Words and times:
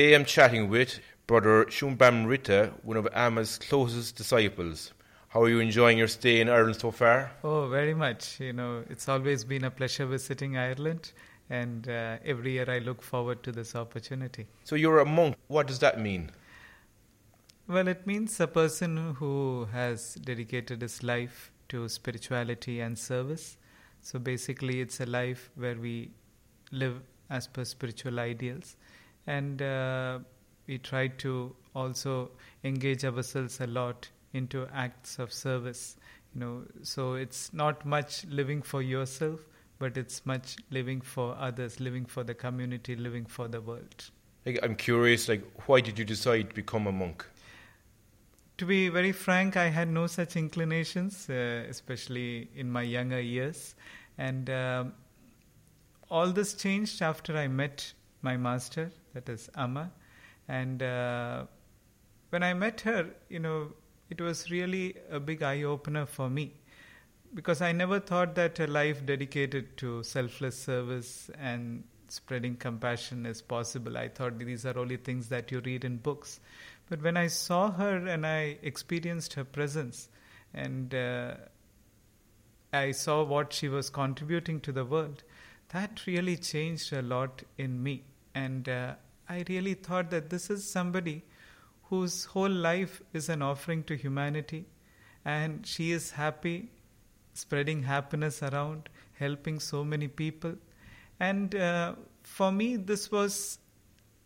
Today 0.00 0.14
I'm 0.14 0.24
chatting 0.24 0.70
with 0.70 0.98
Brother 1.26 1.66
Shubamrita, 1.66 2.72
one 2.84 2.96
of 2.96 3.06
Amma's 3.12 3.58
closest 3.58 4.16
disciples. 4.16 4.94
How 5.28 5.42
are 5.42 5.50
you 5.50 5.60
enjoying 5.60 5.98
your 5.98 6.08
stay 6.08 6.40
in 6.40 6.48
Ireland 6.48 6.76
so 6.76 6.90
far? 6.90 7.32
Oh, 7.44 7.68
very 7.68 7.92
much. 7.92 8.40
You 8.40 8.54
know, 8.54 8.82
it's 8.88 9.10
always 9.10 9.44
been 9.44 9.64
a 9.64 9.70
pleasure 9.70 10.06
visiting 10.06 10.56
Ireland, 10.56 11.12
and 11.50 11.86
uh, 11.86 12.16
every 12.24 12.52
year 12.52 12.64
I 12.66 12.78
look 12.78 13.02
forward 13.02 13.42
to 13.42 13.52
this 13.52 13.76
opportunity. 13.76 14.46
So 14.64 14.74
you're 14.74 15.00
a 15.00 15.04
monk. 15.04 15.36
What 15.48 15.66
does 15.66 15.80
that 15.80 16.00
mean? 16.00 16.30
Well, 17.68 17.86
it 17.86 18.06
means 18.06 18.40
a 18.40 18.46
person 18.46 19.16
who 19.16 19.68
has 19.70 20.14
dedicated 20.14 20.80
his 20.80 21.02
life 21.02 21.52
to 21.68 21.90
spirituality 21.90 22.80
and 22.80 22.98
service. 22.98 23.58
So 24.00 24.18
basically, 24.18 24.80
it's 24.80 24.98
a 25.00 25.04
life 25.04 25.50
where 25.56 25.76
we 25.76 26.12
live 26.72 27.02
as 27.28 27.46
per 27.46 27.64
spiritual 27.64 28.18
ideals, 28.18 28.76
and 29.36 29.62
uh, 29.62 30.18
we 30.66 30.78
try 30.78 31.06
to 31.24 31.54
also 31.74 32.30
engage 32.64 33.04
ourselves 33.04 33.60
a 33.60 33.66
lot 33.66 34.08
into 34.32 34.66
acts 34.74 35.18
of 35.18 35.32
service 35.32 35.96
you 36.34 36.40
know. 36.40 36.62
So 36.82 37.14
it's 37.14 37.52
not 37.52 37.84
much 37.84 38.24
living 38.26 38.62
for 38.62 38.82
yourself 38.82 39.40
but 39.78 39.96
it's 39.96 40.24
much 40.26 40.56
living 40.70 41.00
for 41.00 41.34
others 41.38 41.80
living 41.80 42.04
for 42.04 42.22
the 42.22 42.34
community 42.34 42.96
living 42.96 43.24
for 43.24 43.48
the 43.48 43.60
world. 43.60 44.10
I'm 44.62 44.74
curious 44.74 45.28
like 45.28 45.44
why 45.66 45.80
did 45.80 45.98
you 45.98 46.04
decide 46.04 46.50
to 46.50 46.54
become 46.54 46.86
a 46.86 46.92
monk? 46.92 47.26
To 48.58 48.66
be 48.66 48.88
very 48.88 49.12
frank 49.12 49.56
i 49.56 49.68
had 49.68 49.88
no 49.88 50.06
such 50.06 50.36
inclinations 50.36 51.28
uh, 51.30 51.64
especially 51.68 52.48
in 52.54 52.70
my 52.70 52.82
younger 52.82 53.20
years. 53.20 53.74
And 54.18 54.50
um, 54.50 54.92
all 56.10 56.32
this 56.38 56.54
changed 56.54 57.00
after 57.00 57.36
i 57.36 57.46
met 57.48 57.92
my 58.22 58.36
master 58.36 58.90
that 59.14 59.28
is 59.28 59.48
amma 59.56 59.90
and 60.48 60.82
uh, 60.82 61.44
when 62.30 62.42
i 62.42 62.52
met 62.54 62.80
her 62.80 63.06
you 63.28 63.38
know 63.38 63.68
it 64.10 64.20
was 64.20 64.50
really 64.50 64.96
a 65.10 65.20
big 65.20 65.42
eye 65.42 65.62
opener 65.62 66.04
for 66.04 66.28
me 66.28 66.52
because 67.34 67.62
I 67.62 67.72
never 67.72 68.00
thought 68.00 68.34
that 68.34 68.58
a 68.58 68.66
life 68.66 69.04
dedicated 69.06 69.76
to 69.78 70.02
selfless 70.02 70.58
service 70.58 71.30
and 71.38 71.84
spreading 72.08 72.56
compassion 72.56 73.24
is 73.24 73.40
possible. 73.40 73.96
I 73.96 74.08
thought 74.08 74.38
these 74.38 74.66
are 74.66 74.76
only 74.76 74.96
things 74.96 75.28
that 75.28 75.52
you 75.52 75.60
read 75.60 75.84
in 75.84 75.98
books. 75.98 76.40
But 76.88 77.02
when 77.02 77.16
I 77.16 77.28
saw 77.28 77.70
her 77.70 77.96
and 78.06 78.26
I 78.26 78.58
experienced 78.62 79.34
her 79.34 79.44
presence 79.44 80.08
and 80.52 80.92
uh, 80.92 81.34
I 82.72 82.90
saw 82.90 83.22
what 83.22 83.52
she 83.52 83.68
was 83.68 83.90
contributing 83.90 84.60
to 84.62 84.72
the 84.72 84.84
world, 84.84 85.22
that 85.68 86.04
really 86.06 86.36
changed 86.36 86.92
a 86.92 87.02
lot 87.02 87.42
in 87.58 87.80
me. 87.80 88.02
And 88.34 88.68
uh, 88.68 88.94
I 89.28 89.44
really 89.48 89.74
thought 89.74 90.10
that 90.10 90.30
this 90.30 90.50
is 90.50 90.68
somebody 90.68 91.24
whose 91.84 92.24
whole 92.24 92.50
life 92.50 93.02
is 93.12 93.28
an 93.28 93.42
offering 93.42 93.82
to 93.84 93.96
humanity, 93.96 94.66
and 95.24 95.66
she 95.66 95.90
is 95.90 96.12
happy, 96.12 96.70
spreading 97.34 97.82
happiness 97.82 98.42
around, 98.42 98.88
helping 99.18 99.58
so 99.58 99.84
many 99.84 100.08
people. 100.08 100.54
And 101.18 101.54
uh, 101.54 101.94
for 102.22 102.52
me, 102.52 102.76
this 102.76 103.10
was 103.10 103.58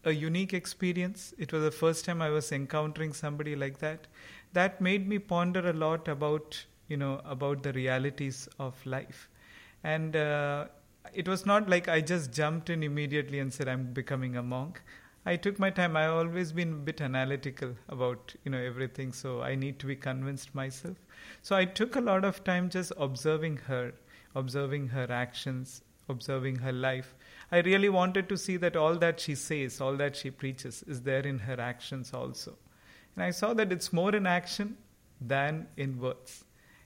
a 0.04 0.12
unique 0.12 0.53
experience. 0.53 1.34
It 1.38 1.53
was 1.53 1.62
the 1.62 1.71
first 1.71 2.04
time 2.04 2.21
I 2.21 2.31
was 2.31 2.53
encountering 2.53 3.12
somebody 3.12 3.56
like 3.56 3.78
that. 3.78 4.06
That 4.53 4.81
made 4.81 5.09
me 5.09 5.19
ponder 5.19 5.69
a 5.69 5.72
lot 5.72 6.06
about, 6.09 6.65
you 6.88 6.97
know, 6.97 7.21
about 7.25 7.62
the 7.62 7.72
realities 7.72 8.48
of 8.59 8.75
life. 8.86 9.28
And 9.82 10.15
uh, 10.15 10.66
it 11.12 11.28
was 11.28 11.44
not 11.44 11.69
like 11.69 11.88
I 11.88 12.00
just 12.00 12.32
jumped 12.32 12.70
in 12.70 12.82
immediately 12.82 13.38
and 13.38 13.53
said, 13.53 13.69
I'm 13.69 13.92
becoming 13.92 14.37
a 14.37 14.42
monk. 14.42 14.82
I 15.26 15.37
took 15.37 15.59
my 15.59 15.70
time. 15.70 15.97
I've 15.97 16.12
always 16.12 16.53
been 16.53 16.72
a 16.72 16.76
bit 16.76 17.00
analytical 17.00 17.75
about 17.88 18.34
you 18.44 18.50
know 18.50 18.59
everything, 18.59 19.12
so 19.12 19.41
I 19.41 19.54
need 19.54 19.78
to 19.78 19.87
be 19.87 19.97
convinced 19.97 20.54
myself. 20.54 20.97
So 21.41 21.56
I 21.56 21.65
took 21.65 21.97
a 21.97 22.00
lot 22.00 22.25
of 22.25 22.44
time 22.44 22.69
just 22.69 22.92
observing 22.98 23.56
her, 23.69 23.94
observing 24.34 24.88
her 24.88 25.10
actions, 25.10 25.81
observing 26.10 26.56
her 26.56 26.72
life. 26.72 27.15
I 27.50 27.60
really 27.60 27.88
wanted 27.88 28.28
to 28.28 28.36
see 28.36 28.59
that 28.59 28.76
all 28.76 28.97
that 28.97 29.19
she 29.19 29.34
says, 29.34 29.81
all 29.81 29.97
that 29.97 30.15
she 30.15 30.31
preaches, 30.31 30.82
is 30.82 31.00
there 31.00 31.26
in 31.26 31.38
her 31.38 31.59
actions 31.59 32.12
also. 32.12 32.59
And 33.15 33.25
I 33.25 33.31
saw 33.31 33.54
that 33.54 33.72
it's 33.72 33.92
more 33.92 34.15
in 34.15 34.26
action 34.26 34.76
than 35.21 35.69
in 35.78 35.98
words. 35.98 36.44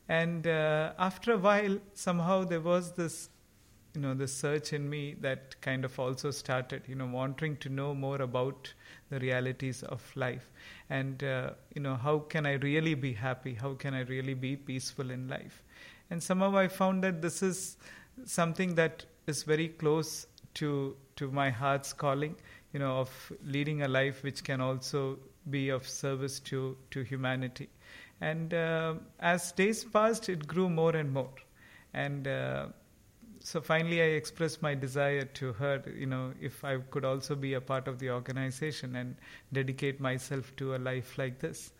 And 0.09 0.47
uh, 0.47 0.93
after 0.99 1.33
a 1.33 1.39
while, 1.39 1.79
somehow 1.95 2.45
there 2.45 2.61
was 2.61 2.93
this 2.93 3.31
you 3.99 4.03
know 4.03 4.15
the 4.15 4.29
search 4.29 4.73
in 4.73 4.89
me 4.89 5.17
that 5.21 5.61
kind 5.61 5.85
of 5.85 5.99
also 5.99 6.31
started 6.31 6.83
you 6.87 6.95
know 6.95 7.07
wanting 7.07 7.57
to 7.57 7.69
know 7.69 7.93
more 7.93 8.23
about 8.23 8.73
the 9.11 9.19
realities 9.19 9.83
of 9.83 10.01
life. 10.15 10.49
And 10.89 11.25
uh, 11.25 11.51
you 11.75 11.83
know 11.83 11.97
how 11.97 12.21
can 12.35 12.47
i 12.47 12.53
really 12.53 12.95
be 12.95 13.13
happy? 13.13 13.55
How 13.55 13.75
can 13.75 13.95
i 13.95 14.03
really 14.03 14.35
be 14.35 14.55
peaceful 14.55 15.11
in 15.11 15.27
life? 15.27 15.65
And 16.11 16.23
somehow 16.23 16.57
i 16.57 16.69
found 16.69 17.03
that 17.03 17.21
this 17.23 17.43
is 17.43 17.77
something 18.25 18.77
that 18.77 19.05
is 19.27 19.43
very 19.43 19.69
close 19.83 20.29
to 20.55 20.97
to 21.17 21.31
my 21.33 21.51
heart's 21.51 21.93
calling 21.93 22.37
you 22.73 22.79
know 22.79 22.95
of 23.01 23.33
leading 23.45 23.83
a 23.83 23.89
life 23.89 24.23
which 24.23 24.45
can 24.45 24.61
also 24.61 25.19
be 25.51 25.69
of 25.71 25.89
service 25.89 26.39
to 26.51 26.77
to 26.93 27.03
humanity. 27.03 27.69
And 28.21 28.55
uh, 28.55 28.95
as 29.19 29.51
days 29.51 29.85
passed 29.85 30.29
it 30.29 30.47
grew 30.47 30.69
more 30.71 30.95
and 30.95 31.13
more. 31.13 31.33
And 31.95 32.29
uh, 32.29 32.67
so 33.49 33.63
finally, 33.63 34.03
I 34.03 34.09
expressed 34.21 34.61
my 34.61 34.75
desire 34.75 35.25
to 35.25 35.55
her, 35.55 35.83
you 35.97 36.05
know, 36.05 36.35
if 36.39 36.63
I 36.65 36.77
could 36.91 37.07
also 37.07 37.35
be 37.35 37.55
a 37.55 37.63
part 37.63 37.89
of 37.89 37.99
the 37.99 38.11
organization 38.11 38.95
and 38.95 39.17
dedicate 39.55 40.01
myself 40.01 40.55
to 40.57 40.75
a 40.75 40.77
life 40.77 41.17
like 41.17 41.39
this. 41.39 41.73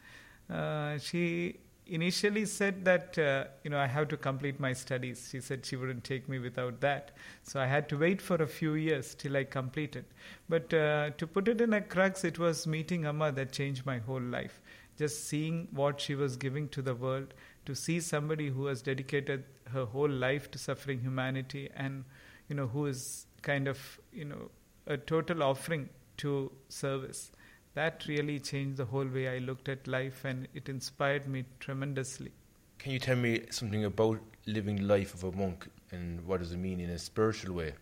Uh, 0.49 0.97
she 0.97 1.57
initially 1.87 2.47
said 2.47 2.87
that, 2.87 3.19
uh, 3.19 3.45
you 3.65 3.69
know, 3.69 3.79
I 3.79 3.87
have 3.87 4.09
to 4.09 4.17
complete 4.17 4.59
my 4.59 4.73
studies. 4.73 5.29
She 5.31 5.43
said 5.43 5.67
she 5.67 5.77
wouldn't 5.77 6.05
take 6.05 6.27
me 6.27 6.39
without 6.39 6.81
that. 6.81 7.11
So 7.43 7.61
I 7.61 7.67
had 7.67 7.87
to 7.91 7.99
wait 7.99 8.23
for 8.23 8.37
a 8.37 8.47
few 8.47 8.73
years 8.73 9.15
till 9.15 9.37
I 9.37 9.45
completed. 9.45 10.07
But 10.49 10.73
uh, 10.73 11.11
to 11.19 11.27
put 11.27 11.49
it 11.49 11.61
in 11.61 11.75
a 11.75 11.83
crux, 11.83 12.25
it 12.25 12.39
was 12.39 12.67
meeting 12.67 13.05
Amma 13.05 13.31
that 13.33 13.53
changed 13.53 13.85
my 13.85 13.99
whole 13.99 14.23
life. 14.23 14.63
Just 14.97 15.29
seeing 15.29 15.69
what 15.73 16.01
she 16.01 16.15
was 16.15 16.39
giving 16.39 16.71
to 16.71 16.81
the 16.81 16.95
world, 16.95 17.35
to 17.69 17.75
see 17.75 18.01
somebody 18.01 18.49
who 18.49 18.65
has 18.67 18.81
dedicated 18.81 19.45
her 19.73 19.85
whole 19.85 20.09
life 20.27 20.51
to 20.51 20.59
suffering 20.59 21.01
humanity 21.01 21.69
and 21.77 22.05
you 22.49 22.57
know 22.57 22.67
who 22.67 22.87
is 22.87 23.27
kind 23.43 23.69
of 23.73 23.83
you 24.11 24.25
know 24.25 24.51
a 24.87 24.97
total 24.97 25.43
offering 25.43 25.89
to 26.17 26.51
service. 26.71 27.31
That 27.75 28.07
really 28.09 28.39
changed 28.41 28.79
the 28.79 28.87
whole 28.87 29.11
way 29.17 29.29
i 29.35 29.37
looked 29.51 29.69
at 29.69 29.87
life 29.87 30.25
and 30.25 30.49
it 30.55 30.71
inspired 30.71 31.29
me 31.29 31.45
tremendously. 31.61 32.33
Can 32.79 32.93
you 32.93 32.99
tell 32.99 33.17
me 33.17 33.35
something 33.51 33.85
about 33.85 34.19
living 34.47 34.83
life 34.89 35.13
of 35.13 35.25
a 35.25 35.33
monk 35.37 35.69
and 35.91 36.27
what 36.27 36.41
does 36.41 36.53
it 36.53 36.57
mean 36.57 36.81
in 36.81 36.91
a 36.91 36.99
spiritual 36.99 37.55
way? 37.55 37.73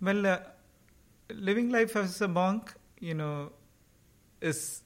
Well 0.00 0.26
uh, 0.26 0.38
living 1.28 1.68
life 1.68 1.96
as 1.96 2.20
a 2.22 2.28
monk 2.28 2.74
you 2.98 3.12
know 3.12 3.52
is 4.40 4.82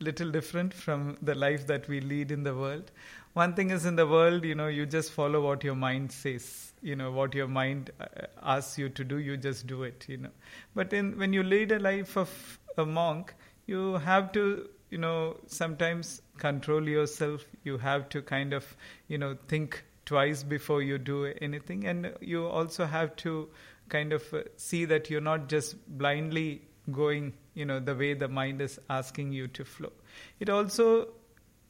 little 0.00 0.30
different 0.30 0.72
from 0.72 1.16
the 1.20 1.34
life 1.34 1.66
that 1.66 1.88
we 1.88 2.00
lead 2.00 2.30
in 2.30 2.42
the 2.42 2.54
world 2.54 2.90
one 3.32 3.54
thing 3.54 3.70
is 3.70 3.86
in 3.86 3.96
the 3.96 4.06
world, 4.06 4.44
you 4.44 4.54
know, 4.54 4.66
you 4.66 4.86
just 4.86 5.12
follow 5.12 5.40
what 5.40 5.62
your 5.62 5.74
mind 5.74 6.10
says. 6.10 6.72
You 6.82 6.96
know, 6.96 7.12
what 7.12 7.34
your 7.34 7.46
mind 7.46 7.90
uh, 8.00 8.06
asks 8.42 8.78
you 8.78 8.88
to 8.88 9.04
do, 9.04 9.18
you 9.18 9.36
just 9.36 9.66
do 9.66 9.82
it, 9.82 10.06
you 10.08 10.16
know. 10.16 10.30
But 10.74 10.92
in, 10.92 11.18
when 11.18 11.32
you 11.32 11.42
lead 11.42 11.72
a 11.72 11.78
life 11.78 12.16
of 12.16 12.58
a 12.76 12.86
monk, 12.86 13.34
you 13.66 13.94
have 13.98 14.32
to, 14.32 14.68
you 14.90 14.98
know, 14.98 15.36
sometimes 15.46 16.22
control 16.38 16.88
yourself. 16.88 17.44
You 17.62 17.78
have 17.78 18.08
to 18.10 18.22
kind 18.22 18.52
of, 18.52 18.76
you 19.08 19.18
know, 19.18 19.36
think 19.46 19.84
twice 20.06 20.42
before 20.42 20.82
you 20.82 20.98
do 20.98 21.26
anything. 21.40 21.86
And 21.86 22.12
you 22.20 22.46
also 22.46 22.86
have 22.86 23.14
to 23.16 23.48
kind 23.88 24.12
of 24.12 24.32
uh, 24.34 24.42
see 24.56 24.86
that 24.86 25.10
you're 25.10 25.20
not 25.20 25.48
just 25.48 25.76
blindly 25.98 26.62
going, 26.90 27.34
you 27.54 27.64
know, 27.64 27.78
the 27.78 27.94
way 27.94 28.14
the 28.14 28.28
mind 28.28 28.60
is 28.60 28.80
asking 28.88 29.32
you 29.32 29.46
to 29.48 29.64
flow. 29.64 29.92
It 30.40 30.48
also 30.48 31.08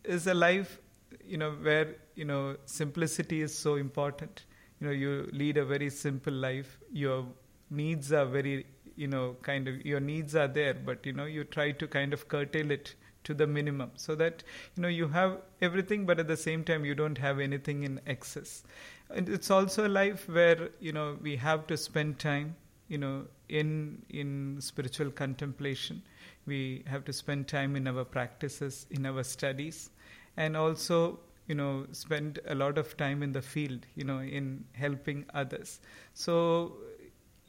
is 0.04 0.26
a 0.26 0.34
life 0.34 0.78
you 1.30 1.38
know 1.38 1.50
where 1.68 1.96
you 2.14 2.24
know 2.24 2.56
simplicity 2.64 3.40
is 3.42 3.56
so 3.56 3.76
important. 3.76 4.44
You 4.80 4.86
know 4.86 4.92
you 4.92 5.28
lead 5.32 5.56
a 5.56 5.64
very 5.64 5.90
simple 5.90 6.32
life. 6.32 6.78
Your 6.92 7.24
needs 7.70 8.12
are 8.12 8.26
very 8.26 8.66
you 8.96 9.06
know 9.06 9.36
kind 9.42 9.68
of 9.68 9.84
your 9.86 10.00
needs 10.00 10.34
are 10.34 10.48
there 10.48 10.74
but 10.74 11.06
you 11.06 11.12
know 11.12 11.24
you 11.24 11.44
try 11.44 11.70
to 11.82 11.86
kind 11.86 12.12
of 12.12 12.26
curtail 12.28 12.70
it 12.70 12.94
to 13.24 13.34
the 13.34 13.46
minimum 13.46 13.90
so 13.94 14.14
that 14.14 14.42
you 14.74 14.82
know 14.82 14.88
you 14.88 15.06
have 15.08 15.38
everything 15.62 16.04
but 16.06 16.18
at 16.18 16.26
the 16.26 16.36
same 16.36 16.64
time 16.64 16.84
you 16.84 16.94
don't 16.94 17.18
have 17.18 17.38
anything 17.38 17.84
in 17.84 18.00
excess. 18.06 18.62
And 19.10 19.28
it's 19.28 19.50
also 19.50 19.86
a 19.86 19.92
life 20.00 20.28
where 20.28 20.70
you 20.80 20.92
know 20.92 21.16
we 21.20 21.36
have 21.36 21.66
to 21.68 21.76
spend 21.76 22.18
time 22.18 22.56
you 22.88 22.98
know 22.98 23.26
in 23.48 24.02
in 24.08 24.56
spiritual 24.60 25.10
contemplation. 25.10 26.02
We 26.46 26.82
have 26.86 27.04
to 27.04 27.12
spend 27.12 27.46
time 27.46 27.76
in 27.76 27.86
our 27.86 28.04
practices 28.04 28.86
in 28.90 29.06
our 29.06 29.22
studies 29.22 29.90
and 30.36 30.56
also 30.56 31.18
you 31.46 31.54
know 31.54 31.86
spend 31.92 32.38
a 32.46 32.54
lot 32.54 32.78
of 32.78 32.96
time 32.96 33.22
in 33.22 33.32
the 33.32 33.42
field 33.42 33.86
you 33.94 34.04
know 34.04 34.18
in 34.20 34.64
helping 34.72 35.24
others 35.34 35.80
so 36.14 36.72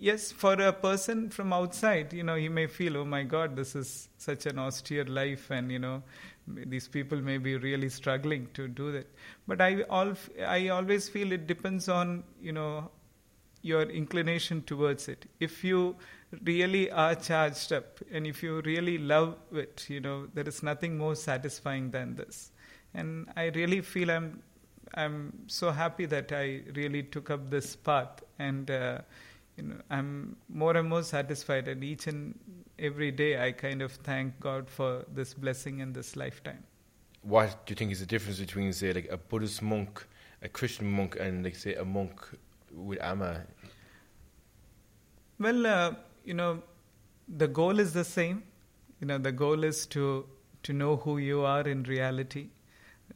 yes, 0.01 0.31
for 0.31 0.53
a 0.53 0.73
person 0.73 1.29
from 1.29 1.53
outside, 1.53 2.11
you 2.11 2.23
know, 2.23 2.35
he 2.35 2.49
may 2.49 2.67
feel, 2.67 2.97
oh 2.97 3.05
my 3.05 3.23
God, 3.23 3.55
this 3.55 3.75
is 3.75 4.09
such 4.17 4.47
an 4.47 4.59
austere 4.59 5.05
life, 5.05 5.51
and 5.51 5.71
you 5.71 5.79
know, 5.79 6.01
these 6.47 6.87
people 6.87 7.21
may 7.21 7.37
be 7.37 7.55
really 7.55 7.87
struggling 7.87 8.47
to 8.55 8.67
do 8.67 8.91
that. 8.91 9.07
But 9.47 9.61
I 9.61 9.83
all 9.83 10.13
I 10.45 10.69
always 10.69 11.07
feel 11.07 11.31
it 11.31 11.47
depends 11.47 11.87
on 11.87 12.23
you 12.41 12.51
know 12.51 12.89
your 13.61 13.83
inclination 13.83 14.63
towards 14.63 15.07
it. 15.07 15.27
If 15.39 15.63
you 15.63 15.95
really 16.43 16.89
are 16.89 17.13
charged 17.13 17.71
up 17.71 17.99
and 18.11 18.25
if 18.25 18.41
you 18.41 18.61
really 18.61 18.97
love 18.97 19.35
it, 19.51 19.85
you 19.87 19.99
know, 19.99 20.27
there 20.33 20.47
is 20.47 20.63
nothing 20.63 20.97
more 20.97 21.13
satisfying 21.13 21.91
than 21.91 22.15
this. 22.15 22.51
And 22.93 23.29
I 23.35 23.45
really 23.45 23.81
feel 23.81 24.11
I'm 24.11 24.41
I'm 24.93 25.33
so 25.47 25.71
happy 25.71 26.05
that 26.05 26.31
I 26.31 26.61
really 26.75 27.03
took 27.03 27.29
up 27.29 27.49
this 27.49 27.75
path 27.75 28.23
and 28.39 28.69
uh, 28.69 28.99
you 29.57 29.63
know 29.63 29.75
I'm 29.89 30.35
more 30.49 30.75
and 30.75 30.89
more 30.89 31.03
satisfied 31.03 31.67
and 31.69 31.83
each 31.83 32.07
and 32.07 32.37
every 32.77 33.11
day 33.11 33.41
I 33.45 33.51
kind 33.53 33.81
of 33.81 33.93
thank 33.93 34.37
God 34.39 34.69
for 34.69 35.05
this 35.13 35.33
blessing 35.33 35.79
in 35.79 35.93
this 35.93 36.15
lifetime. 36.15 36.63
What 37.21 37.65
do 37.65 37.71
you 37.71 37.75
think 37.75 37.91
is 37.91 37.99
the 37.99 38.05
difference 38.07 38.39
between, 38.39 38.73
say, 38.73 38.93
like 38.93 39.07
a 39.11 39.17
Buddhist 39.17 39.61
monk, 39.61 40.07
a 40.41 40.49
Christian 40.49 40.89
monk, 40.91 41.17
and, 41.19 41.43
like, 41.43 41.55
say, 41.55 41.75
a 41.75 41.85
monk 41.85 42.19
with 42.73 42.99
Amma? 42.99 43.43
Well, 45.39 45.67
uh, 45.67 45.93
you 46.25 46.33
know, 46.33 46.63
the 47.37 47.47
goal 47.47 47.79
is 47.79 47.93
the 47.93 48.03
same. 48.03 48.43
You 48.99 49.07
know, 49.07 49.19
the 49.19 49.31
goal 49.31 49.63
is 49.63 49.85
to 49.87 50.25
to 50.63 50.73
know 50.73 50.95
who 50.95 51.17
you 51.17 51.41
are 51.41 51.67
in 51.67 51.83
reality. 51.83 52.49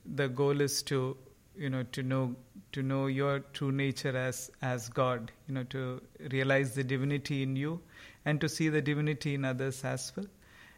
The 0.06 0.28
goal 0.28 0.62
is 0.62 0.82
to 0.84 1.18
you 1.56 1.70
know 1.70 1.84
to 1.84 2.04
know 2.04 2.36
to 2.74 2.84
know 2.84 3.08
your 3.08 3.40
true 3.54 3.72
nature 3.72 4.16
as 4.18 4.52
as 4.62 4.90
God. 4.90 5.32
You 5.48 5.56
know, 5.56 5.64
to 5.76 6.02
realize 6.32 6.76
the 6.76 6.84
divinity 6.84 7.44
in 7.44 7.56
you 7.56 7.82
and 8.26 8.42
to 8.42 8.50
see 8.50 8.70
the 8.70 8.82
divinity 8.82 9.36
in 9.36 9.46
others 9.46 9.84
as 9.84 10.12
well. 10.16 10.28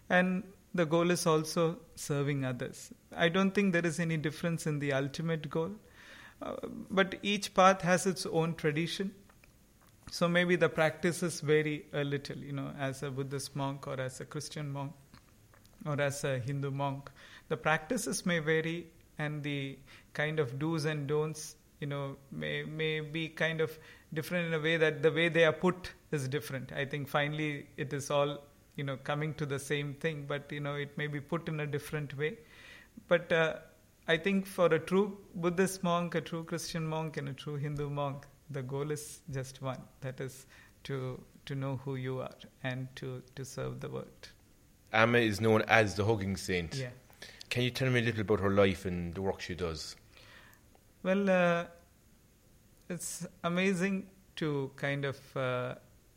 And 0.09 0.43
the 0.73 0.85
goal 0.85 1.11
is 1.11 1.25
also 1.25 1.79
serving 1.95 2.45
others. 2.45 2.91
I 3.15 3.29
don't 3.29 3.51
think 3.51 3.73
there 3.73 3.85
is 3.85 3.99
any 3.99 4.17
difference 4.17 4.67
in 4.67 4.79
the 4.79 4.93
ultimate 4.93 5.49
goal, 5.49 5.71
uh, 6.41 6.55
but 6.91 7.15
each 7.23 7.53
path 7.53 7.81
has 7.81 8.05
its 8.05 8.25
own 8.25 8.53
tradition. 8.55 9.13
So 10.11 10.27
maybe 10.27 10.55
the 10.55 10.69
practices 10.69 11.41
vary 11.41 11.85
a 11.93 12.03
little, 12.03 12.37
you 12.37 12.53
know, 12.53 12.73
as 12.77 13.03
a 13.03 13.09
Buddhist 13.09 13.55
monk 13.55 13.87
or 13.87 13.99
as 13.99 14.21
a 14.21 14.25
Christian 14.25 14.71
monk 14.71 14.93
or 15.85 15.99
as 15.99 16.23
a 16.23 16.39
Hindu 16.39 16.71
monk. 16.71 17.09
The 17.49 17.57
practices 17.57 18.25
may 18.25 18.39
vary 18.39 18.87
and 19.19 19.43
the 19.43 19.77
kind 20.13 20.39
of 20.39 20.59
do's 20.59 20.85
and 20.85 21.07
don'ts, 21.07 21.55
you 21.79 21.87
know, 21.87 22.15
may, 22.31 22.63
may 22.63 22.99
be 22.99 23.29
kind 23.29 23.61
of 23.61 23.77
different 24.13 24.47
in 24.47 24.53
a 24.53 24.59
way 24.59 24.77
that 24.77 25.01
the 25.03 25.11
way 25.11 25.29
they 25.29 25.45
are 25.45 25.53
put 25.53 25.91
is 26.11 26.27
different. 26.27 26.71
I 26.71 26.85
think 26.85 27.07
finally 27.07 27.67
it 27.77 27.93
is 27.93 28.09
all 28.09 28.43
you 28.75 28.83
know 28.83 28.97
coming 28.97 29.33
to 29.35 29.45
the 29.45 29.59
same 29.59 29.93
thing, 29.95 30.25
but 30.27 30.51
you 30.51 30.59
know 30.59 30.75
it 30.75 30.97
may 30.97 31.07
be 31.07 31.19
put 31.19 31.47
in 31.49 31.59
a 31.59 31.67
different 31.67 32.17
way. 32.17 32.37
But 33.07 33.31
uh, 33.31 33.57
I 34.07 34.17
think 34.17 34.45
for 34.45 34.67
a 34.67 34.79
true 34.79 35.17
Buddhist 35.35 35.83
monk, 35.83 36.15
a 36.15 36.21
true 36.21 36.43
Christian 36.43 36.87
monk, 36.87 37.17
and 37.17 37.29
a 37.29 37.33
true 37.33 37.55
Hindu 37.55 37.89
monk, 37.89 38.25
the 38.49 38.61
goal 38.61 38.91
is 38.91 39.21
just 39.31 39.61
one. 39.61 39.81
That 40.01 40.21
is 40.21 40.45
to 40.85 41.21
to 41.45 41.55
know 41.55 41.77
who 41.83 41.95
you 41.95 42.19
are 42.19 42.35
and 42.63 42.87
to 42.97 43.21
to 43.35 43.43
serve 43.43 43.79
the 43.79 43.89
world. 43.89 44.29
Amma 44.93 45.17
is 45.17 45.41
known 45.41 45.63
as 45.67 45.95
the 45.95 46.05
hugging 46.05 46.37
saint. 46.37 46.75
Yeah. 46.75 46.89
Can 47.49 47.63
you 47.63 47.71
tell 47.71 47.89
me 47.89 47.99
a 47.99 48.03
little 48.03 48.21
about 48.21 48.39
her 48.41 48.49
life 48.49 48.85
and 48.85 49.15
the 49.15 49.21
work 49.21 49.41
she 49.41 49.55
does? 49.55 49.95
Well, 51.03 51.29
uh, 51.29 51.65
it's 52.89 53.25
amazing 53.44 54.07
to 54.38 54.71
kind 54.75 55.05
of 55.05 55.38
uh, 55.38 55.75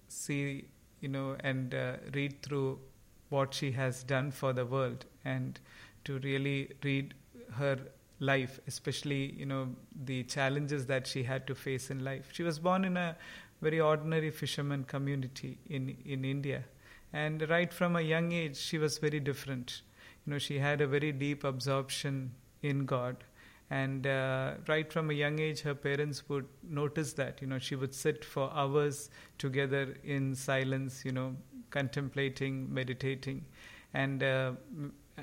see, 0.08 0.64
you 1.00 1.08
know, 1.08 1.36
and 1.40 1.74
uh, 1.74 1.96
read 2.14 2.42
through 2.42 2.80
what 3.28 3.54
she 3.54 3.70
has 3.72 4.02
done 4.02 4.30
for 4.30 4.52
the 4.52 4.66
world 4.66 5.06
and 5.24 5.60
to 6.04 6.18
really 6.18 6.70
read 6.82 7.14
her 7.52 7.78
life, 8.18 8.60
especially, 8.66 9.32
you 9.32 9.46
know, 9.46 9.68
the 10.04 10.24
challenges 10.24 10.86
that 10.86 11.06
she 11.06 11.22
had 11.22 11.46
to 11.46 11.54
face 11.54 11.90
in 11.90 12.04
life. 12.04 12.30
She 12.32 12.42
was 12.42 12.58
born 12.58 12.84
in 12.84 12.96
a 12.96 13.16
very 13.62 13.80
ordinary 13.80 14.30
fisherman 14.30 14.84
community 14.84 15.58
in, 15.68 15.96
in 16.04 16.24
India. 16.24 16.64
And 17.12 17.48
right 17.48 17.72
from 17.72 17.96
a 17.96 18.00
young 18.00 18.32
age, 18.32 18.56
she 18.56 18.78
was 18.78 18.98
very 18.98 19.20
different. 19.20 19.82
Know, 20.30 20.38
she 20.38 20.60
had 20.60 20.80
a 20.80 20.86
very 20.86 21.10
deep 21.10 21.42
absorption 21.42 22.30
in 22.62 22.86
God. 22.86 23.24
And 23.68 24.06
uh, 24.06 24.54
right 24.68 24.92
from 24.92 25.10
a 25.10 25.12
young 25.12 25.40
age 25.40 25.60
her 25.62 25.74
parents 25.74 26.28
would 26.28 26.46
notice 26.62 27.12
that 27.14 27.40
you 27.40 27.48
know 27.48 27.58
she 27.58 27.76
would 27.76 27.94
sit 27.94 28.24
for 28.24 28.50
hours 28.52 29.10
together 29.38 29.96
in 30.02 30.34
silence 30.34 31.04
you 31.04 31.12
know 31.12 31.36
contemplating 31.70 32.72
meditating. 32.72 33.44
And 33.92 34.22
uh, 34.22 34.52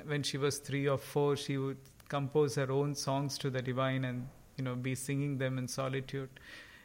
when 0.04 0.22
she 0.22 0.38
was 0.38 0.58
3 0.58 0.88
or 0.88 0.98
4 0.98 1.36
she 1.36 1.56
would 1.56 1.78
compose 2.08 2.54
her 2.54 2.70
own 2.70 2.94
songs 2.94 3.38
to 3.38 3.50
the 3.50 3.62
divine 3.62 4.04
and 4.04 4.28
you 4.56 4.64
know 4.64 4.74
be 4.74 4.94
singing 4.94 5.38
them 5.38 5.56
in 5.56 5.68
solitude. 5.68 6.28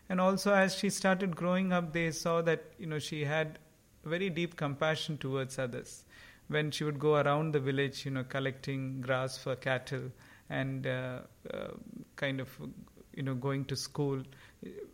And 0.10 0.22
also 0.22 0.54
as 0.54 0.76
she 0.76 0.90
started 0.90 1.36
growing 1.36 1.74
up 1.74 1.92
they 1.92 2.12
saw 2.12 2.42
that 2.42 2.72
you 2.78 2.88
know 2.88 3.00
she 3.00 3.26
had 3.26 3.60
very 4.06 4.30
deep 4.30 4.58
compassion 4.58 5.18
towards 5.18 5.60
others 5.60 6.04
when 6.48 6.72
she 6.72 6.84
would 6.84 7.00
go 7.00 7.16
around 7.16 7.54
the 7.54 7.60
village 7.60 8.06
you 8.06 8.12
know 8.12 8.24
collecting 8.24 9.02
grass 9.02 9.38
for 9.38 9.56
cattle 9.56 10.12
and 10.50 10.88
uh, 10.88 11.20
uh, 11.54 11.68
kind 12.16 12.40
of 12.40 12.50
you 13.16 13.24
know 13.24 13.34
going 13.36 13.66
to 13.66 13.76
school. 13.76 14.22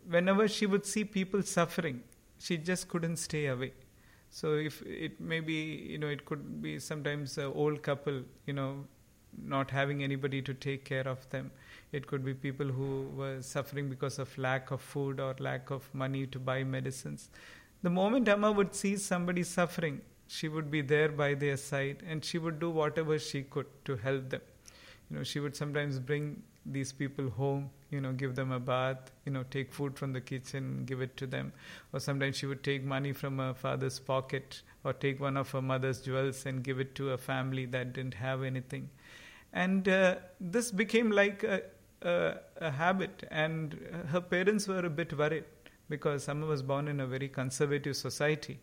Whenever 0.08 0.48
she 0.48 0.66
would 0.66 0.86
see 0.86 1.04
people 1.04 1.42
suffering 1.42 2.02
she 2.38 2.56
just 2.56 2.88
couldn't 2.88 3.16
stay 3.16 3.46
away. 3.46 3.72
So 4.30 4.54
if 4.54 4.82
it 4.82 5.20
may 5.20 5.40
be 5.40 5.60
you 5.90 5.98
know 5.98 6.08
it 6.08 6.24
could 6.24 6.62
be 6.62 6.78
sometimes 6.78 7.36
an 7.38 7.52
old 7.54 7.82
couple 7.82 8.22
you 8.46 8.52
know 8.52 8.84
not 9.44 9.70
having 9.70 10.02
anybody 10.02 10.42
to 10.42 10.54
take 10.54 10.84
care 10.84 11.06
of 11.06 11.28
them. 11.30 11.50
It 11.92 12.06
could 12.06 12.24
be 12.24 12.34
people 12.34 12.66
who 12.66 13.08
were 13.16 13.42
suffering 13.42 13.88
because 13.88 14.18
of 14.18 14.36
lack 14.38 14.70
of 14.70 14.80
food 14.80 15.20
or 15.20 15.34
lack 15.38 15.70
of 15.70 15.92
money 15.94 16.26
to 16.28 16.38
buy 16.38 16.62
medicines. 16.64 17.30
The 17.82 17.90
moment 17.90 18.28
amma 18.28 18.52
would 18.52 18.74
see 18.74 18.96
somebody 18.96 19.42
suffering 19.42 20.00
she 20.36 20.48
would 20.48 20.70
be 20.70 20.80
there 20.80 21.08
by 21.08 21.34
their 21.34 21.56
side 21.56 22.02
and 22.06 22.24
she 22.24 22.38
would 22.38 22.60
do 22.60 22.70
whatever 22.70 23.18
she 23.18 23.42
could 23.42 23.66
to 23.84 23.96
help 23.96 24.28
them. 24.30 24.42
You 25.10 25.16
know 25.16 25.24
she 25.24 25.40
would 25.40 25.56
sometimes 25.56 25.98
bring 25.98 26.42
these 26.64 26.92
people 26.92 27.30
home 27.30 27.70
you 27.90 28.00
know 28.00 28.12
give 28.12 28.34
them 28.36 28.52
a 28.52 28.60
bath 28.60 29.10
you 29.24 29.32
know 29.32 29.42
take 29.54 29.72
food 29.72 29.98
from 29.98 30.12
the 30.12 30.20
kitchen 30.20 30.84
give 30.84 31.00
it 31.00 31.16
to 31.16 31.26
them. 31.26 31.52
Or 31.92 31.98
sometimes 31.98 32.36
she 32.36 32.46
would 32.46 32.62
take 32.62 32.84
money 32.84 33.12
from 33.12 33.38
her 33.38 33.54
father's 33.54 33.98
pocket 33.98 34.62
or 34.84 34.92
take 34.92 35.20
one 35.20 35.36
of 35.36 35.50
her 35.50 35.62
mother's 35.62 36.00
jewels 36.00 36.46
and 36.46 36.62
give 36.62 36.78
it 36.78 36.94
to 37.00 37.10
a 37.10 37.18
family 37.18 37.66
that 37.66 37.92
didn't 37.92 38.14
have 38.14 38.44
anything. 38.44 38.88
And 39.52 39.88
uh, 39.88 40.16
this 40.40 40.70
became 40.70 41.10
like 41.10 41.42
a, 41.42 41.62
a, 42.02 42.34
a, 42.68 42.70
habit 42.70 43.24
and 43.32 43.74
her 44.10 44.20
parents 44.20 44.68
were 44.68 44.86
a 44.86 44.90
bit 44.90 45.18
worried 45.18 45.44
because 45.88 46.28
Amma 46.28 46.46
was 46.46 46.62
born 46.62 46.86
in 46.86 47.00
a 47.00 47.06
very 47.06 47.28
conservative 47.28 47.96
society 47.96 48.60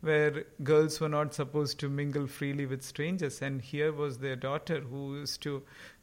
where 0.00 0.44
girls 0.62 1.00
were 1.00 1.08
not 1.08 1.34
supposed 1.34 1.78
to 1.80 1.88
mingle 1.88 2.26
freely 2.26 2.66
with 2.66 2.82
strangers. 2.82 3.42
And 3.42 3.60
here 3.60 3.92
was 3.92 4.18
their 4.18 4.36
daughter 4.36 4.80
who 4.80 5.18
used 5.18 5.42
to 5.42 5.62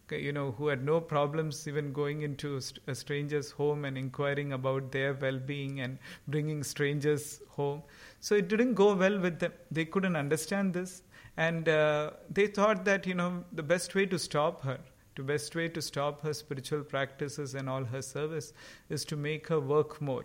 you 0.10 0.32
know 0.32 0.52
who 0.52 0.68
had 0.68 0.86
no 0.86 1.02
problems 1.02 1.68
even 1.68 1.92
going 1.92 2.22
into 2.22 2.62
a 2.88 2.96
stranger's 2.96 3.52
home 3.52 3.84
and 3.84 3.98
inquiring 3.98 4.54
about 4.54 4.92
their 4.92 5.14
well-being 5.14 5.82
and 5.82 5.98
bringing 6.30 6.64
strangers 6.64 7.42
home. 7.50 7.84
So 8.22 8.36
it 8.36 8.48
didn't 8.48 8.76
go 8.76 8.96
well 8.96 9.20
with 9.20 9.40
them. 9.40 9.52
They 9.70 9.84
couldn't 9.84 10.16
understand 10.16 10.74
this. 10.74 11.04
And 11.36 11.68
uh, 11.68 12.12
they 12.30 12.48
thought 12.48 12.86
that 12.86 13.06
you 13.06 13.16
know 13.16 13.44
the 13.52 13.64
best 13.64 13.96
way 13.96 14.06
to 14.06 14.18
stop 14.18 14.64
her 14.64 14.80
the 15.16 15.24
best 15.24 15.56
way 15.56 15.68
to 15.68 15.82
stop 15.82 16.22
her 16.22 16.32
spiritual 16.32 16.84
practices 16.84 17.56
and 17.56 17.68
all 17.68 17.84
her 17.84 18.04
service 18.04 18.54
is 18.88 19.04
to 19.04 19.16
make 19.16 19.48
her 19.48 19.60
work 19.60 20.00
more. 20.00 20.24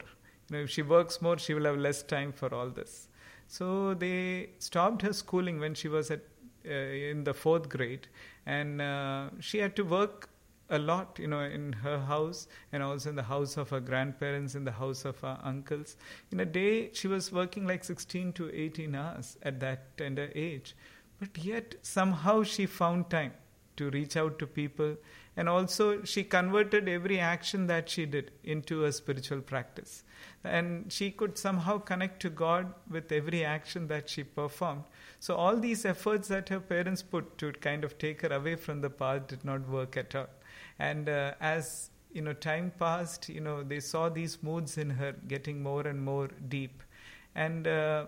You 0.50 0.56
know 0.56 0.62
if 0.64 0.70
she 0.70 0.82
works 0.82 1.22
more 1.22 1.38
she 1.38 1.54
will 1.54 1.64
have 1.64 1.78
less 1.78 2.02
time 2.02 2.32
for 2.32 2.54
all 2.54 2.68
this 2.68 3.08
so 3.46 3.94
they 3.94 4.50
stopped 4.58 5.02
her 5.02 5.12
schooling 5.12 5.60
when 5.60 5.74
she 5.74 5.88
was 5.88 6.10
at 6.10 6.20
uh, 6.64 6.72
in 6.72 7.24
the 7.24 7.34
fourth 7.34 7.68
grade, 7.68 8.06
and 8.46 8.80
uh, 8.80 9.30
she 9.40 9.58
had 9.58 9.74
to 9.76 9.82
work 9.82 10.28
a 10.70 10.78
lot, 10.78 11.18
you 11.18 11.26
know, 11.26 11.40
in 11.40 11.72
her 11.72 11.98
house 11.98 12.48
and 12.72 12.82
also 12.82 13.10
in 13.10 13.16
the 13.16 13.22
house 13.22 13.56
of 13.56 13.68
her 13.70 13.80
grandparents, 13.80 14.54
in 14.54 14.64
the 14.64 14.72
house 14.72 15.04
of 15.04 15.18
her 15.20 15.38
uncles. 15.42 15.96
In 16.30 16.40
a 16.40 16.46
day, 16.46 16.90
she 16.92 17.08
was 17.08 17.30
working 17.30 17.66
like 17.66 17.84
16 17.84 18.32
to 18.34 18.50
18 18.54 18.94
hours 18.94 19.36
at 19.42 19.60
that 19.60 19.96
tender 19.98 20.30
age. 20.34 20.74
But 21.20 21.36
yet, 21.38 21.74
somehow, 21.82 22.42
she 22.42 22.66
found 22.66 23.10
time 23.10 23.32
to 23.76 23.90
reach 23.90 24.16
out 24.16 24.38
to 24.38 24.46
people. 24.46 24.96
And 25.36 25.48
also, 25.48 26.04
she 26.04 26.24
converted 26.24 26.88
every 26.88 27.18
action 27.18 27.66
that 27.68 27.88
she 27.88 28.04
did 28.04 28.32
into 28.44 28.84
a 28.84 28.92
spiritual 28.92 29.40
practice. 29.40 30.04
And 30.44 30.92
she 30.92 31.10
could 31.10 31.38
somehow 31.38 31.78
connect 31.78 32.20
to 32.22 32.30
God 32.30 32.74
with 32.90 33.10
every 33.10 33.42
action 33.42 33.86
that 33.88 34.10
she 34.10 34.24
performed. 34.24 34.84
So, 35.20 35.34
all 35.34 35.56
these 35.56 35.86
efforts 35.86 36.28
that 36.28 36.50
her 36.50 36.60
parents 36.60 37.02
put 37.02 37.38
to 37.38 37.52
kind 37.52 37.82
of 37.82 37.96
take 37.96 38.20
her 38.22 38.32
away 38.32 38.56
from 38.56 38.82
the 38.82 38.90
path 38.90 39.28
did 39.28 39.44
not 39.44 39.66
work 39.68 39.96
at 39.96 40.14
all. 40.14 40.28
And 40.78 41.08
uh, 41.08 41.32
as 41.40 41.90
you 42.12 42.22
know, 42.22 42.34
time 42.34 42.72
passed, 42.78 43.28
you 43.28 43.40
know, 43.40 43.62
they 43.62 43.80
saw 43.80 44.08
these 44.08 44.42
moods 44.42 44.76
in 44.76 44.90
her 44.90 45.14
getting 45.28 45.62
more 45.62 45.86
and 45.86 46.04
more 46.04 46.28
deep. 46.48 46.82
And 47.34 47.66
uh, 47.66 48.06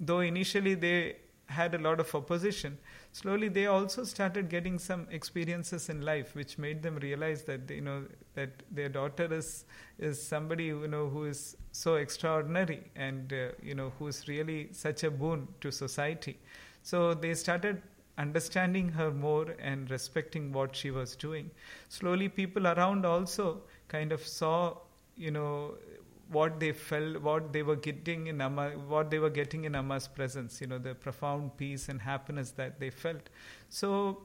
though 0.00 0.20
initially 0.20 0.74
they 0.74 1.16
had 1.46 1.74
a 1.74 1.78
lot 1.78 2.00
of 2.00 2.14
opposition, 2.14 2.76
slowly 3.12 3.48
they 3.48 3.66
also 3.66 4.04
started 4.04 4.48
getting 4.48 4.78
some 4.78 5.06
experiences 5.10 5.88
in 5.88 6.00
life 6.02 6.34
which 6.34 6.58
made 6.58 6.82
them 6.82 6.96
realize 6.96 7.42
that 7.44 7.70
you 7.70 7.80
know 7.80 8.04
that 8.34 8.50
their 8.70 8.88
daughter 8.88 9.32
is 9.32 9.64
is 9.98 10.20
somebody 10.20 10.64
you 10.64 10.88
know 10.88 11.08
who 11.08 11.24
is 11.24 11.56
so 11.72 11.94
extraordinary 11.96 12.80
and 12.96 13.32
uh, 13.32 13.48
you 13.62 13.74
know 13.74 13.92
who 13.98 14.08
is 14.08 14.26
really 14.28 14.68
such 14.72 15.04
a 15.04 15.10
boon 15.10 15.46
to 15.60 15.70
society. 15.70 16.38
So 16.82 17.14
they 17.14 17.34
started 17.34 17.82
understanding 18.18 18.88
her 18.90 19.10
more 19.10 19.54
and 19.58 19.90
respecting 19.90 20.52
what 20.52 20.74
she 20.74 20.90
was 20.90 21.16
doing. 21.16 21.50
Slowly 21.88 22.28
people 22.28 22.66
around 22.66 23.04
also 23.04 23.62
kind 23.88 24.12
of 24.12 24.26
saw 24.26 24.78
you 25.16 25.30
know 25.30 25.74
what 26.30 26.58
they 26.58 26.72
felt, 26.72 27.20
what 27.22 27.52
they 27.52 27.62
were 27.62 27.76
getting 27.76 28.26
in 28.26 28.40
Amma, 28.40 28.70
what 28.70 29.10
they 29.10 29.18
were 29.18 29.30
getting 29.30 29.64
in 29.64 29.74
Amma's 29.74 30.08
presence, 30.08 30.60
you 30.60 30.66
know, 30.66 30.78
the 30.78 30.94
profound 30.94 31.56
peace 31.56 31.88
and 31.88 32.00
happiness 32.00 32.50
that 32.52 32.80
they 32.80 32.90
felt. 32.90 33.28
So 33.68 34.22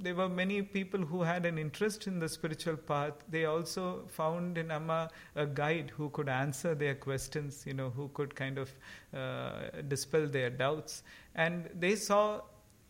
there 0.00 0.14
were 0.14 0.28
many 0.28 0.62
people 0.62 1.00
who 1.00 1.22
had 1.22 1.44
an 1.46 1.58
interest 1.58 2.06
in 2.06 2.18
the 2.18 2.28
spiritual 2.28 2.76
path. 2.76 3.14
They 3.28 3.46
also 3.46 4.04
found 4.08 4.58
in 4.58 4.70
Amma 4.70 5.10
a 5.34 5.46
guide 5.46 5.90
who 5.96 6.10
could 6.10 6.28
answer 6.28 6.74
their 6.74 6.94
questions, 6.94 7.64
you 7.66 7.74
know, 7.74 7.90
who 7.90 8.08
could 8.14 8.34
kind 8.34 8.58
of 8.58 8.70
uh, 9.14 9.82
dispel 9.88 10.26
their 10.26 10.50
doubts. 10.50 11.02
And 11.34 11.68
they 11.74 11.96
saw 11.96 12.42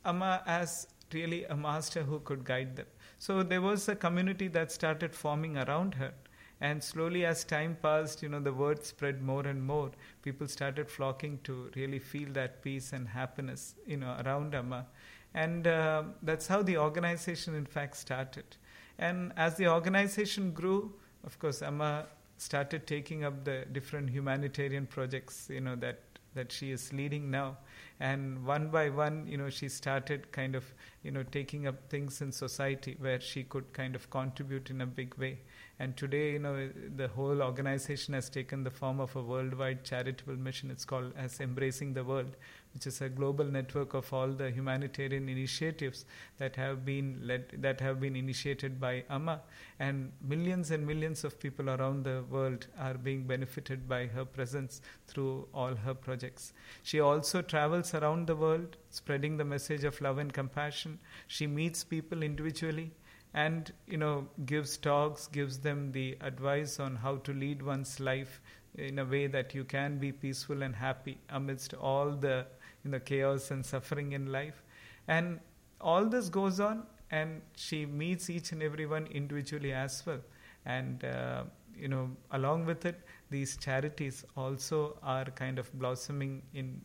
Amma 0.05 0.43
as 0.47 0.89
really 1.13 1.45
a 1.45 1.57
master 1.57 2.03
who 2.03 2.21
could 2.21 2.45
guide 2.45 2.77
them. 2.77 2.87
So 3.19 3.43
there 3.43 3.63
was 3.63 3.89
a 3.89 3.97
community 3.97 4.49
that 4.49 4.71
started 4.71 5.15
forming 5.15 5.57
around 5.57 5.95
her. 5.95 6.13
And 6.61 6.83
slowly, 6.83 7.25
as 7.25 7.45
time 7.45 7.77
passed, 7.81 8.23
you 8.23 8.29
know, 8.29 8.41
the 8.41 8.53
word 8.53 8.85
spread 8.85 9.23
more 9.23 9.47
and 9.47 9.63
more. 9.63 9.91
People 10.23 10.49
started 10.49 10.91
flocking 10.91 11.39
to 11.45 11.71
really 11.77 12.01
feel 12.01 12.33
that 12.33 12.63
peace 12.63 12.93
and 12.93 13.07
happiness, 13.09 13.75
you 13.87 13.97
know, 13.97 14.17
around 14.25 14.55
Amma. 14.55 14.87
And 15.35 15.67
uh, 15.67 16.03
that's 16.23 16.49
how 16.49 16.63
the 16.63 16.77
organization, 16.79 17.55
in 17.55 17.67
fact, 17.67 17.97
started. 17.97 18.57
And 18.99 19.33
as 19.37 19.57
the 19.57 19.69
organization 19.69 20.51
grew, 20.51 20.93
of 21.25 21.39
course, 21.39 21.63
Amma 21.63 22.07
started 22.39 22.87
taking 22.87 23.25
up 23.25 23.45
the 23.45 23.65
different 23.71 24.11
humanitarian 24.11 24.87
projects, 24.87 25.49
you 25.51 25.61
know, 25.61 25.77
that 25.77 26.01
that 26.35 26.53
she 26.53 26.71
is 26.71 26.93
leading 26.93 27.31
now 27.31 27.57
and 28.01 28.45
one 28.45 28.69
by 28.69 28.89
one 28.89 29.27
you 29.27 29.37
know 29.37 29.51
she 29.51 29.69
started 29.69 30.31
kind 30.31 30.55
of 30.55 30.65
you 31.03 31.11
know 31.11 31.25
taking 31.33 31.67
up 31.67 31.89
things 31.89 32.21
in 32.21 32.31
society 32.31 32.97
where 33.01 33.21
she 33.21 33.43
could 33.43 33.73
kind 33.73 33.95
of 33.97 34.09
contribute 34.11 34.71
in 34.71 34.81
a 34.83 34.87
big 34.87 35.15
way 35.17 35.39
and 35.81 35.97
today, 35.97 36.33
you 36.33 36.41
know, 36.41 36.69
the 36.97 37.07
whole 37.07 37.41
organization 37.41 38.13
has 38.15 38.29
taken 38.29 38.65
the 38.65 38.71
form 38.71 38.99
of 38.99 39.15
a 39.15 39.23
worldwide 39.23 39.85
charitable 39.85 40.35
mission. 40.35 40.73
It's 40.73 40.85
called 40.85 41.13
as 41.17 41.39
Embracing 41.39 41.95
the 41.95 42.03
World, 42.03 42.37
which 42.75 42.89
is 42.89 43.01
a 43.01 43.09
global 43.09 43.45
network 43.45 43.95
of 43.95 44.13
all 44.13 44.27
the 44.27 44.51
humanitarian 44.51 45.29
initiatives 45.29 46.05
that 46.39 46.57
have 46.57 46.85
been 46.85 47.21
led, 47.23 47.45
that 47.59 47.81
have 47.81 48.01
been 48.01 48.17
initiated 48.17 48.81
by 48.81 49.05
Amma, 49.09 49.41
and 49.79 50.11
millions 50.21 50.73
and 50.73 50.85
millions 50.85 51.23
of 51.23 51.39
people 51.39 51.71
around 51.71 52.03
the 52.03 52.25
world 52.29 52.67
are 52.77 52.95
being 52.95 53.23
benefited 53.23 53.89
by 53.89 54.07
her 54.07 54.25
presence 54.25 54.81
through 55.07 55.47
all 55.55 55.77
her 55.77 55.95
projects. 55.95 56.53
She 56.83 56.99
also 56.99 57.41
travels 57.41 57.95
around 57.95 58.27
the 58.27 58.35
world, 58.35 58.77
spreading 58.91 59.37
the 59.37 59.45
message 59.45 59.85
of 59.85 60.01
love 60.01 60.19
and 60.19 60.33
compassion. 60.33 60.99
She 61.29 61.47
meets 61.47 61.85
people 61.85 62.25
individually 62.25 62.91
and 63.35 63.73
you 63.87 63.97
know 63.97 64.27
gives 64.47 64.77
talks 64.77 65.27
gives 65.27 65.59
them 65.59 65.93
the 65.93 66.17
advice 66.21 66.79
on 66.81 66.97
how 66.97 67.17
to 67.17 67.33
lead 67.33 67.63
one's 67.63 68.01
life 68.01 68.41
in 68.77 68.99
a 68.99 69.05
way 69.05 69.27
that 69.27 69.55
you 69.55 69.65
can 69.65 69.99
be 69.99 70.13
peaceful 70.13 70.63
and 70.63 70.75
happy 70.75 71.19
amidst 71.31 71.75
all 71.75 72.11
the 72.11 72.47
you 72.85 72.91
know 72.91 72.99
chaos 73.01 73.51
and 73.51 73.65
suffering 73.65 74.13
in 74.13 74.31
life. 74.33 74.63
And 75.09 75.41
all 75.81 76.05
this 76.05 76.29
goes 76.29 76.61
on 76.61 76.85
and 77.11 77.41
she 77.57 77.87
meets 77.87 78.29
each 78.31 78.53
and 78.53 78.63
everyone 78.63 79.07
individually 79.07 79.73
as 79.73 80.05
well. 80.07 80.21
And 80.65 81.05
uh, 81.05 81.45
you 81.77 81.89
know 81.89 82.11
along 82.33 82.67
with 82.67 82.85
it 82.87 83.01
these 83.31 83.57
charities 83.57 84.25
also 84.37 84.99
are 85.03 85.25
kind 85.27 85.59
of 85.59 85.73
blossoming 85.79 86.43
in 86.55 86.81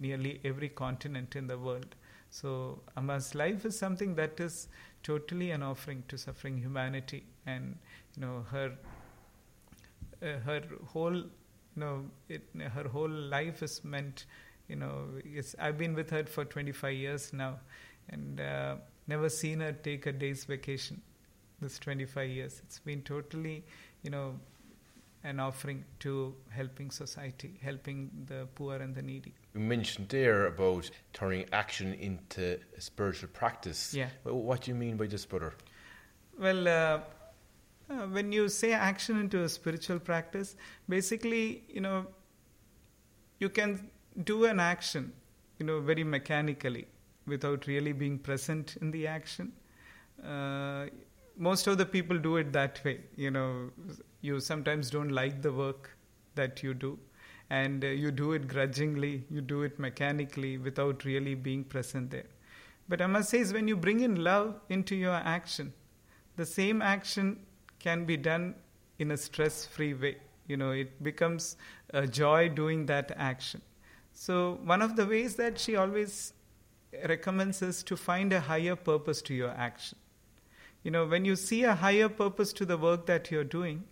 nearly 0.00 0.40
every 0.44 0.68
continent 0.68 1.36
in 1.36 1.46
the 1.46 1.58
world. 1.58 1.94
So 2.30 2.82
Amma's 2.96 3.34
life 3.34 3.64
is 3.64 3.78
something 3.78 4.14
that 4.16 4.38
is 4.38 4.68
totally 5.02 5.50
an 5.50 5.62
offering 5.62 6.04
to 6.08 6.18
suffering 6.18 6.58
humanity, 6.58 7.24
and 7.46 7.76
you 8.16 8.22
know 8.22 8.44
her 8.50 8.72
uh, 10.22 10.38
her 10.44 10.62
whole 10.92 11.14
you 11.16 11.30
know 11.76 12.04
it, 12.28 12.42
her 12.74 12.88
whole 12.88 13.08
life 13.10 13.62
is 13.62 13.84
meant. 13.84 14.26
You 14.68 14.76
know, 14.76 15.06
it's, 15.24 15.54
I've 15.58 15.78
been 15.78 15.94
with 15.94 16.10
her 16.10 16.24
for 16.24 16.44
25 16.44 16.92
years 16.92 17.32
now, 17.32 17.58
and 18.10 18.38
uh, 18.40 18.76
never 19.06 19.30
seen 19.30 19.60
her 19.60 19.72
take 19.72 20.06
a 20.06 20.12
day's 20.12 20.44
vacation. 20.44 21.00
This 21.60 21.78
25 21.78 22.28
years, 22.28 22.60
it's 22.64 22.78
been 22.78 23.02
totally, 23.02 23.64
you 24.02 24.10
know, 24.10 24.34
an 25.24 25.40
offering 25.40 25.84
to 26.00 26.34
helping 26.50 26.90
society, 26.90 27.58
helping 27.62 28.10
the 28.26 28.46
poor 28.54 28.76
and 28.76 28.94
the 28.94 29.02
needy. 29.02 29.34
You 29.58 29.64
mentioned 29.64 30.08
there 30.08 30.46
about 30.46 30.88
turning 31.12 31.46
action 31.52 31.92
into 31.94 32.60
a 32.76 32.80
spiritual 32.80 33.28
practice. 33.30 33.92
Yeah. 33.92 34.10
What 34.22 34.62
do 34.62 34.70
you 34.70 34.76
mean 34.76 34.96
by 34.96 35.08
this, 35.08 35.26
brother? 35.26 35.52
Well, 36.38 36.68
uh, 36.68 37.00
uh, 37.90 38.06
when 38.06 38.30
you 38.30 38.48
say 38.48 38.72
action 38.72 39.18
into 39.18 39.42
a 39.42 39.48
spiritual 39.48 39.98
practice, 39.98 40.54
basically, 40.88 41.64
you 41.68 41.80
know, 41.80 42.06
you 43.40 43.48
can 43.48 43.90
do 44.22 44.44
an 44.44 44.60
action, 44.60 45.12
you 45.58 45.66
know, 45.66 45.80
very 45.80 46.04
mechanically 46.04 46.86
without 47.26 47.66
really 47.66 47.92
being 47.92 48.16
present 48.16 48.76
in 48.80 48.92
the 48.92 49.08
action. 49.08 49.52
Uh, 50.24 50.86
most 51.36 51.66
of 51.66 51.78
the 51.78 51.86
people 51.86 52.16
do 52.16 52.36
it 52.36 52.52
that 52.52 52.80
way. 52.84 53.00
You 53.16 53.32
know, 53.32 53.70
you 54.20 54.38
sometimes 54.38 54.88
don't 54.88 55.10
like 55.10 55.42
the 55.42 55.52
work 55.52 55.96
that 56.36 56.62
you 56.62 56.74
do, 56.74 56.96
and 57.50 57.84
uh, 57.84 57.88
you 57.88 58.10
do 58.10 58.32
it 58.32 58.48
grudgingly, 58.48 59.24
you 59.30 59.40
do 59.40 59.62
it 59.62 59.78
mechanically 59.78 60.58
without 60.58 61.04
really 61.04 61.34
being 61.34 61.64
present 61.64 62.10
there. 62.10 62.26
But 62.88 63.00
I 63.02 63.06
must 63.06 63.30
say, 63.30 63.38
is 63.38 63.52
when 63.52 63.68
you 63.68 63.76
bring 63.76 64.00
in 64.00 64.22
love 64.22 64.60
into 64.68 64.94
your 64.94 65.14
action, 65.14 65.72
the 66.36 66.46
same 66.46 66.82
action 66.82 67.40
can 67.78 68.04
be 68.04 68.16
done 68.16 68.54
in 68.98 69.10
a 69.10 69.16
stress 69.16 69.66
free 69.66 69.94
way. 69.94 70.16
You 70.46 70.56
know, 70.56 70.70
it 70.70 71.02
becomes 71.02 71.56
a 71.90 72.06
joy 72.06 72.48
doing 72.48 72.86
that 72.86 73.12
action. 73.16 73.60
So, 74.14 74.58
one 74.64 74.82
of 74.82 74.96
the 74.96 75.06
ways 75.06 75.36
that 75.36 75.58
she 75.58 75.76
always 75.76 76.32
recommends 77.06 77.62
is 77.62 77.82
to 77.84 77.96
find 77.96 78.32
a 78.32 78.40
higher 78.40 78.74
purpose 78.74 79.22
to 79.22 79.34
your 79.34 79.50
action. 79.50 79.98
You 80.82 80.90
know, 80.90 81.06
when 81.06 81.24
you 81.24 81.36
see 81.36 81.64
a 81.64 81.74
higher 81.74 82.08
purpose 82.08 82.52
to 82.54 82.64
the 82.64 82.78
work 82.78 83.06
that 83.06 83.30
you're 83.30 83.44
doing, 83.44 83.84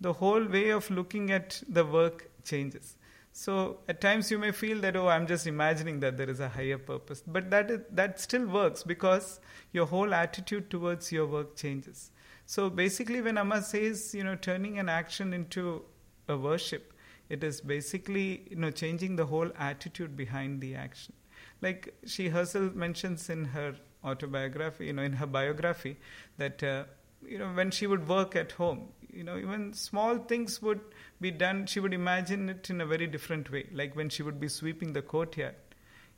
the 0.00 0.14
whole 0.14 0.44
way 0.44 0.70
of 0.70 0.90
looking 0.90 1.30
at 1.30 1.62
the 1.68 1.84
work 1.84 2.28
changes. 2.44 2.96
So 3.32 3.78
at 3.88 4.00
times 4.00 4.30
you 4.30 4.38
may 4.38 4.52
feel 4.52 4.80
that 4.82 4.94
oh 4.94 5.08
I'm 5.08 5.26
just 5.26 5.46
imagining 5.46 6.00
that 6.00 6.16
there 6.18 6.28
is 6.28 6.40
a 6.40 6.48
higher 6.48 6.78
purpose, 6.78 7.22
but 7.26 7.50
that 7.50 7.70
is, 7.70 7.80
that 7.90 8.20
still 8.20 8.46
works 8.46 8.82
because 8.82 9.40
your 9.72 9.86
whole 9.86 10.12
attitude 10.12 10.70
towards 10.70 11.10
your 11.10 11.26
work 11.26 11.56
changes. 11.56 12.10
So 12.44 12.68
basically, 12.68 13.22
when 13.22 13.38
Amma 13.38 13.62
says 13.62 14.14
you 14.14 14.24
know 14.24 14.36
turning 14.36 14.78
an 14.78 14.88
action 14.88 15.32
into 15.32 15.82
a 16.28 16.36
worship, 16.36 16.92
it 17.30 17.42
is 17.42 17.60
basically 17.60 18.42
you 18.50 18.56
know 18.56 18.70
changing 18.70 19.16
the 19.16 19.26
whole 19.26 19.50
attitude 19.58 20.14
behind 20.16 20.60
the 20.60 20.74
action. 20.74 21.14
Like 21.62 21.94
she 22.04 22.28
herself 22.28 22.74
mentions 22.74 23.30
in 23.30 23.46
her 23.46 23.76
autobiography, 24.04 24.86
you 24.86 24.92
know, 24.92 25.02
in 25.02 25.14
her 25.14 25.26
biography, 25.26 25.96
that 26.36 26.62
uh, 26.62 26.84
you 27.26 27.38
know 27.38 27.52
when 27.52 27.70
she 27.70 27.86
would 27.86 28.08
work 28.08 28.36
at 28.36 28.52
home, 28.52 28.88
you 29.12 29.24
know, 29.24 29.36
even 29.36 29.72
small 29.72 30.18
things 30.18 30.60
would 30.62 30.80
be 31.20 31.30
done. 31.30 31.66
She 31.66 31.80
would 31.80 31.94
imagine 31.94 32.48
it 32.48 32.70
in 32.70 32.80
a 32.80 32.86
very 32.86 33.06
different 33.06 33.50
way. 33.50 33.68
Like 33.72 33.94
when 33.94 34.08
she 34.08 34.22
would 34.22 34.40
be 34.40 34.48
sweeping 34.48 34.92
the 34.92 35.02
courtyard, 35.02 35.54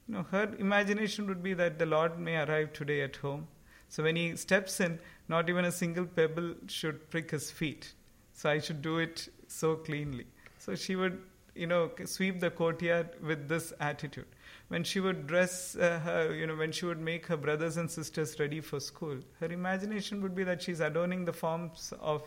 you 0.07 0.15
know, 0.15 0.23
her 0.31 0.55
imagination 0.59 1.27
would 1.27 1.43
be 1.43 1.55
that 1.55 1.79
the 1.79 1.87
Lord 1.87 2.19
may 2.19 2.37
arrive 2.37 2.73
today 2.73 3.03
at 3.03 3.17
home. 3.17 3.49
So 3.89 4.03
when 4.03 4.17
he 4.17 4.37
steps 4.37 4.81
in, 4.81 4.99
not 5.29 5.49
even 5.49 5.65
a 5.65 5.73
single 5.73 6.07
pebble 6.07 6.55
should 6.67 7.11
prick 7.11 7.31
his 7.31 7.51
feet. 7.51 7.93
So 8.33 8.51
I 8.51 8.59
should 8.59 8.83
do 8.83 8.99
it 8.99 9.29
so 9.47 9.77
cleanly. 9.77 10.27
So 10.59 10.75
she 10.75 10.97
would, 10.97 11.21
you 11.55 11.67
know, 11.67 11.91
sweep 12.05 12.41
the 12.41 12.51
courtyard 12.51 13.11
with 13.23 13.49
this 13.49 13.73
attitude 13.81 14.27
when 14.69 14.83
she 14.83 15.01
would 15.01 15.27
dress 15.27 15.77
uh, 15.77 16.01
her, 16.01 16.35
you 16.35 16.47
know, 16.47 16.57
when 16.57 16.73
she 16.73 16.87
would 16.87 17.01
make 17.01 17.27
her 17.27 17.37
brothers 17.37 17.77
and 17.77 17.91
sisters 17.91 18.39
ready 18.41 18.61
for 18.61 18.81
school, 18.81 19.19
her 19.41 19.47
imagination 19.47 20.23
would 20.23 20.35
be 20.35 20.45
that 20.45 20.63
she's 20.63 20.81
adorning 20.81 21.25
the 21.25 21.33
forms 21.33 21.93
of, 22.01 22.23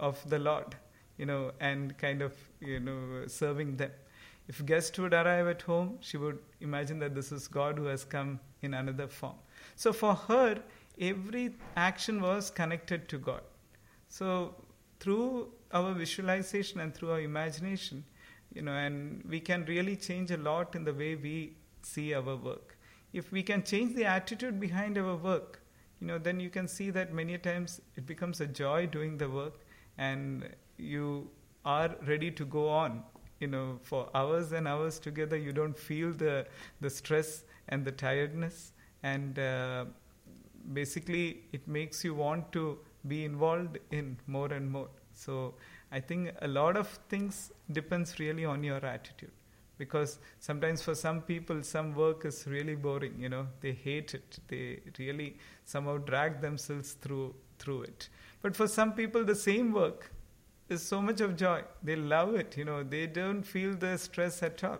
of 0.00 0.28
the 0.28 0.38
Lord, 0.38 0.74
you 1.18 1.26
know, 1.26 1.52
and 1.60 1.96
kind 1.98 2.22
of, 2.22 2.34
you 2.60 2.80
know, 2.80 3.26
serving 3.28 3.76
them. 3.76 3.92
If 4.48 4.66
guests 4.66 4.98
would 4.98 5.14
arrive 5.14 5.46
at 5.46 5.62
home, 5.62 5.98
she 6.00 6.16
would 6.16 6.40
imagine 6.60 6.98
that 6.98 7.14
this 7.14 7.30
is 7.30 7.46
God 7.46 7.78
who 7.78 7.84
has 7.84 8.04
come 8.04 8.40
in 8.62 8.74
another 8.74 9.06
form. 9.06 9.36
So 9.76 9.92
for 9.92 10.14
her, 10.14 10.60
every 10.98 11.54
action 11.76 12.20
was 12.20 12.50
connected 12.50 13.08
to 13.10 13.18
God. 13.18 13.42
So 14.08 14.56
through 14.98 15.52
our 15.72 15.92
visualization 15.94 16.80
and 16.80 16.92
through 16.92 17.12
our 17.12 17.20
imagination, 17.20 18.04
you 18.52 18.62
know, 18.62 18.72
and 18.72 19.22
we 19.28 19.38
can 19.38 19.64
really 19.66 19.94
change 19.94 20.32
a 20.32 20.36
lot 20.36 20.74
in 20.74 20.84
the 20.84 20.92
way 20.92 21.14
we 21.14 21.56
see 21.82 22.12
our 22.14 22.36
work. 22.36 22.76
If 23.12 23.30
we 23.30 23.42
can 23.42 23.62
change 23.62 23.94
the 23.94 24.04
attitude 24.04 24.58
behind 24.58 24.98
our 24.98 25.16
work, 25.16 25.62
you 26.00 26.06
know, 26.06 26.18
then 26.18 26.40
you 26.40 26.50
can 26.50 26.66
see 26.66 26.90
that 26.90 27.12
many 27.12 27.38
times 27.38 27.80
it 27.96 28.06
becomes 28.06 28.40
a 28.40 28.46
joy 28.46 28.86
doing 28.86 29.18
the 29.18 29.28
work, 29.28 29.60
and 30.00 30.48
you 30.78 31.30
are 31.64 31.94
ready 32.08 32.30
to 32.32 32.44
go 32.44 32.68
on. 32.68 33.02
You 33.40 33.46
know, 33.46 33.78
for 33.82 34.08
hours 34.14 34.52
and 34.52 34.68
hours 34.68 34.98
together, 34.98 35.36
you 35.36 35.52
don't 35.52 35.78
feel 35.78 36.12
the 36.12 36.46
the 36.80 36.90
stress 36.90 37.44
and 37.68 37.84
the 37.84 37.92
tiredness, 37.92 38.72
and 39.02 39.38
uh, 39.38 39.84
basically 40.72 41.42
it 41.52 41.66
makes 41.66 42.04
you 42.04 42.14
want 42.14 42.52
to 42.52 42.78
be 43.08 43.24
involved 43.24 43.78
in 43.90 44.16
more 44.26 44.52
and 44.52 44.70
more. 44.70 44.88
So 45.14 45.54
I 45.90 46.00
think 46.00 46.32
a 46.42 46.48
lot 46.48 46.76
of 46.76 46.88
things 47.08 47.50
depends 47.72 48.18
really 48.18 48.44
on 48.44 48.62
your 48.62 48.84
attitude. 48.84 49.32
Because 49.78 50.18
sometimes 50.40 50.82
for 50.82 50.94
some 50.94 51.22
people 51.22 51.62
some 51.62 51.94
work 51.94 52.26
is 52.26 52.46
really 52.46 52.74
boring 52.74 53.14
you 53.18 53.30
know. 53.30 53.46
They 53.60 53.72
hate 53.72 54.14
it. 54.14 54.38
They 54.48 54.80
really 54.98 55.36
somehow 55.64 55.96
drag 55.98 56.40
themselves 56.42 56.92
through 56.92 57.34
through 57.58 57.82
it 57.82 58.08
but 58.42 58.56
for 58.56 58.68
some 58.68 58.92
people 58.92 59.24
the 59.24 59.34
same 59.34 59.72
work 59.72 60.12
is 60.68 60.82
so 60.82 61.00
much 61.02 61.20
of 61.20 61.36
joy 61.36 61.62
they 61.82 61.96
love 61.96 62.34
it 62.34 62.56
you 62.56 62.64
know 62.64 62.82
they 62.82 63.06
don't 63.06 63.42
feel 63.42 63.74
the 63.74 63.96
stress 63.98 64.42
at 64.42 64.62
all 64.64 64.78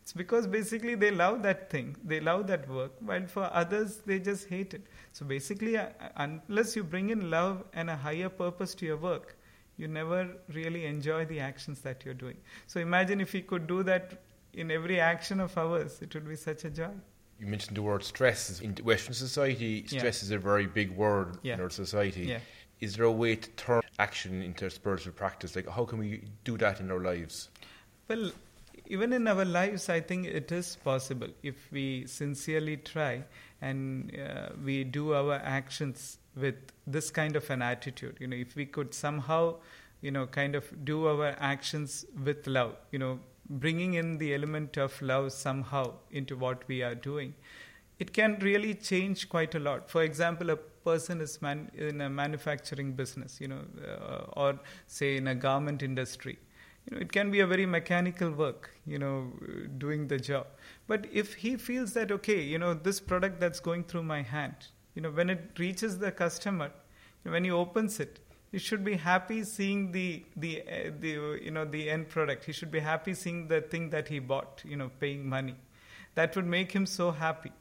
it's 0.00 0.12
because 0.12 0.46
basically 0.46 0.94
they 0.94 1.10
love 1.10 1.42
that 1.42 1.70
thing 1.70 1.96
they 2.04 2.20
love 2.20 2.46
that 2.46 2.68
work 2.68 2.92
while 3.00 3.26
for 3.26 3.48
others 3.52 3.98
they 4.06 4.18
just 4.18 4.48
hate 4.48 4.74
it 4.74 4.86
so 5.12 5.24
basically 5.24 5.76
uh, 5.76 5.88
unless 6.16 6.74
you 6.76 6.84
bring 6.84 7.10
in 7.10 7.30
love 7.30 7.64
and 7.72 7.88
a 7.88 7.96
higher 7.96 8.28
purpose 8.28 8.74
to 8.74 8.84
your 8.84 8.96
work 8.96 9.36
you 9.76 9.88
never 9.88 10.28
really 10.52 10.86
enjoy 10.86 11.24
the 11.24 11.40
actions 11.40 11.80
that 11.80 12.04
you're 12.04 12.14
doing. 12.14 12.36
So 12.66 12.80
imagine 12.80 13.20
if 13.20 13.32
we 13.32 13.42
could 13.42 13.66
do 13.66 13.82
that 13.84 14.22
in 14.52 14.70
every 14.70 15.00
action 15.00 15.40
of 15.40 15.56
ours, 15.56 15.98
it 16.00 16.14
would 16.14 16.28
be 16.28 16.36
such 16.36 16.64
a 16.64 16.70
joy. 16.70 16.90
You 17.40 17.46
mentioned 17.46 17.76
the 17.76 17.82
word 17.82 18.04
stress. 18.04 18.60
In 18.60 18.76
Western 18.84 19.14
society, 19.14 19.84
stress 19.86 20.22
yeah. 20.22 20.26
is 20.26 20.30
a 20.30 20.38
very 20.38 20.66
big 20.66 20.90
word 20.96 21.38
yeah. 21.42 21.54
in 21.54 21.60
our 21.60 21.70
society. 21.70 22.26
Yeah. 22.26 22.38
Is 22.82 22.96
there 22.96 23.04
a 23.04 23.12
way 23.12 23.36
to 23.36 23.48
turn 23.50 23.82
action 24.00 24.42
into 24.42 24.68
spiritual 24.68 25.12
practice? 25.12 25.54
Like, 25.54 25.68
how 25.68 25.84
can 25.84 26.00
we 26.00 26.24
do 26.42 26.58
that 26.58 26.80
in 26.80 26.90
our 26.90 26.98
lives? 26.98 27.48
Well, 28.08 28.32
even 28.86 29.12
in 29.12 29.28
our 29.28 29.44
lives, 29.44 29.88
I 29.88 30.00
think 30.00 30.26
it 30.26 30.50
is 30.50 30.74
possible 30.74 31.28
if 31.44 31.70
we 31.70 32.06
sincerely 32.06 32.78
try 32.78 33.22
and 33.60 34.12
uh, 34.18 34.48
we 34.64 34.82
do 34.82 35.14
our 35.14 35.34
actions 35.34 36.18
with 36.34 36.56
this 36.84 37.12
kind 37.12 37.36
of 37.36 37.48
an 37.50 37.62
attitude. 37.62 38.16
You 38.18 38.26
know, 38.26 38.36
if 38.36 38.56
we 38.56 38.66
could 38.66 38.92
somehow, 38.94 39.58
you 40.00 40.10
know, 40.10 40.26
kind 40.26 40.56
of 40.56 40.84
do 40.84 41.06
our 41.06 41.36
actions 41.38 42.04
with 42.24 42.48
love, 42.48 42.74
you 42.90 42.98
know, 42.98 43.20
bringing 43.48 43.94
in 43.94 44.18
the 44.18 44.34
element 44.34 44.76
of 44.76 45.00
love 45.00 45.30
somehow 45.32 45.92
into 46.10 46.36
what 46.36 46.66
we 46.66 46.82
are 46.82 46.96
doing, 46.96 47.34
it 47.98 48.12
can 48.12 48.38
really 48.40 48.74
change 48.74 49.28
quite 49.28 49.54
a 49.54 49.60
lot. 49.60 49.90
For 49.90 50.02
example, 50.02 50.50
a 50.50 50.56
person 50.56 51.20
is 51.20 51.40
man- 51.40 51.70
in 51.74 52.00
a 52.00 52.10
manufacturing 52.10 52.92
business, 52.92 53.40
you 53.40 53.48
know, 53.48 53.62
uh, 53.86 54.40
or 54.40 54.58
say 54.86 55.16
in 55.16 55.28
a 55.28 55.34
garment 55.34 55.82
industry. 55.82 56.38
You 56.86 56.96
know, 56.96 57.02
it 57.02 57.12
can 57.12 57.30
be 57.30 57.40
a 57.40 57.46
very 57.46 57.64
mechanical 57.66 58.30
work, 58.32 58.70
you 58.86 58.98
know, 58.98 59.32
doing 59.78 60.08
the 60.08 60.18
job. 60.18 60.46
But 60.88 61.06
if 61.12 61.34
he 61.34 61.56
feels 61.56 61.92
that, 61.92 62.10
okay, 62.10 62.40
you 62.42 62.58
know, 62.58 62.74
this 62.74 62.98
product 63.00 63.38
that's 63.40 63.60
going 63.60 63.84
through 63.84 64.02
my 64.02 64.22
hand, 64.22 64.54
you 64.94 65.02
know, 65.02 65.10
when 65.10 65.30
it 65.30 65.50
reaches 65.58 65.98
the 65.98 66.10
customer, 66.10 66.72
when 67.22 67.44
he 67.44 67.50
opens 67.50 68.00
it, 68.00 68.18
he 68.50 68.58
should 68.58 68.84
be 68.84 68.96
happy 68.96 69.44
seeing 69.44 69.92
the 69.92 70.24
the 70.36 70.62
uh, 70.62 70.90
the 71.00 71.38
you 71.42 71.50
know 71.50 71.64
the 71.64 71.88
end 71.88 72.08
product. 72.10 72.44
He 72.44 72.52
should 72.52 72.70
be 72.70 72.80
happy 72.80 73.14
seeing 73.14 73.48
the 73.48 73.60
thing 73.62 73.88
that 73.90 74.08
he 74.08 74.18
bought. 74.18 74.62
You 74.64 74.76
know, 74.76 74.90
paying 75.00 75.26
money. 75.26 75.54
That 76.14 76.36
would 76.36 76.46
make 76.46 76.72
him 76.72 76.84
so 76.84 77.10
happy. 77.12 77.52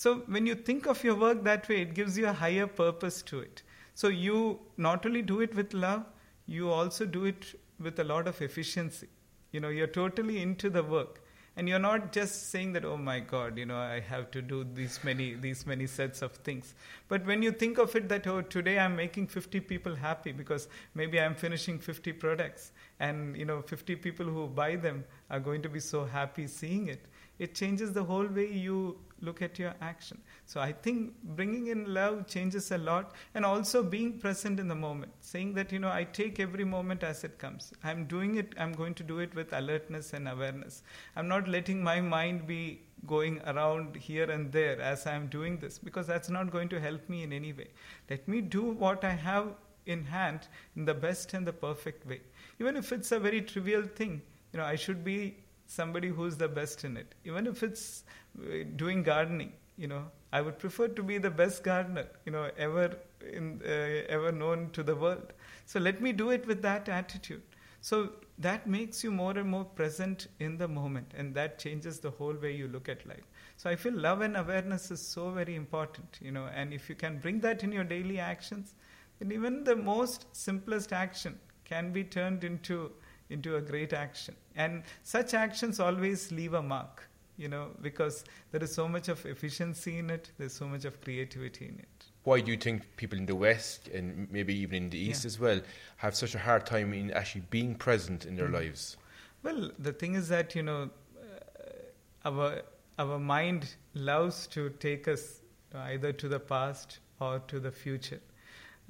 So 0.00 0.20
when 0.34 0.46
you 0.46 0.54
think 0.54 0.86
of 0.86 1.04
your 1.04 1.14
work 1.14 1.44
that 1.44 1.68
way, 1.68 1.82
it 1.82 1.92
gives 1.92 2.16
you 2.16 2.26
a 2.26 2.32
higher 2.32 2.66
purpose 2.66 3.20
to 3.24 3.40
it. 3.40 3.62
So 3.92 4.08
you 4.08 4.60
not 4.78 5.04
only 5.04 5.20
do 5.20 5.42
it 5.42 5.54
with 5.54 5.74
love, 5.74 6.06
you 6.46 6.70
also 6.70 7.04
do 7.04 7.26
it 7.26 7.60
with 7.78 8.00
a 8.00 8.04
lot 8.04 8.26
of 8.26 8.40
efficiency. 8.40 9.08
You 9.52 9.60
know, 9.60 9.68
you're 9.68 9.94
totally 9.98 10.40
into 10.40 10.70
the 10.70 10.82
work 10.82 11.20
and 11.56 11.68
you're 11.68 11.78
not 11.78 12.12
just 12.12 12.50
saying 12.50 12.72
that 12.72 12.84
oh 12.84 12.96
my 12.96 13.18
god 13.18 13.58
you 13.58 13.66
know 13.66 13.76
i 13.76 14.00
have 14.00 14.30
to 14.30 14.40
do 14.40 14.64
these 14.74 14.98
many 15.04 15.34
these 15.34 15.66
many 15.66 15.86
sets 15.86 16.22
of 16.22 16.32
things 16.48 16.74
but 17.08 17.26
when 17.26 17.42
you 17.42 17.50
think 17.50 17.78
of 17.78 17.94
it 17.96 18.08
that 18.08 18.26
oh 18.26 18.40
today 18.40 18.78
i'm 18.78 18.94
making 18.94 19.26
50 19.26 19.60
people 19.60 19.94
happy 19.94 20.32
because 20.32 20.68
maybe 20.94 21.20
i'm 21.20 21.34
finishing 21.34 21.78
50 21.78 22.12
products 22.12 22.72
and 23.00 23.36
you 23.36 23.44
know 23.44 23.60
50 23.62 23.96
people 23.96 24.26
who 24.26 24.46
buy 24.46 24.76
them 24.76 25.04
are 25.28 25.40
going 25.40 25.60
to 25.62 25.68
be 25.68 25.80
so 25.80 26.04
happy 26.04 26.46
seeing 26.46 26.88
it 26.88 27.06
it 27.40 27.54
changes 27.54 27.92
the 27.92 28.04
whole 28.04 28.26
way 28.26 28.46
you 28.46 28.98
look 29.22 29.40
at 29.42 29.58
your 29.58 29.74
action. 29.80 30.18
So 30.44 30.60
I 30.60 30.72
think 30.72 31.14
bringing 31.22 31.68
in 31.68 31.94
love 31.94 32.26
changes 32.26 32.70
a 32.70 32.78
lot 32.78 33.14
and 33.34 33.44
also 33.44 33.82
being 33.82 34.18
present 34.18 34.60
in 34.60 34.68
the 34.68 34.74
moment, 34.74 35.12
saying 35.20 35.54
that, 35.54 35.72
you 35.72 35.78
know, 35.78 35.90
I 35.90 36.04
take 36.04 36.38
every 36.38 36.64
moment 36.64 37.02
as 37.02 37.24
it 37.24 37.38
comes. 37.38 37.72
I'm 37.82 38.04
doing 38.04 38.36
it, 38.36 38.54
I'm 38.58 38.72
going 38.72 38.94
to 38.94 39.02
do 39.02 39.20
it 39.20 39.34
with 39.34 39.54
alertness 39.54 40.12
and 40.12 40.28
awareness. 40.28 40.82
I'm 41.16 41.28
not 41.28 41.48
letting 41.48 41.82
my 41.82 42.00
mind 42.00 42.46
be 42.46 42.82
going 43.06 43.40
around 43.46 43.96
here 43.96 44.30
and 44.30 44.52
there 44.52 44.78
as 44.78 45.06
I'm 45.06 45.28
doing 45.28 45.58
this 45.58 45.78
because 45.78 46.06
that's 46.06 46.28
not 46.28 46.50
going 46.50 46.68
to 46.70 46.80
help 46.80 47.08
me 47.08 47.22
in 47.22 47.32
any 47.32 47.54
way. 47.54 47.68
Let 48.10 48.28
me 48.28 48.42
do 48.42 48.62
what 48.62 49.02
I 49.02 49.12
have 49.12 49.54
in 49.86 50.04
hand 50.04 50.48
in 50.76 50.84
the 50.84 50.94
best 50.94 51.32
and 51.32 51.46
the 51.46 51.54
perfect 51.54 52.06
way. 52.06 52.20
Even 52.58 52.76
if 52.76 52.92
it's 52.92 53.12
a 53.12 53.18
very 53.18 53.40
trivial 53.40 53.82
thing, 53.82 54.20
you 54.52 54.58
know, 54.58 54.66
I 54.66 54.76
should 54.76 55.02
be 55.04 55.36
somebody 55.70 56.08
who's 56.08 56.36
the 56.36 56.48
best 56.48 56.84
in 56.84 56.96
it. 56.96 57.14
Even 57.24 57.46
if 57.46 57.62
it's 57.62 58.04
uh, 58.38 58.64
doing 58.76 59.02
gardening, 59.02 59.52
you 59.76 59.86
know, 59.86 60.04
I 60.32 60.40
would 60.40 60.58
prefer 60.58 60.88
to 60.88 61.02
be 61.02 61.18
the 61.18 61.30
best 61.30 61.62
gardener, 61.64 62.06
you 62.24 62.32
know, 62.32 62.50
ever 62.56 62.96
in 63.32 63.62
uh, 63.64 64.14
ever 64.16 64.32
known 64.32 64.70
to 64.72 64.82
the 64.82 64.96
world. 64.96 65.32
So 65.66 65.78
let 65.80 66.00
me 66.00 66.12
do 66.12 66.30
it 66.30 66.46
with 66.46 66.62
that 66.62 66.88
attitude. 66.88 67.42
So 67.82 68.10
that 68.38 68.66
makes 68.66 69.02
you 69.02 69.10
more 69.10 69.36
and 69.38 69.48
more 69.48 69.64
present 69.64 70.26
in 70.38 70.58
the 70.58 70.68
moment, 70.68 71.14
and 71.16 71.34
that 71.34 71.58
changes 71.58 71.98
the 72.00 72.10
whole 72.10 72.34
way 72.34 72.54
you 72.54 72.68
look 72.68 72.88
at 72.88 73.06
life. 73.06 73.24
So 73.56 73.70
I 73.70 73.76
feel 73.76 73.94
love 73.94 74.20
and 74.20 74.36
awareness 74.36 74.90
is 74.90 75.00
so 75.00 75.30
very 75.30 75.54
important, 75.54 76.18
you 76.20 76.30
know, 76.30 76.48
and 76.54 76.74
if 76.74 76.88
you 76.88 76.94
can 76.94 77.18
bring 77.18 77.40
that 77.40 77.62
in 77.62 77.72
your 77.72 77.84
daily 77.84 78.18
actions, 78.18 78.74
then 79.18 79.32
even 79.32 79.64
the 79.64 79.76
most 79.76 80.26
simplest 80.32 80.92
action 80.92 81.38
can 81.64 81.92
be 81.92 82.04
turned 82.04 82.44
into 82.44 82.90
into 83.30 83.56
a 83.56 83.60
great 83.60 83.92
action. 83.92 84.34
And 84.56 84.82
such 85.02 85.34
actions 85.34 85.80
always 85.80 86.30
leave 86.30 86.54
a 86.54 86.62
mark, 86.62 87.08
you 87.36 87.48
know, 87.48 87.68
because 87.80 88.24
there 88.50 88.62
is 88.62 88.74
so 88.74 88.88
much 88.88 89.08
of 89.08 89.24
efficiency 89.24 89.98
in 89.98 90.10
it, 90.10 90.30
there's 90.38 90.52
so 90.52 90.66
much 90.66 90.84
of 90.84 91.00
creativity 91.00 91.68
in 91.68 91.78
it. 91.78 92.04
Why 92.24 92.40
do 92.40 92.50
you 92.50 92.58
think 92.58 92.82
people 92.96 93.18
in 93.18 93.26
the 93.26 93.34
West 93.34 93.88
and 93.88 94.30
maybe 94.30 94.54
even 94.54 94.84
in 94.84 94.90
the 94.90 94.98
East 94.98 95.24
yeah. 95.24 95.28
as 95.28 95.40
well 95.40 95.60
have 95.96 96.14
such 96.14 96.34
a 96.34 96.38
hard 96.38 96.66
time 96.66 96.92
in 96.92 97.10
actually 97.12 97.44
being 97.50 97.74
present 97.74 98.26
in 98.26 98.36
their 98.36 98.48
mm. 98.48 98.54
lives? 98.54 98.96
Well, 99.42 99.70
the 99.78 99.92
thing 99.92 100.16
is 100.16 100.28
that, 100.28 100.54
you 100.54 100.62
know, 100.62 100.90
uh, 101.18 102.28
our, 102.28 102.62
our 102.98 103.18
mind 103.18 103.74
loves 103.94 104.46
to 104.48 104.68
take 104.80 105.08
us 105.08 105.40
either 105.74 106.12
to 106.12 106.28
the 106.28 106.40
past 106.40 106.98
or 107.20 107.38
to 107.48 107.58
the 107.58 107.70
future. 107.70 108.20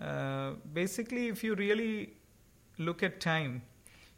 Uh, 0.01 0.53
basically, 0.73 1.29
if 1.29 1.45
you 1.45 1.55
really 1.55 2.15
look 2.79 3.03
at 3.03 3.21
time, 3.21 3.63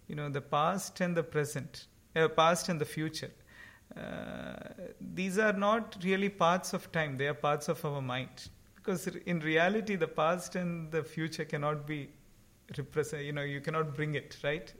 you 0.08 0.14
know, 0.14 0.28
the 0.28 0.40
past 0.40 1.00
and 1.00 1.16
the 1.16 1.22
present, 1.22 1.86
uh, 2.16 2.28
past 2.28 2.68
and 2.68 2.80
the 2.80 2.84
future. 2.84 3.30
Uh, 3.96 4.54
these 5.14 5.38
are 5.38 5.52
not 5.52 5.96
really 6.02 6.28
parts 6.28 6.72
of 6.72 6.90
time, 6.92 7.16
they 7.16 7.26
are 7.26 7.34
parts 7.34 7.68
of 7.68 7.84
our 7.84 8.00
mind. 8.00 8.48
Because 8.76 9.06
in 9.06 9.40
reality, 9.40 9.96
the 9.96 10.08
past 10.08 10.56
and 10.56 10.90
the 10.90 11.04
future 11.04 11.44
cannot 11.44 11.86
be 11.86 12.08
represent, 12.76 13.24
you 13.24 13.32
know, 13.32 13.42
you 13.42 13.60
cannot 13.60 13.94
bring 13.94 14.14
it, 14.14 14.36
right? 14.42 14.72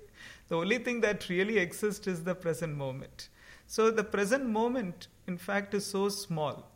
The 0.49 0.57
only 0.57 0.79
thing 0.79 1.01
that 1.03 1.29
really 1.29 1.59
exists 1.59 2.07
is 2.07 2.25
the 2.25 2.35
present 2.35 2.77
moment. 2.77 3.29
So 3.67 3.91
the 3.91 4.05
present 4.05 4.47
moment, 4.47 5.09
in 5.27 5.39
fact, 5.39 5.75
is 5.75 5.87
so 5.87 6.09
small 6.09 6.71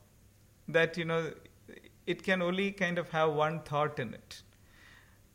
that, 0.69 0.97
you 0.97 1.05
know, 1.05 1.33
it 2.07 2.23
can 2.23 2.43
only 2.43 2.71
kind 2.71 2.99
of 2.99 3.11
have 3.11 3.33
one 3.33 3.61
thought 3.61 3.99
in 3.99 4.15
it. 4.15 4.43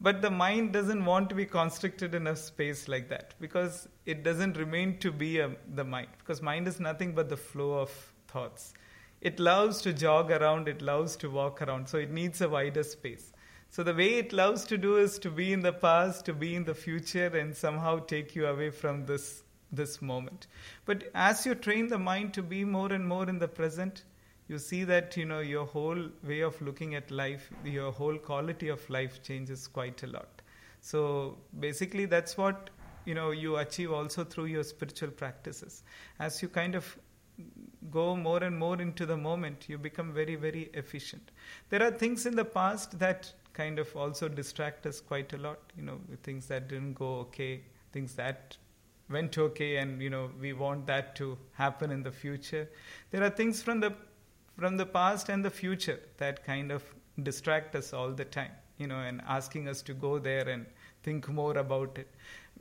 But 0.03 0.23
the 0.23 0.31
mind 0.31 0.73
doesn't 0.73 1.05
want 1.05 1.29
to 1.29 1.35
be 1.35 1.45
constricted 1.45 2.15
in 2.15 2.25
a 2.25 2.35
space 2.35 2.87
like 2.87 3.09
that 3.09 3.35
because 3.39 3.87
it 4.07 4.23
doesn't 4.23 4.57
remain 4.57 4.97
to 4.99 5.11
be 5.11 5.37
a, 5.39 5.51
the 5.75 5.83
mind. 5.83 6.07
Because 6.17 6.41
mind 6.41 6.67
is 6.67 6.79
nothing 6.79 7.13
but 7.13 7.29
the 7.29 7.37
flow 7.37 7.73
of 7.73 7.91
thoughts. 8.27 8.73
It 9.21 9.39
loves 9.39 9.83
to 9.83 9.93
jog 9.93 10.31
around, 10.31 10.67
it 10.67 10.81
loves 10.81 11.15
to 11.17 11.29
walk 11.29 11.61
around, 11.61 11.87
so 11.87 11.99
it 11.99 12.09
needs 12.09 12.41
a 12.41 12.49
wider 12.49 12.81
space. 12.81 13.31
So 13.69 13.83
the 13.83 13.93
way 13.93 14.15
it 14.15 14.33
loves 14.33 14.65
to 14.65 14.77
do 14.77 14.97
is 14.97 15.19
to 15.19 15.29
be 15.29 15.53
in 15.53 15.61
the 15.61 15.71
past, 15.71 16.25
to 16.25 16.33
be 16.33 16.55
in 16.55 16.63
the 16.63 16.73
future, 16.73 17.27
and 17.27 17.55
somehow 17.55 17.99
take 17.99 18.35
you 18.35 18.47
away 18.47 18.71
from 18.71 19.05
this 19.05 19.43
this 19.71 20.01
moment. 20.01 20.47
But 20.85 21.09
as 21.15 21.45
you 21.45 21.55
train 21.55 21.87
the 21.87 21.97
mind 21.97 22.33
to 22.33 22.43
be 22.43 22.65
more 22.65 22.91
and 22.91 23.07
more 23.07 23.29
in 23.29 23.39
the 23.39 23.47
present, 23.47 24.03
you 24.51 24.59
see 24.59 24.83
that 24.83 25.15
you 25.15 25.25
know 25.25 25.39
your 25.39 25.65
whole 25.65 25.99
way 26.29 26.41
of 26.47 26.61
looking 26.67 26.95
at 26.99 27.11
life 27.19 27.49
your 27.63 27.91
whole 27.99 28.17
quality 28.29 28.67
of 28.75 28.87
life 28.95 29.21
changes 29.23 29.67
quite 29.67 30.03
a 30.03 30.07
lot. 30.07 30.41
So 30.81 31.37
basically 31.59 32.05
that's 32.05 32.37
what 32.37 32.69
you 33.05 33.15
know 33.15 33.31
you 33.31 33.55
achieve 33.57 33.93
also 33.99 34.25
through 34.25 34.47
your 34.55 34.63
spiritual 34.63 35.11
practices. 35.21 35.83
As 36.19 36.41
you 36.41 36.49
kind 36.49 36.75
of 36.75 36.97
go 37.91 38.15
more 38.15 38.43
and 38.43 38.59
more 38.59 38.81
into 38.81 39.05
the 39.05 39.17
moment 39.17 39.69
you 39.69 39.77
become 39.77 40.11
very 40.13 40.35
very 40.35 40.69
efficient. 40.73 41.31
There 41.69 41.81
are 41.81 41.91
things 41.91 42.25
in 42.25 42.35
the 42.35 42.45
past 42.59 42.99
that 42.99 43.33
kind 43.53 43.79
of 43.79 43.95
also 43.95 44.27
distract 44.27 44.85
us 44.85 44.99
quite 44.99 45.33
a 45.33 45.37
lot 45.37 45.59
you 45.77 45.83
know 45.83 45.99
things 46.23 46.47
that 46.47 46.67
didn't 46.67 46.93
go 46.93 47.15
okay 47.23 47.61
things 47.93 48.15
that 48.15 48.57
went 49.09 49.37
okay 49.37 49.75
and 49.77 50.01
you 50.01 50.09
know 50.09 50.29
we 50.39 50.53
want 50.53 50.87
that 50.87 51.15
to 51.15 51.37
happen 51.53 51.91
in 51.91 52.03
the 52.03 52.11
future. 52.11 52.69
There 53.11 53.23
are 53.23 53.29
things 53.29 53.61
from 53.61 53.79
the 53.79 53.93
from 54.57 54.77
the 54.77 54.85
past 54.85 55.29
and 55.29 55.43
the 55.43 55.49
future 55.49 55.99
that 56.17 56.45
kind 56.45 56.71
of 56.71 56.83
distract 57.23 57.75
us 57.75 57.93
all 57.93 58.11
the 58.11 58.25
time 58.25 58.51
you 58.77 58.87
know 58.87 58.99
and 58.99 59.21
asking 59.27 59.67
us 59.67 59.81
to 59.81 59.93
go 59.93 60.17
there 60.19 60.47
and 60.49 60.65
think 61.03 61.27
more 61.29 61.57
about 61.57 61.97
it. 61.97 62.07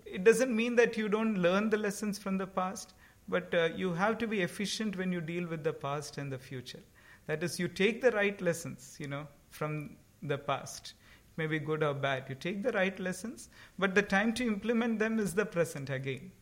It 0.06 0.24
doesn't 0.24 0.54
mean 0.54 0.76
that 0.76 0.96
you 0.96 1.08
don't 1.08 1.36
learn 1.36 1.70
the 1.70 1.76
lessons 1.76 2.18
from 2.18 2.38
the 2.38 2.46
past 2.46 2.94
but 3.28 3.54
uh, 3.54 3.68
you 3.76 3.92
have 3.92 4.18
to 4.18 4.26
be 4.26 4.40
efficient 4.42 4.96
when 4.96 5.12
you 5.12 5.20
deal 5.20 5.46
with 5.46 5.62
the 5.62 5.72
past 5.72 6.18
and 6.18 6.32
the 6.32 6.38
future. 6.38 6.80
That 7.26 7.42
is 7.42 7.60
you 7.60 7.68
take 7.68 8.00
the 8.02 8.10
right 8.12 8.40
lessons 8.40 8.96
you 8.98 9.08
know 9.08 9.26
from 9.50 9.96
the 10.22 10.38
past 10.38 10.94
it 11.28 11.38
may 11.38 11.46
be 11.46 11.58
good 11.58 11.82
or 11.82 11.94
bad. 11.94 12.24
You 12.28 12.34
take 12.34 12.62
the 12.62 12.72
right 12.72 12.98
lessons 12.98 13.48
but 13.78 13.94
the 13.94 14.02
time 14.02 14.34
to 14.34 14.46
implement 14.46 14.98
them 14.98 15.18
is 15.18 15.34
the 15.34 15.46
present 15.46 15.90
again. 15.90 16.32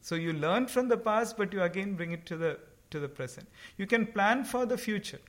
So 0.00 0.14
you 0.14 0.32
learn 0.32 0.66
from 0.66 0.88
the 0.88 0.96
past 0.96 1.36
but 1.36 1.52
you 1.52 1.62
again 1.62 1.94
bring 1.94 2.12
it 2.12 2.26
to 2.26 2.36
the 2.36 2.58
to 2.90 3.00
the 3.00 3.08
present 3.08 3.48
you 3.76 3.86
can 3.86 4.06
plan 4.06 4.44
for 4.44 4.66
the 4.66 4.78
future 4.78 5.20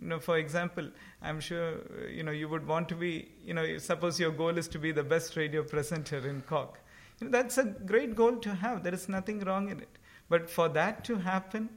you 0.00 0.08
know 0.08 0.18
for 0.18 0.38
example 0.38 0.88
i'm 1.22 1.40
sure 1.40 1.74
you 2.10 2.22
know 2.22 2.32
you 2.32 2.48
would 2.48 2.66
want 2.66 2.88
to 2.88 2.94
be 2.94 3.28
you 3.44 3.54
know 3.54 3.78
suppose 3.78 4.18
your 4.18 4.30
goal 4.30 4.58
is 4.58 4.68
to 4.68 4.78
be 4.78 4.92
the 4.92 5.02
best 5.02 5.36
radio 5.36 5.62
presenter 5.62 6.26
in 6.28 6.40
cork 6.42 6.80
you 7.20 7.26
know, 7.26 7.30
that's 7.30 7.58
a 7.58 7.64
great 7.64 8.14
goal 8.14 8.36
to 8.36 8.54
have 8.54 8.82
there 8.82 8.94
is 8.94 9.08
nothing 9.08 9.40
wrong 9.40 9.68
in 9.70 9.80
it 9.80 9.98
but 10.28 10.48
for 10.48 10.68
that 10.68 11.04
to 11.04 11.16
happen 11.16 11.68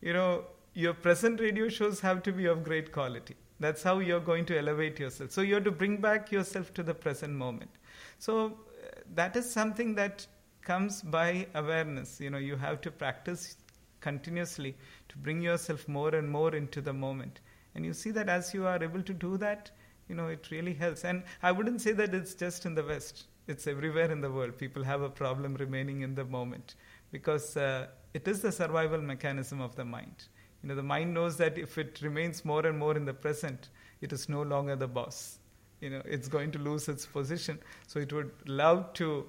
you 0.00 0.12
know 0.12 0.44
your 0.74 0.94
present 0.94 1.40
radio 1.40 1.68
shows 1.68 2.00
have 2.00 2.22
to 2.22 2.32
be 2.32 2.46
of 2.46 2.64
great 2.64 2.92
quality 2.92 3.36
that's 3.60 3.82
how 3.82 3.98
you're 3.98 4.20
going 4.20 4.44
to 4.46 4.58
elevate 4.58 4.98
yourself. 4.98 5.32
So 5.32 5.40
you 5.40 5.54
have 5.54 5.64
to 5.64 5.70
bring 5.70 5.96
back 5.96 6.30
yourself 6.30 6.72
to 6.74 6.82
the 6.82 6.94
present 6.94 7.34
moment. 7.34 7.70
So 8.18 8.46
uh, 8.46 9.00
that 9.14 9.36
is 9.36 9.50
something 9.50 9.94
that 9.96 10.26
comes 10.62 11.02
by 11.02 11.46
awareness. 11.54 12.20
You 12.20 12.30
know, 12.30 12.38
you 12.38 12.56
have 12.56 12.80
to 12.82 12.90
practice 12.90 13.56
continuously 14.00 14.76
to 15.08 15.18
bring 15.18 15.42
yourself 15.42 15.88
more 15.88 16.14
and 16.14 16.30
more 16.30 16.54
into 16.54 16.80
the 16.80 16.92
moment. 16.92 17.40
And 17.74 17.84
you 17.84 17.92
see 17.92 18.10
that 18.12 18.28
as 18.28 18.54
you 18.54 18.66
are 18.66 18.82
able 18.82 19.02
to 19.02 19.14
do 19.14 19.36
that, 19.38 19.70
you 20.08 20.14
know, 20.14 20.28
it 20.28 20.50
really 20.50 20.74
helps. 20.74 21.04
And 21.04 21.22
I 21.42 21.52
wouldn't 21.52 21.80
say 21.80 21.92
that 21.92 22.14
it's 22.14 22.34
just 22.34 22.66
in 22.66 22.74
the 22.74 22.84
West. 22.84 23.26
It's 23.46 23.66
everywhere 23.66 24.10
in 24.10 24.20
the 24.20 24.30
world. 24.30 24.58
People 24.58 24.84
have 24.84 25.02
a 25.02 25.10
problem 25.10 25.54
remaining 25.54 26.02
in 26.02 26.14
the 26.14 26.24
moment 26.24 26.74
because 27.12 27.56
uh, 27.56 27.86
it 28.14 28.26
is 28.28 28.40
the 28.40 28.52
survival 28.52 29.00
mechanism 29.00 29.60
of 29.60 29.74
the 29.76 29.84
mind 29.84 30.28
you 30.62 30.68
know, 30.68 30.74
the 30.74 30.82
mind 30.82 31.14
knows 31.14 31.36
that 31.36 31.56
if 31.56 31.78
it 31.78 32.00
remains 32.02 32.44
more 32.44 32.66
and 32.66 32.78
more 32.78 32.96
in 32.96 33.04
the 33.04 33.14
present, 33.14 33.68
it 34.00 34.12
is 34.12 34.28
no 34.28 34.42
longer 34.42 34.76
the 34.76 34.88
boss. 34.88 35.38
You 35.80 35.90
know, 35.90 36.02
it's 36.04 36.26
going 36.26 36.50
to 36.52 36.58
lose 36.58 36.88
its 36.88 37.06
position. 37.06 37.58
So 37.86 38.00
it 38.00 38.12
would 38.12 38.32
love 38.46 38.92
to 38.94 39.26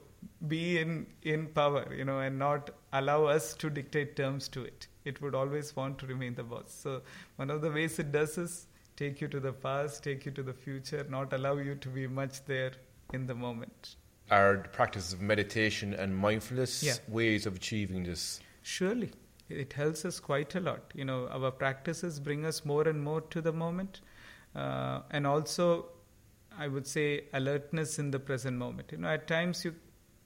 be 0.48 0.80
in, 0.80 1.08
in 1.24 1.48
power, 1.48 1.94
you 1.94 2.06
know, 2.06 2.20
and 2.20 2.40
not 2.40 2.70
allow 2.94 3.26
us 3.26 3.54
to 3.56 3.70
dictate 3.70 4.16
terms 4.16 4.48
to 4.50 4.64
it. 4.64 4.88
It 5.06 5.22
would 5.22 5.36
always 5.36 5.76
want 5.76 5.98
to 6.00 6.08
remain 6.08 6.36
the 6.36 6.44
boss. 6.44 6.66
So 6.68 7.02
one 7.38 7.50
of 7.50 7.62
the 7.62 7.72
ways 7.72 8.00
it 8.00 8.12
does 8.12 8.38
is 8.38 8.68
take 8.96 9.22
you 9.22 9.28
to 9.30 9.40
the 9.40 9.54
past, 9.54 10.04
take 10.04 10.26
you 10.26 10.32
to 10.32 10.44
the 10.44 10.54
future, 10.54 11.06
not 11.10 11.34
allow 11.34 11.58
you 11.58 11.76
to 11.76 11.90
be 11.90 12.08
much 12.08 12.46
there 12.46 12.72
in 13.14 13.26
the 13.26 13.36
moment. 13.36 13.96
Are 14.32 14.58
the 14.58 14.70
practices 14.70 15.14
of 15.14 15.22
meditation 15.22 15.94
and 15.94 16.16
mindfulness 16.16 16.84
yeah. 16.84 16.94
ways 17.08 17.46
of 17.46 17.56
achieving 17.56 18.04
this? 18.04 18.40
Surely 18.62 19.12
it 19.50 19.74
helps 19.74 20.06
us 20.06 20.20
quite 20.20 20.54
a 20.56 20.60
lot. 20.60 20.92
You 20.94 21.06
know, 21.06 21.28
our 21.30 21.52
practices 21.52 22.20
bring 22.20 22.46
us 22.46 22.64
more 22.64 22.88
and 22.88 23.04
more 23.04 23.22
to 23.22 23.42
the 23.42 23.52
moment, 23.52 24.02
uh, 24.56 25.02
and 25.10 25.26
also, 25.26 25.88
I 26.58 26.68
would 26.68 26.86
say, 26.86 27.24
alertness 27.34 27.98
in 27.98 28.12
the 28.12 28.20
present 28.20 28.58
moment. 28.58 28.92
You 28.92 29.00
know, 29.00 29.10
at 29.10 29.28
times 29.28 29.66
you 29.66 29.74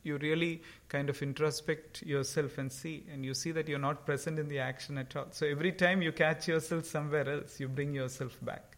you 0.04 0.18
really 0.18 0.62
kind 0.90 1.10
of 1.10 1.20
introspect 1.20 2.06
yourself 2.06 2.58
and 2.58 2.72
see, 2.72 3.04
and 3.12 3.26
you 3.26 3.34
see 3.34 3.52
that 3.52 3.68
you're 3.68 3.80
not 3.80 4.06
present 4.06 4.40
in 4.40 4.48
the 4.48 4.60
action 4.60 4.98
at 4.98 5.16
all. 5.16 5.28
So 5.32 5.46
every 5.46 5.72
time 5.72 6.02
you 6.02 6.12
catch 6.12 6.48
yourself 6.48 6.86
somewhere 6.86 7.30
else, 7.30 7.60
you 7.60 7.68
bring 7.68 7.94
yourself 7.94 8.38
back. 8.42 8.78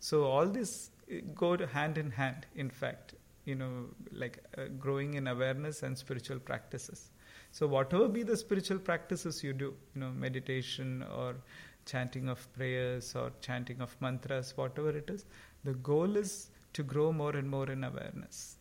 So 0.00 0.24
all 0.24 0.46
this 0.46 0.90
eh, 1.10 1.20
go 1.34 1.56
hand 1.66 1.98
in 1.98 2.10
hand. 2.10 2.46
In 2.56 2.70
fact, 2.70 3.14
you 3.44 3.54
know, 3.54 3.86
like 4.12 4.38
uh, 4.56 4.64
growing 4.78 5.14
in 5.14 5.26
awareness 5.26 5.82
and 5.82 5.96
spiritual 5.96 6.38
practices. 6.38 7.10
So 7.50 7.66
whatever 7.66 8.08
be 8.08 8.22
the 8.22 8.36
spiritual 8.36 8.78
practices 8.78 9.44
you 9.44 9.52
do, 9.52 9.74
you 9.94 10.00
know, 10.00 10.10
meditation 10.10 11.04
or 11.14 11.36
chanting 11.84 12.28
of 12.28 12.50
prayers 12.54 13.14
or 13.14 13.30
chanting 13.40 13.80
of 13.80 13.94
mantras, 14.00 14.56
whatever 14.56 14.90
it 14.90 15.10
is, 15.10 15.24
the 15.64 15.74
goal 15.74 16.16
is 16.16 16.48
to 16.72 16.82
grow 16.82 17.12
more 17.12 17.36
and 17.36 17.48
more 17.48 17.70
in 17.70 17.84
awareness. 17.84 18.56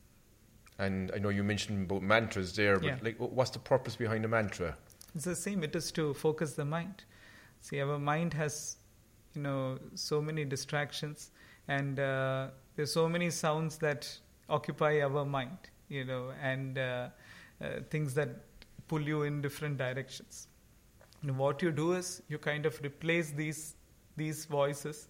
And 0.82 1.12
I 1.16 1.20
know 1.20 1.30
you 1.30 1.44
mentioned 1.44 1.92
about 1.92 2.02
mantras 2.02 2.56
there, 2.56 2.80
but 2.80 2.86
yeah. 2.86 2.98
like, 3.04 3.18
what's 3.20 3.52
the 3.52 3.60
purpose 3.60 3.96
behind 3.96 4.26
a 4.26 4.28
mantra? 4.28 4.76
It's 5.14 5.26
the 5.26 5.36
same. 5.36 5.64
It 5.64 5.76
is 5.76 5.92
to 5.92 6.16
focus 6.16 6.54
the 6.54 6.66
mind. 6.66 7.04
See, 7.62 7.80
our 7.80 8.00
mind 8.00 8.34
has, 8.34 8.78
you 9.36 9.44
know, 9.44 9.78
so 9.94 10.20
many 10.22 10.44
distractions, 10.44 11.30
and 11.68 12.00
uh, 12.00 12.48
there's 12.76 12.92
so 12.92 13.08
many 13.08 13.30
sounds 13.30 13.78
that 13.78 14.10
occupy 14.50 15.02
our 15.02 15.24
mind, 15.24 15.60
you 15.88 16.04
know, 16.04 16.32
and 16.42 16.80
uh, 16.80 17.10
uh, 17.64 17.68
things 17.92 18.16
that 18.16 18.30
pull 18.88 19.02
you 19.02 19.22
in 19.22 19.40
different 19.40 19.78
directions. 19.78 20.48
And 21.22 21.38
what 21.38 21.62
you 21.62 21.72
do 21.72 21.94
is 21.94 22.24
you 22.28 22.40
kind 22.40 22.66
of 22.66 22.82
replace 22.82 23.30
these 23.30 23.76
these 24.18 24.46
voices 24.46 25.08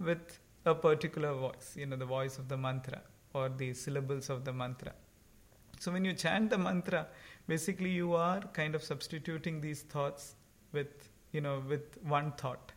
with 0.00 0.40
a 0.64 0.74
particular 0.74 1.32
voice, 1.32 1.76
you 1.76 1.86
know, 1.86 1.96
the 1.96 2.10
voice 2.18 2.38
of 2.38 2.48
the 2.48 2.56
mantra 2.56 3.02
or 3.34 3.48
the 3.48 3.72
syllables 3.72 4.28
of 4.28 4.44
the 4.44 4.52
mantra. 4.52 4.92
So 5.82 5.90
when 5.90 6.04
you 6.04 6.12
chant 6.12 6.50
the 6.50 6.58
mantra, 6.58 7.08
basically 7.48 7.90
you 7.90 8.14
are 8.14 8.40
kind 8.52 8.76
of 8.76 8.84
substituting 8.84 9.60
these 9.60 9.82
thoughts 9.82 10.36
with 10.72 11.08
you 11.32 11.40
know 11.40 11.60
with 11.68 11.98
one 12.04 12.30
thought, 12.42 12.70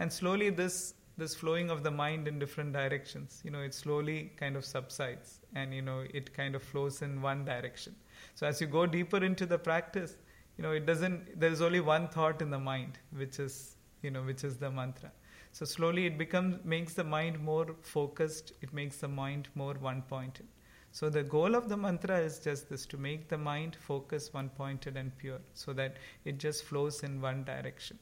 and 0.00 0.12
slowly 0.12 0.50
this 0.50 0.94
this 1.18 1.36
flowing 1.36 1.70
of 1.70 1.84
the 1.84 1.92
mind 1.92 2.26
in 2.26 2.40
different 2.40 2.72
directions, 2.72 3.40
you 3.44 3.52
know, 3.52 3.60
it 3.60 3.74
slowly 3.74 4.32
kind 4.36 4.56
of 4.56 4.64
subsides, 4.64 5.38
and 5.54 5.72
you 5.72 5.82
know 5.82 6.02
it 6.12 6.34
kind 6.34 6.56
of 6.56 6.62
flows 6.64 7.00
in 7.02 7.22
one 7.22 7.44
direction. 7.44 7.94
So 8.34 8.44
as 8.48 8.60
you 8.60 8.66
go 8.66 8.86
deeper 8.86 9.22
into 9.22 9.46
the 9.46 9.58
practice, 9.58 10.16
you 10.56 10.64
know, 10.64 10.72
it 10.72 10.84
doesn't, 10.84 11.38
there's 11.38 11.60
only 11.60 11.80
one 11.80 12.08
thought 12.08 12.42
in 12.42 12.50
the 12.50 12.58
mind, 12.58 12.98
which 13.16 13.38
is, 13.38 13.76
you 14.02 14.10
know, 14.10 14.22
which 14.22 14.42
is 14.42 14.56
the 14.56 14.70
mantra. 14.70 15.12
So 15.52 15.64
slowly 15.64 16.06
it 16.06 16.18
becomes, 16.18 16.64
makes 16.64 16.94
the 16.94 17.04
mind 17.04 17.38
more 17.40 17.76
focused, 17.82 18.52
it 18.62 18.72
makes 18.72 18.96
the 18.96 19.08
mind 19.08 19.48
more 19.54 19.74
one 19.74 20.02
pointed. 20.02 20.46
So 20.92 21.10
the 21.10 21.22
goal 21.22 21.54
of 21.54 21.68
the 21.68 21.76
mantra 21.76 22.18
is 22.18 22.38
just 22.38 22.68
this 22.68 22.86
to 22.86 22.96
make 22.96 23.28
the 23.28 23.38
mind 23.38 23.76
focus 23.76 24.32
one 24.32 24.48
pointed 24.48 24.96
and 24.96 25.16
pure 25.18 25.40
so 25.54 25.72
that 25.74 25.96
it 26.24 26.38
just 26.38 26.64
flows 26.64 27.02
in 27.02 27.20
one 27.20 27.44
direction. 27.44 27.98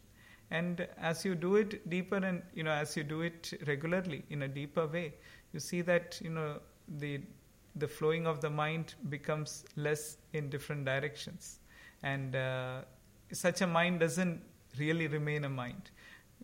And 0.51 0.87
as 0.97 1.25
you 1.25 1.35
do 1.35 1.57
it 1.57 1.89
deeper 1.91 2.17
and 2.17 2.43
you 2.55 2.63
know 2.63 2.71
as 2.71 2.97
you 2.97 3.03
do 3.03 3.23
it 3.23 3.53
regularly 3.67 4.25
in 4.31 4.43
a 4.43 4.49
deeper 4.49 4.87
way, 4.87 5.15
you 5.53 5.61
see 5.61 5.83
that 5.83 6.21
you 6.23 6.31
know 6.31 6.61
the 6.99 7.21
the 7.75 7.89
flowing 7.89 8.27
of 8.27 8.41
the 8.41 8.49
mind 8.49 8.95
becomes 9.11 9.65
less 9.77 10.19
in 10.33 10.49
different 10.49 10.85
directions. 10.85 11.59
And 12.03 12.37
uh, 12.37 12.83
such 13.33 13.61
a 13.61 13.67
mind 13.67 14.01
doesn't 14.01 14.41
really 14.79 15.09
remain 15.09 15.45
a 15.45 15.49
mind. 15.49 15.91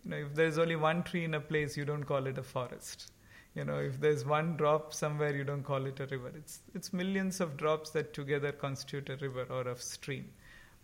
You 0.03 0.11
know, 0.11 0.17
if 0.17 0.35
there's 0.35 0.57
only 0.57 0.75
one 0.75 1.03
tree 1.03 1.23
in 1.23 1.33
a 1.33 1.39
place, 1.39 1.77
you 1.77 1.85
don't 1.85 2.03
call 2.03 2.27
it 2.27 2.37
a 2.37 2.43
forest. 2.43 3.12
You 3.55 3.65
know, 3.65 3.77
if 3.77 3.99
there's 3.99 4.25
one 4.25 4.57
drop 4.57 4.93
somewhere, 4.93 5.35
you 5.35 5.43
don't 5.43 5.63
call 5.63 5.85
it 5.85 5.99
a 5.99 6.07
river. 6.07 6.31
It's 6.35 6.61
it's 6.73 6.91
millions 6.91 7.39
of 7.39 7.55
drops 7.57 7.91
that 7.91 8.13
together 8.13 8.51
constitute 8.51 9.09
a 9.09 9.17
river 9.17 9.45
or 9.49 9.67
a 9.67 9.77
stream. 9.77 10.29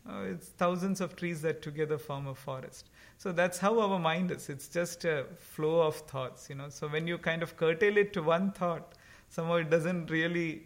Uh, 0.10 0.22
it's 0.32 0.50
thousands 0.50 1.02
of 1.02 1.16
trees 1.16 1.42
that 1.42 1.62
together 1.62 1.98
form 1.98 2.28
a 2.28 2.36
forest. 2.36 2.90
So 3.18 3.32
that's 3.32 3.58
how 3.58 3.80
our 3.80 4.00
mind 4.00 4.32
is. 4.32 4.50
It's 4.50 4.68
just 4.68 5.04
a 5.06 5.26
flow 5.38 5.82
of 5.82 5.96
thoughts. 5.96 6.50
You 6.50 6.56
know, 6.56 6.70
so 6.70 6.88
when 6.88 7.08
you 7.08 7.18
kind 7.18 7.44
of 7.44 7.58
curtail 7.58 7.98
it 7.98 8.14
to 8.14 8.24
one 8.24 8.52
thought, 8.52 8.94
somehow 9.30 9.56
it 9.56 9.70
doesn't 9.70 10.10
really 10.10 10.64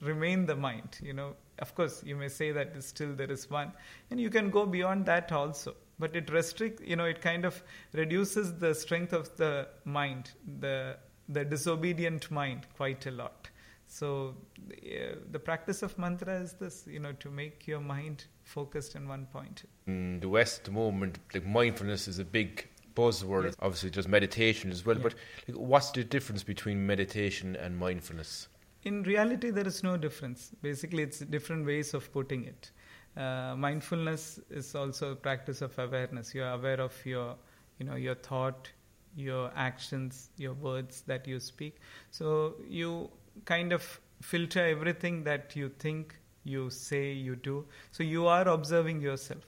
remain 0.00 0.44
the 0.46 0.54
mind 0.54 0.98
you 1.02 1.12
know 1.12 1.34
of 1.60 1.74
course 1.74 2.02
you 2.04 2.16
may 2.16 2.28
say 2.28 2.50
that 2.52 2.82
still 2.82 3.14
there 3.14 3.30
is 3.30 3.48
one 3.50 3.72
and 4.10 4.20
you 4.20 4.28
can 4.28 4.50
go 4.50 4.66
beyond 4.66 5.06
that 5.06 5.32
also 5.32 5.74
but 5.98 6.14
it 6.16 6.30
restricts 6.30 6.82
you 6.84 6.96
know 6.96 7.04
it 7.04 7.20
kind 7.20 7.44
of 7.44 7.62
reduces 7.92 8.52
the 8.58 8.74
strength 8.74 9.12
of 9.12 9.34
the 9.36 9.66
mind 9.84 10.32
the 10.58 10.96
the 11.28 11.44
disobedient 11.44 12.30
mind 12.30 12.66
quite 12.76 13.06
a 13.06 13.10
lot 13.10 13.48
so 13.86 14.34
uh, 14.70 15.14
the 15.30 15.38
practice 15.38 15.82
of 15.82 15.96
mantra 15.98 16.40
is 16.40 16.54
this 16.54 16.86
you 16.86 16.98
know 16.98 17.12
to 17.12 17.30
make 17.30 17.66
your 17.66 17.80
mind 17.80 18.24
focused 18.42 18.94
in 18.94 19.08
one 19.08 19.26
point 19.26 19.64
in 19.86 20.20
the 20.20 20.28
west 20.28 20.64
the 20.64 20.70
moment 20.70 21.18
like 21.32 21.46
mindfulness 21.46 22.08
is 22.08 22.18
a 22.18 22.24
big 22.24 22.68
buzzword. 22.94 23.46
Yes. 23.46 23.56
Obviously, 23.58 23.90
just 23.90 24.08
meditation 24.08 24.70
as 24.70 24.86
well. 24.86 24.94
Yeah. 24.96 25.02
But 25.02 25.14
like, 25.48 25.56
what's 25.56 25.90
the 25.90 26.04
difference 26.04 26.44
between 26.44 26.86
meditation 26.86 27.56
and 27.56 27.76
mindfulness? 27.76 28.46
in 28.84 29.02
reality, 29.02 29.50
there 29.50 29.66
is 29.66 29.82
no 29.82 29.96
difference. 29.96 30.52
Basically, 30.62 31.02
it's 31.02 31.20
different 31.20 31.66
ways 31.66 31.94
of 31.94 32.12
putting 32.12 32.44
it. 32.44 32.70
Uh, 33.16 33.54
mindfulness 33.56 34.40
is 34.50 34.74
also 34.74 35.12
a 35.12 35.16
practice 35.16 35.62
of 35.62 35.78
awareness. 35.78 36.34
You 36.34 36.42
are 36.42 36.54
aware 36.54 36.80
of 36.80 36.94
your, 37.06 37.36
you 37.78 37.86
know, 37.86 37.94
your 37.94 38.14
thought, 38.14 38.70
your 39.16 39.50
actions, 39.54 40.30
your 40.36 40.54
words 40.54 41.02
that 41.06 41.26
you 41.26 41.40
speak. 41.40 41.76
So 42.10 42.54
you 42.68 43.10
kind 43.44 43.72
of 43.72 44.00
filter 44.22 44.64
everything 44.66 45.24
that 45.24 45.54
you 45.56 45.68
think, 45.78 46.16
you 46.44 46.70
say, 46.70 47.12
you 47.12 47.36
do. 47.36 47.64
So 47.92 48.02
you 48.02 48.26
are 48.26 48.48
observing 48.48 49.00
yourself. 49.00 49.44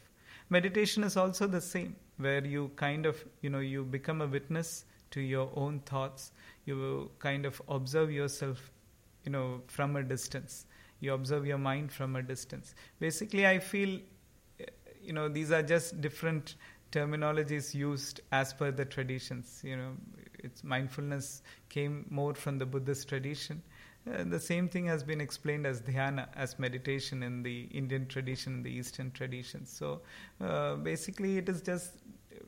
Meditation 0.49 1.03
is 1.05 1.17
also 1.17 1.47
the 1.47 1.61
same, 1.61 1.97
where 2.19 2.45
you 2.45 2.71
kind 2.77 3.07
of, 3.07 3.25
you 3.43 3.51
know, 3.51 3.59
you 3.59 3.85
become 3.85 4.21
a 4.21 4.27
witness 4.27 4.85
to 5.11 5.21
your 5.21 5.51
own 5.55 5.81
thoughts. 5.81 6.33
You 6.65 7.11
kind 7.19 7.47
of 7.47 7.61
observe 7.69 8.11
yourself 8.11 8.71
you 9.25 9.33
know 9.33 9.61
from 9.67 9.97
a 9.97 10.03
distance 10.03 10.67
you 11.01 11.13
observe 11.13 11.45
your 11.45 11.59
mind 11.59 11.93
from 11.93 12.17
a 12.17 12.23
distance 12.23 12.75
basically 13.01 13.47
i 13.47 13.59
feel 13.59 13.99
you 15.03 15.13
know 15.13 15.29
these 15.29 15.53
are 15.53 15.63
just 15.63 16.01
different 16.01 16.55
terminologies 16.93 17.75
used 17.75 18.21
as 18.33 18.53
per 18.53 18.71
the 18.71 18.85
traditions 18.85 19.61
you 19.65 19.77
know 19.77 19.93
it's 20.39 20.63
mindfulness 20.63 21.43
came 21.69 22.07
more 22.11 22.35
from 22.35 22.59
the 22.59 22.67
buddhist 22.67 23.09
tradition. 23.09 23.63
Uh, 24.09 24.23
the 24.23 24.39
same 24.39 24.69
thing 24.69 24.87
has 24.87 25.03
been 25.03 25.21
explained 25.21 25.67
as 25.67 25.81
dhyana 25.83 26.29
as 26.37 26.59
meditation 26.61 27.25
in 27.25 27.43
the 27.43 27.63
indian 27.73 28.07
tradition 28.07 28.55
in 28.55 28.63
the 28.63 28.71
eastern 28.71 29.11
traditions 29.11 29.69
so 29.69 30.01
uh, 30.41 30.77
basically 30.77 31.39
it 31.39 31.49
is 31.49 31.61
just 31.61 31.95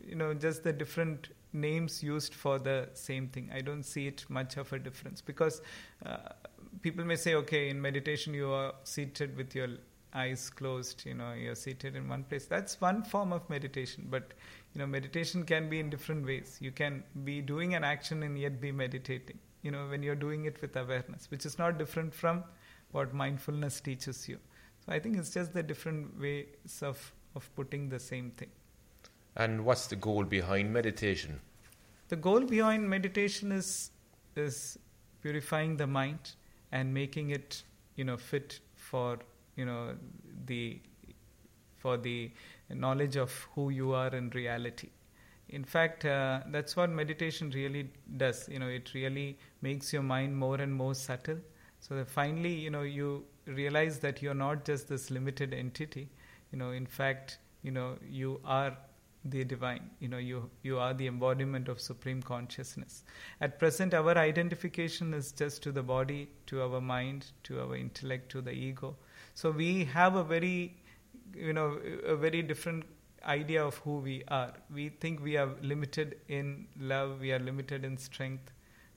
you 0.06 0.14
know 0.14 0.32
just 0.34 0.62
the 0.62 0.72
different 0.72 1.28
names 1.52 2.02
used 2.02 2.34
for 2.34 2.58
the 2.58 2.88
same 2.94 3.28
thing. 3.28 3.50
I 3.52 3.60
don't 3.60 3.82
see 3.82 4.06
it 4.06 4.24
much 4.28 4.56
of 4.56 4.72
a 4.72 4.78
difference 4.78 5.20
because 5.20 5.62
uh, 6.04 6.16
people 6.82 7.04
may 7.04 7.16
say, 7.16 7.34
okay, 7.36 7.70
in 7.70 7.80
meditation 7.80 8.34
you 8.34 8.50
are 8.50 8.74
seated 8.84 9.36
with 9.36 9.54
your 9.54 9.68
eyes 10.14 10.50
closed, 10.50 11.04
you 11.04 11.14
know, 11.14 11.32
you're 11.32 11.54
seated 11.54 11.96
in 11.96 12.08
one 12.08 12.24
place. 12.24 12.46
That's 12.46 12.80
one 12.80 13.02
form 13.02 13.32
of 13.32 13.48
meditation, 13.50 14.06
but 14.10 14.32
you 14.74 14.78
know, 14.78 14.86
meditation 14.86 15.44
can 15.44 15.68
be 15.68 15.80
in 15.80 15.90
different 15.90 16.24
ways. 16.24 16.58
You 16.60 16.70
can 16.70 17.04
be 17.24 17.40
doing 17.40 17.74
an 17.74 17.84
action 17.84 18.22
and 18.22 18.38
yet 18.38 18.60
be 18.60 18.72
meditating. 18.72 19.38
You 19.62 19.70
know, 19.70 19.86
when 19.88 20.02
you're 20.02 20.14
doing 20.14 20.44
it 20.44 20.60
with 20.62 20.76
awareness, 20.76 21.30
which 21.30 21.44
is 21.44 21.58
not 21.58 21.78
different 21.78 22.14
from 22.14 22.44
what 22.92 23.12
mindfulness 23.12 23.80
teaches 23.80 24.28
you. 24.28 24.38
So 24.86 24.92
I 24.92 24.98
think 24.98 25.16
it's 25.16 25.30
just 25.30 25.52
the 25.52 25.62
different 25.62 26.18
ways 26.20 26.82
of 26.82 27.12
of 27.34 27.54
putting 27.54 27.88
the 27.88 27.98
same 27.98 28.30
thing. 28.30 28.50
And 29.36 29.64
what's 29.64 29.86
the 29.86 29.96
goal 29.96 30.24
behind 30.24 30.72
meditation? 30.72 31.40
The 32.08 32.16
goal 32.16 32.40
behind 32.40 32.88
meditation 32.88 33.52
is 33.52 33.90
is 34.36 34.78
purifying 35.22 35.76
the 35.76 35.86
mind 35.86 36.32
and 36.72 36.94
making 36.94 37.30
it 37.30 37.62
you 37.96 38.04
know 38.04 38.16
fit 38.16 38.60
for 38.76 39.18
you 39.58 39.66
know 39.70 39.82
the 40.46 40.80
for 41.76 41.96
the 41.96 42.30
knowledge 42.84 43.16
of 43.16 43.32
who 43.54 43.70
you 43.70 43.92
are 43.92 44.08
in 44.20 44.30
reality 44.30 44.88
in 45.48 45.64
fact 45.64 46.04
uh, 46.04 46.40
that's 46.48 46.76
what 46.76 46.90
meditation 46.90 47.50
really 47.50 47.90
does 48.16 48.48
you 48.48 48.58
know 48.58 48.68
it 48.68 48.92
really 48.94 49.38
makes 49.62 49.92
your 49.92 50.02
mind 50.02 50.36
more 50.36 50.56
and 50.56 50.74
more 50.82 50.94
subtle 50.94 51.38
so 51.80 51.94
that 51.94 52.08
finally 52.08 52.52
you 52.52 52.70
know 52.70 52.82
you 52.82 53.24
realize 53.46 53.98
that 53.98 54.20
you're 54.22 54.40
not 54.42 54.64
just 54.64 54.88
this 54.88 55.10
limited 55.10 55.54
entity 55.54 56.08
you 56.52 56.58
know 56.58 56.70
in 56.72 56.86
fact 56.86 57.38
you 57.62 57.70
know 57.70 57.96
you 58.20 58.40
are 58.44 58.76
the 59.24 59.44
divine. 59.44 59.90
You 60.00 60.08
know, 60.08 60.18
you 60.18 60.50
you 60.62 60.78
are 60.78 60.94
the 60.94 61.06
embodiment 61.06 61.68
of 61.68 61.80
supreme 61.80 62.22
consciousness. 62.22 63.04
At 63.40 63.58
present, 63.58 63.94
our 63.94 64.16
identification 64.16 65.14
is 65.14 65.32
just 65.32 65.62
to 65.64 65.72
the 65.72 65.82
body, 65.82 66.28
to 66.46 66.62
our 66.62 66.80
mind, 66.80 67.26
to 67.44 67.60
our 67.60 67.76
intellect, 67.76 68.30
to 68.32 68.40
the 68.40 68.52
ego. 68.52 68.96
So 69.38 69.52
we 69.52 69.84
have 69.84 70.16
a 70.16 70.24
very, 70.24 70.74
you 71.32 71.52
know, 71.52 71.78
a 72.04 72.16
very 72.16 72.42
different 72.42 72.84
idea 73.24 73.64
of 73.64 73.76
who 73.78 73.98
we 73.98 74.24
are. 74.26 74.52
We 74.74 74.88
think 74.88 75.22
we 75.22 75.36
are 75.36 75.50
limited 75.62 76.16
in 76.26 76.66
love. 76.76 77.20
We 77.20 77.30
are 77.30 77.38
limited 77.38 77.84
in 77.84 77.98
strength. 77.98 78.50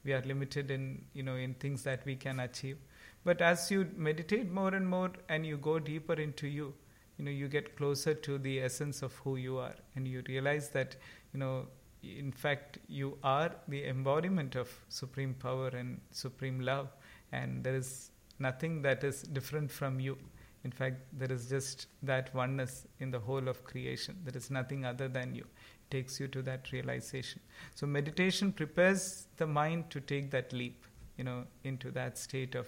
We 0.04 0.13
are 0.13 0.21
limited 0.21 0.71
in 0.71 1.06
you 1.13 1.21
know 1.21 1.36
in 1.36 1.54
things 1.65 1.84
that 1.84 2.04
we 2.06 2.15
can 2.15 2.39
achieve. 2.39 2.80
But 3.23 3.43
as 3.49 3.69
you 3.69 3.88
meditate 3.95 4.51
more 4.51 4.73
and 4.73 4.88
more 4.88 5.12
and 5.30 5.45
you 5.45 5.58
go 5.58 5.77
deeper 5.77 6.13
into 6.13 6.47
you, 6.47 6.73
you 7.17 7.25
know 7.25 7.32
you 7.41 7.47
get 7.47 7.75
closer 7.77 8.15
to 8.30 8.39
the 8.39 8.62
essence 8.62 9.04
of 9.04 9.13
who 9.25 9.36
you 9.36 9.60
are 9.60 9.75
and 9.95 10.08
you 10.08 10.23
realize 10.27 10.69
that 10.69 10.95
you 11.34 11.39
know 11.39 11.67
in 12.01 12.32
fact 12.32 12.80
you 12.88 13.15
are 13.23 13.51
the 13.67 13.84
embodiment 13.86 14.56
of 14.56 14.71
supreme 14.89 15.36
power 15.36 15.67
and 15.67 16.01
supreme 16.10 16.60
love 16.60 16.88
and 17.32 17.63
there 17.63 17.75
is 17.75 18.10
nothing 18.39 18.82
that 18.82 19.04
is 19.04 19.21
different 19.21 19.69
from 19.69 19.99
you 19.99 20.17
in 20.63 20.71
fact 20.71 21.02
there 21.13 21.32
is 21.32 21.50
just 21.50 21.88
that 22.04 22.34
oneness 22.36 22.86
in 23.00 23.12
the 23.12 23.19
whole 23.19 23.47
of 23.47 23.63
creation 23.63 24.17
there 24.24 24.38
is 24.38 24.52
nothing 24.52 24.86
other 24.86 25.08
than 25.08 25.34
you 25.34 25.43
it 25.43 25.91
takes 25.91 26.19
you 26.19 26.28
to 26.28 26.41
that 26.41 26.71
realization 26.71 27.41
so 27.76 27.88
meditation 27.88 28.52
prepares 28.52 29.28
the 29.38 29.47
mind 29.47 29.89
to 29.89 30.00
take 30.00 30.30
that 30.32 30.54
leap 30.54 30.86
you 31.17 31.24
know 31.24 31.43
into 31.63 31.91
that 31.91 32.17
state 32.17 32.56
of 32.56 32.67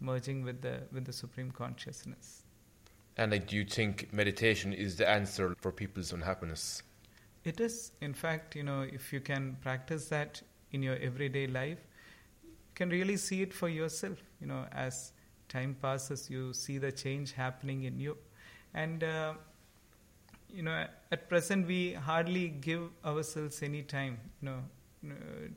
merging 0.00 0.42
with 0.42 0.60
the 0.62 0.80
with 0.92 1.04
the 1.04 1.12
supreme 1.12 1.50
consciousness 1.50 2.42
and 3.16 3.32
like, 3.32 3.46
do 3.46 3.56
you 3.56 3.64
think 3.64 4.12
meditation 4.12 4.72
is 4.72 4.96
the 4.96 5.08
answer 5.08 5.54
for 5.60 5.70
people's 5.70 6.12
unhappiness? 6.12 6.82
It 7.44 7.60
is. 7.60 7.92
In 8.00 8.14
fact, 8.14 8.56
you 8.56 8.62
know, 8.62 8.82
if 8.82 9.12
you 9.12 9.20
can 9.20 9.56
practice 9.60 10.08
that 10.08 10.40
in 10.70 10.82
your 10.82 10.96
everyday 10.96 11.46
life, 11.46 11.78
you 12.42 12.50
can 12.74 12.88
really 12.88 13.16
see 13.16 13.42
it 13.42 13.52
for 13.52 13.68
yourself. 13.68 14.18
You 14.40 14.46
know, 14.46 14.66
as 14.72 15.12
time 15.52 15.76
passes, 15.80 16.28
you 16.30 16.52
see 16.52 16.78
the 16.78 16.90
change 16.90 17.32
happening 17.32 17.84
in 17.84 17.98
you. 17.98 18.16
And, 18.74 19.04
uh, 19.04 19.34
you 20.48 20.62
know, 20.62 20.86
at 21.10 21.28
present, 21.28 21.66
we 21.66 21.92
hardly 21.92 22.48
give 22.48 22.88
ourselves 23.04 23.62
any 23.62 23.82
time, 23.82 24.18
you 24.40 24.48
know, 24.50 24.58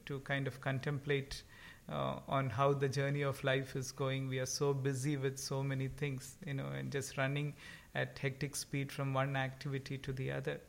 to 0.06 0.20
kind 0.20 0.48
of 0.48 0.60
contemplate 0.62 1.44
uh, 1.92 2.16
on 2.28 2.50
how 2.50 2.74
the 2.74 2.90
journey 2.90 3.22
of 3.22 3.44
life 3.44 3.76
is 3.76 3.92
going. 3.92 4.28
We 4.28 4.40
are 4.40 4.46
so 4.46 4.74
busy 4.74 5.18
with 5.18 5.38
so 5.38 5.62
many 5.64 5.88
things, 5.88 6.38
you 6.46 6.56
know, 6.56 6.68
and 6.78 6.92
just 6.92 7.18
running 7.18 7.54
at 7.94 8.18
hectic 8.18 8.56
speed 8.56 8.92
from 8.92 9.14
one 9.14 9.36
activity 9.36 9.98
to 10.00 10.12
the 10.12 10.32
other. 10.32 10.60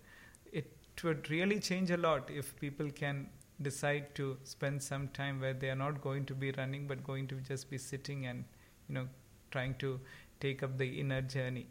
It 0.53 0.71
would 1.03 1.31
really 1.31 1.59
change 1.61 1.91
a 1.91 1.97
lot 1.97 2.31
if 2.31 2.55
people 2.61 2.91
can 2.91 3.29
decide 3.63 4.15
to 4.15 4.37
spend 4.45 4.83
some 4.83 5.09
time 5.09 5.41
where 5.41 5.55
they 5.55 5.71
are 5.71 5.77
not 5.77 6.03
going 6.03 6.27
to 6.27 6.35
be 6.35 6.51
running 6.53 6.87
but 6.87 7.03
going 7.03 7.27
to 7.29 7.37
just 7.37 7.71
be 7.71 7.79
sitting 7.79 8.27
and, 8.27 8.45
you 8.89 8.95
know, 8.95 9.09
trying 9.51 9.75
to 9.77 10.01
take 10.41 10.63
up 10.63 10.77
the 10.79 11.01
inner 11.01 11.23
journey. 11.23 11.67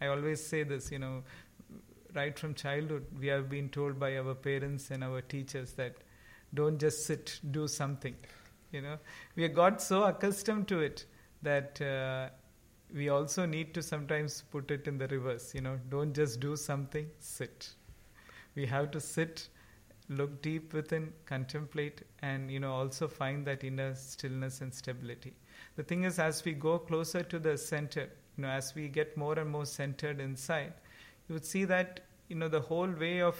I 0.00 0.06
always 0.06 0.44
say 0.44 0.62
this, 0.62 0.90
you 0.90 0.98
know, 0.98 1.22
right 2.14 2.38
from 2.38 2.54
childhood, 2.54 3.06
we 3.18 3.26
have 3.28 3.48
been 3.48 3.68
told 3.68 3.98
by 3.98 4.16
our 4.16 4.34
parents 4.34 4.90
and 4.90 5.04
our 5.04 5.20
teachers 5.20 5.72
that 5.72 5.96
don't 6.54 6.78
just 6.78 7.04
sit, 7.06 7.40
do 7.50 7.68
something 7.68 8.14
you 8.72 8.80
know. 8.80 8.98
We 9.36 9.42
have 9.44 9.54
got 9.54 9.82
so 9.82 10.04
accustomed 10.04 10.68
to 10.68 10.80
it 10.80 11.06
that 11.42 11.80
uh, 11.80 12.28
we 12.94 13.08
also 13.08 13.46
need 13.46 13.74
to 13.74 13.82
sometimes 13.82 14.42
put 14.50 14.70
it 14.70 14.86
in 14.86 14.98
the 14.98 15.08
reverse 15.08 15.54
you 15.54 15.60
know. 15.60 15.78
Don't 15.88 16.14
just 16.14 16.40
do 16.40 16.56
something 16.56 17.06
sit. 17.18 17.70
We 18.54 18.66
have 18.66 18.90
to 18.92 19.00
sit 19.00 19.48
look 20.08 20.40
deep 20.40 20.72
within 20.72 21.12
contemplate 21.26 22.02
and 22.22 22.50
you 22.50 22.58
know 22.58 22.72
also 22.72 23.06
find 23.06 23.46
that 23.46 23.62
inner 23.62 23.94
stillness 23.94 24.62
and 24.62 24.72
stability 24.72 25.34
the 25.78 25.84
thing 25.90 26.04
is 26.10 26.18
as 26.18 26.44
we 26.44 26.52
go 26.66 26.78
closer 26.78 27.22
to 27.32 27.38
the 27.38 27.56
center 27.56 28.08
you 28.36 28.42
know 28.44 28.48
as 28.48 28.74
we 28.74 28.88
get 28.98 29.16
more 29.16 29.38
and 29.38 29.50
more 29.56 29.66
centered 29.72 30.20
inside 30.20 30.72
you 31.28 31.34
would 31.34 31.44
see 31.52 31.64
that 31.64 32.00
you 32.28 32.36
know 32.36 32.48
the 32.56 32.64
whole 32.70 32.94
way 33.04 33.20
of 33.28 33.38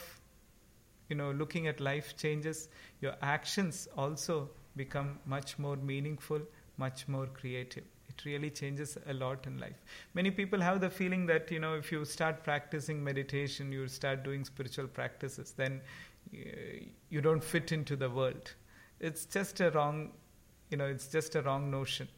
you 1.09 1.17
know 1.17 1.31
looking 1.43 1.69
at 1.73 1.81
life 1.89 2.17
changes 2.17 2.69
your 3.07 3.15
actions 3.35 3.89
also 3.97 4.49
become 4.79 5.19
much 5.27 5.59
more 5.59 5.77
meaningful, 5.77 6.41
much 6.79 7.07
more 7.09 7.27
creative. 7.27 7.85
It 8.09 8.25
really 8.25 8.49
changes 8.49 8.97
a 9.07 9.13
lot 9.13 9.47
in 9.47 9.59
life. 9.59 9.77
Many 10.15 10.31
people 10.31 10.61
have 10.61 10.81
the 10.81 10.89
feeling 10.89 11.27
that, 11.27 11.51
you 11.51 11.61
know, 11.61 11.75
if 11.75 11.93
you 11.93 12.05
start 12.05 12.43
practicing 12.43 13.05
meditation, 13.05 13.71
you 13.71 13.87
start 13.89 14.23
doing 14.23 14.45
spiritual 14.45 14.87
practices, 14.87 15.53
then 15.57 15.81
you 16.33 17.21
don't 17.21 17.45
fit 17.45 17.73
into 17.73 17.97
the 17.97 18.09
world. 18.09 18.55
It's 19.01 19.27
just 19.27 19.61
a 19.61 19.71
wrong, 19.71 20.13
you 20.71 20.79
know, 20.79 20.87
it's 20.87 21.09
just 21.09 21.35
a 21.35 21.43
wrong 21.43 21.71
notion. 21.71 22.09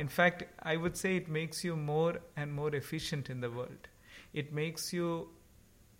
In 0.00 0.08
fact, 0.08 0.44
I 0.62 0.76
would 0.78 0.96
say 0.96 1.16
it 1.16 1.28
makes 1.28 1.62
you 1.62 1.76
more 1.76 2.20
and 2.34 2.54
more 2.54 2.74
efficient 2.74 3.28
in 3.28 3.42
the 3.42 3.50
world. 3.50 3.88
It 4.32 4.50
makes 4.50 4.94
you 4.94 5.28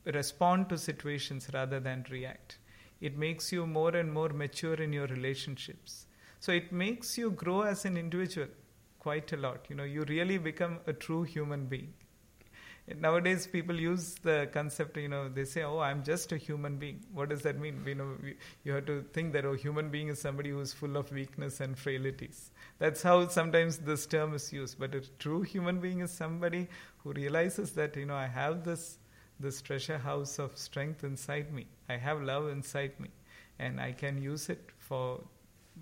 respond 0.07 0.71
to 0.71 0.79
situations 0.79 1.51
rather 1.53 1.81
than 1.81 2.07
react. 2.11 2.57
It 3.03 3.19
makes 3.19 3.53
you 3.53 3.67
more 3.67 3.95
and 3.95 4.11
more 4.11 4.31
mature 4.31 4.77
in 4.77 4.95
your 4.95 5.07
relationships. 5.07 6.07
So 6.39 6.51
it 6.51 6.73
makes 6.73 7.19
you 7.19 7.31
grow 7.31 7.61
as 7.61 7.85
an 7.85 7.99
individual 7.99 8.49
quite 8.99 9.35
a 9.35 9.37
lot. 9.37 9.67
You 9.69 9.77
know, 9.77 9.85
you 9.85 10.05
really 10.05 10.39
become 10.39 10.79
a 10.87 10.95
true 10.95 11.25
human 11.25 11.67
being. 11.67 11.93
Nowadays 12.98 13.46
people 13.46 13.79
use 13.79 14.14
the 14.22 14.48
concept 14.53 14.96
you 14.96 15.09
know 15.09 15.29
they 15.29 15.44
say 15.44 15.62
oh 15.62 15.79
i'm 15.79 16.03
just 16.03 16.33
a 16.33 16.37
human 16.37 16.76
being. 16.76 17.00
What 17.12 17.29
does 17.29 17.42
that 17.42 17.59
mean? 17.59 17.83
You 17.87 17.94
know 17.94 18.16
we, 18.22 18.37
you 18.64 18.72
have 18.72 18.87
to 18.87 19.03
think 19.12 19.33
that 19.35 19.44
oh 19.44 19.55
human 19.55 19.90
being 19.90 20.09
is 20.09 20.20
somebody 20.20 20.50
who's 20.50 20.72
full 20.72 20.96
of 20.96 21.11
weakness 21.12 21.61
and 21.61 21.79
frailties. 21.79 22.50
That's 22.79 23.03
how 23.03 23.29
sometimes 23.29 23.79
this 23.79 24.07
term 24.07 24.35
is 24.35 24.53
used. 24.53 24.79
But 24.79 24.94
a 24.94 25.00
true 25.18 25.42
human 25.42 25.81
being 25.81 26.00
is 26.00 26.11
somebody 26.11 26.68
who 26.98 27.12
realizes 27.12 27.72
that 27.72 27.96
you 27.96 28.07
know 28.07 28.16
i 28.16 28.26
have 28.26 28.64
this 28.64 28.98
this 29.38 29.61
treasure 29.62 29.98
house 29.98 30.38
of 30.38 30.57
strength 30.57 31.05
inside 31.05 31.53
me. 31.53 31.66
I 31.88 31.96
have 31.96 32.22
love 32.22 32.48
inside 32.48 32.98
me 33.00 33.11
and 33.59 33.81
i 33.81 33.92
can 33.92 34.20
use 34.22 34.48
it 34.48 34.70
for 34.79 35.20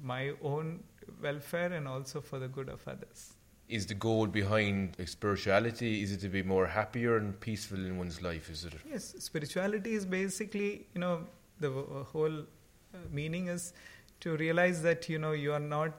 my 0.03 0.33
own 0.43 0.83
welfare 1.23 1.73
and 1.73 1.87
also 1.89 2.21
for 2.21 2.39
the 2.39 2.49
good 2.49 2.69
of 2.69 2.87
others 2.89 3.35
is 3.69 3.87
the 3.87 3.95
goal 3.95 4.27
behind 4.27 4.97
spirituality? 5.05 6.03
Is 6.03 6.13
it 6.13 6.21
to 6.21 6.29
be 6.29 6.43
more 6.43 6.67
happier 6.67 7.17
and 7.17 7.39
peaceful 7.39 7.79
in 7.79 7.99
one's 7.99 8.23
life? 8.23 8.49
Is 8.51 8.65
it? 8.65 8.75
Yes, 8.91 9.15
spirituality 9.19 9.95
is 9.95 10.07
basically, 10.07 10.87
you 10.95 11.01
know, 11.01 11.27
the 11.61 11.71
whole 11.71 12.41
uh, 12.41 12.99
meaning 13.13 13.49
is 13.49 13.75
to 14.21 14.37
realize 14.37 14.83
that 14.83 15.09
you 15.09 15.19
know 15.19 15.33
you 15.33 15.53
are 15.53 15.61
not 15.61 15.93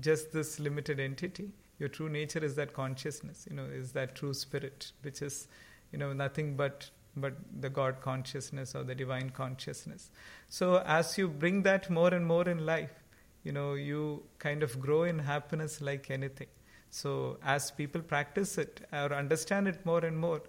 just 0.00 0.32
this 0.32 0.60
limited 0.60 1.00
entity. 1.00 1.50
Your 1.78 1.88
true 1.88 2.08
nature 2.08 2.44
is 2.44 2.54
that 2.54 2.72
consciousness. 2.72 3.46
You 3.50 3.56
know, 3.56 3.64
is 3.64 3.92
that 3.92 4.14
true 4.14 4.34
spirit, 4.34 4.92
which 5.02 5.22
is, 5.22 5.48
you 5.92 5.98
know, 5.98 6.12
nothing 6.12 6.56
but 6.56 6.90
but 7.16 7.34
the 7.60 7.68
God 7.68 8.00
consciousness 8.00 8.76
or 8.76 8.84
the 8.84 8.94
divine 8.94 9.30
consciousness. 9.30 10.10
So 10.48 10.82
as 10.86 11.18
you 11.18 11.26
bring 11.26 11.62
that 11.64 11.90
more 11.90 12.14
and 12.14 12.24
more 12.24 12.48
in 12.48 12.64
life, 12.64 13.02
you 13.42 13.50
know, 13.50 13.74
you 13.74 14.22
kind 14.38 14.62
of 14.62 14.78
grow 14.80 15.02
in 15.02 15.18
happiness 15.18 15.80
like 15.80 16.10
anything 16.10 16.46
so, 16.90 17.38
as 17.44 17.70
people 17.70 18.00
practice 18.00 18.56
it 18.58 18.86
or 18.92 19.12
understand 19.12 19.68
it 19.68 19.84
more 19.84 20.04
and 20.04 20.18
more, 20.18 20.42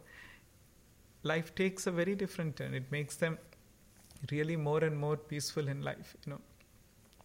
life 1.24 1.54
takes 1.56 1.86
a 1.86 1.92
very 1.92 2.16
different 2.16 2.56
turn. 2.56 2.74
It 2.74 2.92
makes 2.92 3.16
them 3.18 3.38
really 4.32 4.56
more 4.56 4.84
and 4.84 4.98
more 4.98 5.18
peaceful 5.18 5.68
in 5.68 5.82
life. 5.82 6.16
You 6.26 6.34
know, 6.34 6.42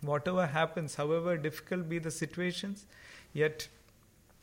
whatever 0.01 0.47
happens, 0.47 0.95
however 0.97 1.37
difficult 1.37 1.89
be 1.89 1.99
the 1.99 2.11
situations, 2.11 2.87
yet 3.33 3.69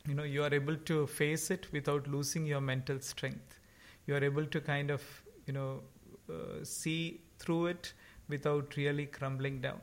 you 0.07 0.15
know 0.15 0.23
you 0.23 0.43
are 0.43 0.53
able 0.53 0.75
to 0.75 1.05
face 1.07 1.51
it 1.51 1.67
without 1.71 2.07
losing 2.07 2.45
your 2.45 2.61
mental 2.61 2.99
strength. 2.99 3.59
You 4.07 4.15
are 4.15 4.23
able 4.23 4.45
to 4.45 4.61
kind 4.61 4.89
of 4.89 5.03
you 5.47 5.53
know 5.53 5.81
uh, 6.29 6.63
see 6.63 7.21
through 7.39 7.67
it 7.67 7.93
without 8.29 8.75
really 8.77 9.05
crumbling 9.05 9.59
down 9.59 9.81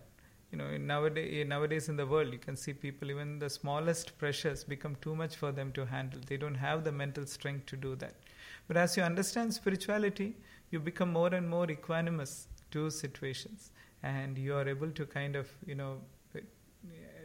you 0.51 0.59
know 0.59 0.77
nowadays 0.77 1.47
nowadays 1.47 1.89
in 1.89 1.97
the 1.97 2.07
world 2.07 2.33
you 2.33 2.39
can 2.39 2.57
see 2.57 2.73
people 2.73 3.11
even 3.11 3.39
the 3.39 3.51
smallest 3.51 4.17
pressures 4.19 4.65
become 4.65 4.97
too 5.03 5.15
much 5.15 5.37
for 5.37 5.53
them 5.53 5.73
to 5.73 5.85
handle. 5.87 6.21
They 6.27 6.37
don't 6.37 6.55
have 6.55 6.85
the 6.85 6.93
mental 6.93 7.27
strength 7.27 7.67
to 7.67 7.77
do 7.77 7.95
that. 7.97 8.15
But 8.67 8.77
as 8.77 8.97
you 8.97 9.03
understand 9.03 9.53
spirituality 9.55 10.37
you 10.71 10.81
become 10.81 11.13
more 11.13 11.35
and 11.35 11.49
more 11.49 11.67
equanimous 11.67 12.47
to 12.71 12.91
situations. 12.91 13.71
And 14.03 14.39
you 14.39 14.55
are 14.55 14.69
able 14.69 14.91
to 14.91 15.07
kind 15.07 15.37
of 15.37 15.49
you 15.67 15.75
know 15.75 15.99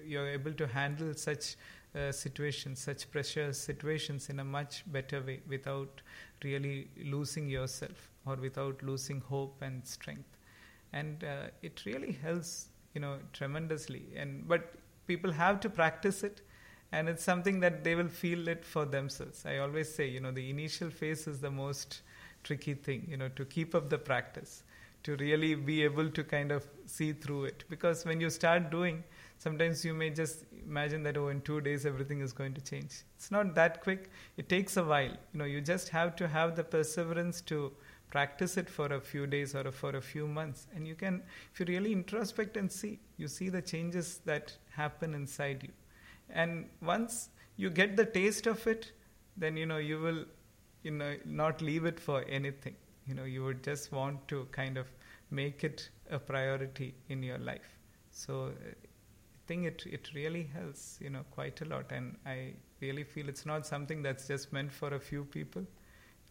you're 0.06 0.28
able 0.28 0.54
to 0.54 0.68
handle 0.68 1.14
such 1.14 1.56
uh, 1.96 2.12
situations 2.12 2.80
such 2.80 3.10
pressure 3.12 3.54
situations 3.54 4.30
in 4.30 4.40
a 4.40 4.44
much 4.44 4.84
better 4.92 5.22
way 5.22 5.40
without 5.48 6.02
really 6.44 6.90
losing 7.04 7.48
yourself 7.48 8.10
or 8.26 8.36
without 8.36 8.82
losing 8.84 9.22
hope 9.22 9.62
and 9.62 9.86
strength. 9.86 10.38
And 10.92 11.24
uh, 11.24 11.48
it 11.62 11.84
really 11.86 12.12
helps 12.12 12.68
you 12.94 13.02
know 13.02 13.18
tremendously. 13.34 14.04
And 14.16 14.48
but 14.48 14.74
people 15.08 15.32
have 15.32 15.60
to 15.62 15.70
practice 15.70 16.24
it 16.24 16.42
and 16.92 17.10
it's 17.10 17.24
something 17.24 17.60
that 17.60 17.84
they 17.84 17.96
will 17.96 18.08
feel 18.08 18.48
it 18.48 18.64
for 18.64 18.86
themselves. 18.86 19.46
I 19.46 19.58
always 19.58 19.94
say 19.94 20.08
you 20.08 20.20
know 20.20 20.32
the 20.32 20.50
initial 20.50 20.90
phase 20.90 21.28
is 21.28 21.40
the 21.40 21.52
most 21.52 22.02
tricky 22.44 22.74
thing 22.74 23.08
you 23.10 23.18
know 23.18 23.30
to 23.30 23.46
keep 23.46 23.74
up 23.74 23.90
the 23.90 23.98
practice 23.98 24.64
to 25.04 25.16
really 25.18 25.54
be 25.56 25.84
able 25.84 26.10
to 26.10 26.24
kind 26.24 26.52
of 26.52 26.66
see 26.86 27.12
through 27.12 27.46
it. 27.46 27.64
Because 27.70 28.06
when 28.06 28.22
you 28.22 28.30
start 28.30 28.70
doing 28.72 29.04
sometimes 29.38 29.84
you 29.84 29.94
may 29.94 30.10
just 30.10 30.46
imagine 30.66 31.04
that 31.04 31.18
oh 31.18 31.28
in 31.28 31.42
2 31.42 31.62
days 31.62 31.86
everything 31.86 32.22
is 32.22 32.32
going 32.32 32.54
to 32.54 32.62
change. 32.62 33.02
It's 33.18 33.32
not 33.32 33.56
that 33.56 33.82
quick. 33.82 34.10
It 34.38 34.48
takes 34.48 34.78
a 34.78 34.84
while. 34.84 35.16
You 35.34 35.40
know 35.40 35.46
you 35.46 35.62
just 35.62 35.90
have 35.90 36.16
to 36.18 36.28
have 36.28 36.56
the 36.56 36.64
perseverance 36.64 37.42
to 37.42 37.72
practice 38.16 38.58
it 38.62 38.70
for 38.70 38.88
a 38.96 39.00
few 39.02 39.26
days 39.28 39.56
or 39.56 39.72
for 39.72 39.92
a 39.98 40.02
few 40.02 40.28
months 40.28 40.68
and 40.76 40.88
you 40.88 40.96
can 40.96 41.22
if 41.52 41.60
you 41.60 41.66
really 41.66 41.92
introspect 41.92 42.58
and 42.62 42.72
see 42.72 43.00
you 43.18 43.28
see 43.28 43.50
the 43.50 43.62
changes 43.62 44.20
that 44.26 44.54
happen 44.72 45.14
inside 45.14 45.64
you. 45.64 45.74
And 46.30 46.70
once 46.82 47.30
you 47.58 47.70
get 47.70 47.96
the 47.98 48.06
taste 48.06 48.48
of 48.48 48.66
it 48.68 48.92
then 49.38 49.58
you 49.58 49.66
know 49.66 49.78
you 49.78 50.00
will 50.00 50.26
you 50.84 50.92
know 50.92 51.16
not 51.26 51.62
leave 51.62 51.86
it 51.86 52.00
for 52.00 52.24
anything. 52.40 52.76
You 53.08 53.16
know 53.16 53.24
you 53.24 53.44
would 53.44 53.64
just 53.64 53.92
want 53.92 54.28
to 54.30 54.48
kind 54.52 54.78
of 54.78 54.88
make 55.32 55.64
it 55.64 55.90
a 56.10 56.20
priority 56.20 56.94
in 57.10 57.24
your 57.24 57.40
life. 57.40 57.78
So 58.12 58.52
i 58.64 59.48
think 59.48 59.66
it 59.70 59.84
it 59.98 60.10
really 60.16 60.44
helps 60.54 60.84
you 61.02 61.10
know 61.10 61.24
quite 61.32 61.62
a 61.64 61.66
lot 61.66 61.92
and 61.96 62.16
i 62.34 62.54
really 62.82 63.04
feel 63.04 63.28
it's 63.32 63.46
not 63.46 63.66
something 63.70 64.02
that's 64.02 64.28
just 64.28 64.54
meant 64.54 64.72
for 64.72 64.94
a 64.98 65.00
few 65.00 65.24
people 65.26 65.66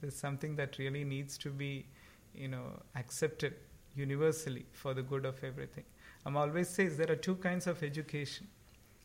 is 0.03 0.17
something 0.17 0.57
that 0.57 0.79
really 0.79 1.05
needs 1.05 1.39
to 1.39 1.51
be, 1.51 1.87
you 2.35 2.49
know, 2.49 2.81
accepted 2.97 3.55
universally 3.95 4.65
for 4.73 4.95
the 4.95 5.03
good 5.03 5.25
of 5.25 5.43
everything. 5.45 5.85
Amma 6.27 6.41
always 6.41 6.69
says 6.69 6.97
there 6.97 7.11
are 7.11 7.17
two 7.17 7.37
kinds 7.37 7.67
of 7.67 7.83
education. 7.83 8.47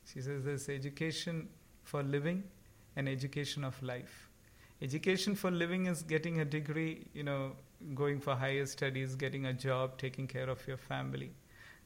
She 0.05 0.21
says 0.21 0.43
there's 0.43 0.69
education 0.69 1.49
for 1.83 2.03
living 2.03 2.43
and 2.95 3.09
education 3.09 3.63
of 3.63 3.81
life. 3.83 4.29
Education 4.81 5.35
for 5.35 5.51
living 5.51 5.87
is 5.87 6.03
getting 6.03 6.39
a 6.39 6.45
degree, 6.45 7.05
you 7.13 7.23
know, 7.23 7.53
going 7.95 8.19
for 8.19 8.35
higher 8.35 8.65
studies, 8.65 9.15
getting 9.15 9.47
a 9.47 9.53
job, 9.53 9.97
taking 9.97 10.27
care 10.27 10.49
of 10.49 10.65
your 10.67 10.77
family. 10.77 11.31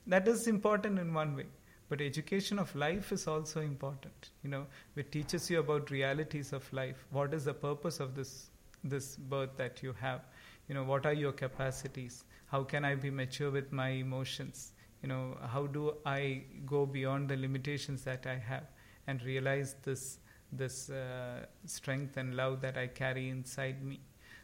That 0.08 0.28
is 0.28 0.48
important 0.48 1.00
in 1.00 1.14
one 1.14 1.36
way. 1.36 1.48
But 1.90 2.00
education 2.00 2.58
of 2.58 2.74
life 2.74 3.12
is 3.12 3.28
also 3.28 3.60
important. 3.62 4.30
You 4.44 4.50
know, 4.50 4.68
it 4.96 5.12
teaches 5.12 5.50
you 5.50 5.60
about 5.60 5.92
realities 5.92 6.54
of 6.54 6.72
life. 6.72 7.06
What 7.12 7.34
is 7.34 7.46
the 7.46 7.54
purpose 7.54 8.00
of 8.00 8.16
this 8.16 8.51
this 8.84 9.16
birth 9.16 9.56
that 9.58 9.82
you 9.84 9.94
have? 9.94 10.22
You 10.68 10.76
know 10.76 10.84
what 10.84 11.06
are 11.06 11.14
your 11.14 11.32
capacities? 11.32 12.24
How 12.48 12.64
can 12.64 12.86
i 12.86 12.96
be 12.96 13.10
mature 13.10 13.52
with 13.52 13.72
my 13.72 13.90
emotions? 13.90 14.74
You 15.02 15.10
know 15.10 15.38
how 15.54 15.68
do 15.68 15.96
i 16.06 16.44
go 16.66 16.86
beyond 16.86 17.30
the 17.30 17.38
limitations 17.38 18.04
that 18.04 18.26
i 18.28 18.36
have 18.36 18.66
and 19.08 19.24
realize 19.24 19.76
this 19.84 20.20
this 20.52 20.90
uh, 20.90 21.46
strength 21.66 22.18
and 22.18 22.36
love 22.36 22.62
that 22.62 22.78
i 22.78 22.88
carry 22.88 23.30
inside 23.30 23.84
me? 23.84 24.00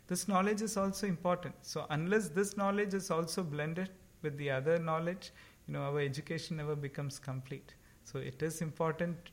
This 0.08 0.28
knowledge 0.28 0.62
is 0.62 0.78
also 0.78 1.06
important. 1.06 1.56
So 1.62 1.86
unless 1.89 2.30
this 2.30 2.56
knowledge 2.56 2.93
is 2.93 3.12
also 3.12 3.43
blended 3.43 3.89
with 4.21 4.38
the 4.38 4.50
other 4.50 4.80
knowledge 4.80 5.32
you 5.67 5.73
know 5.73 5.82
our 5.82 6.00
education 6.00 6.58
never 6.58 6.76
becomes 6.76 7.19
complete. 7.19 7.73
So 8.04 8.19
it 8.19 8.41
is 8.41 8.62
important 8.62 9.32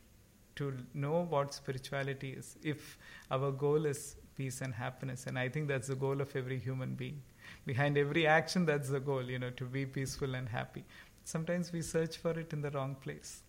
to 0.57 0.75
know 0.93 1.27
what 1.31 1.55
spirituality 1.55 2.31
is. 2.33 2.57
If 2.63 2.99
our 3.31 3.51
goal 3.53 3.87
is 3.87 4.17
peace 4.37 4.61
and 4.61 4.75
happiness. 4.75 5.27
And 5.27 5.39
I 5.39 5.49
think 5.49 5.69
that's 5.69 5.89
the 5.89 5.95
goal 5.95 6.21
of 6.21 6.35
every 6.37 6.59
human 6.59 6.95
being. 6.95 7.23
Behind 7.67 7.97
every 7.99 8.27
action, 8.27 8.67
that's 8.67 8.89
the 8.89 9.01
goal, 9.01 9.23
you 9.23 9.39
know, 9.39 9.51
to 9.51 9.65
be 9.65 9.87
peaceful 9.87 10.35
and 10.35 10.49
happy. 10.49 10.85
Sometimes 11.25 11.73
we 11.73 11.83
search 11.83 12.19
for 12.19 12.39
it 12.39 12.53
in 12.53 12.61
the 12.61 12.71
wrong 12.71 12.97
place. 12.97 13.43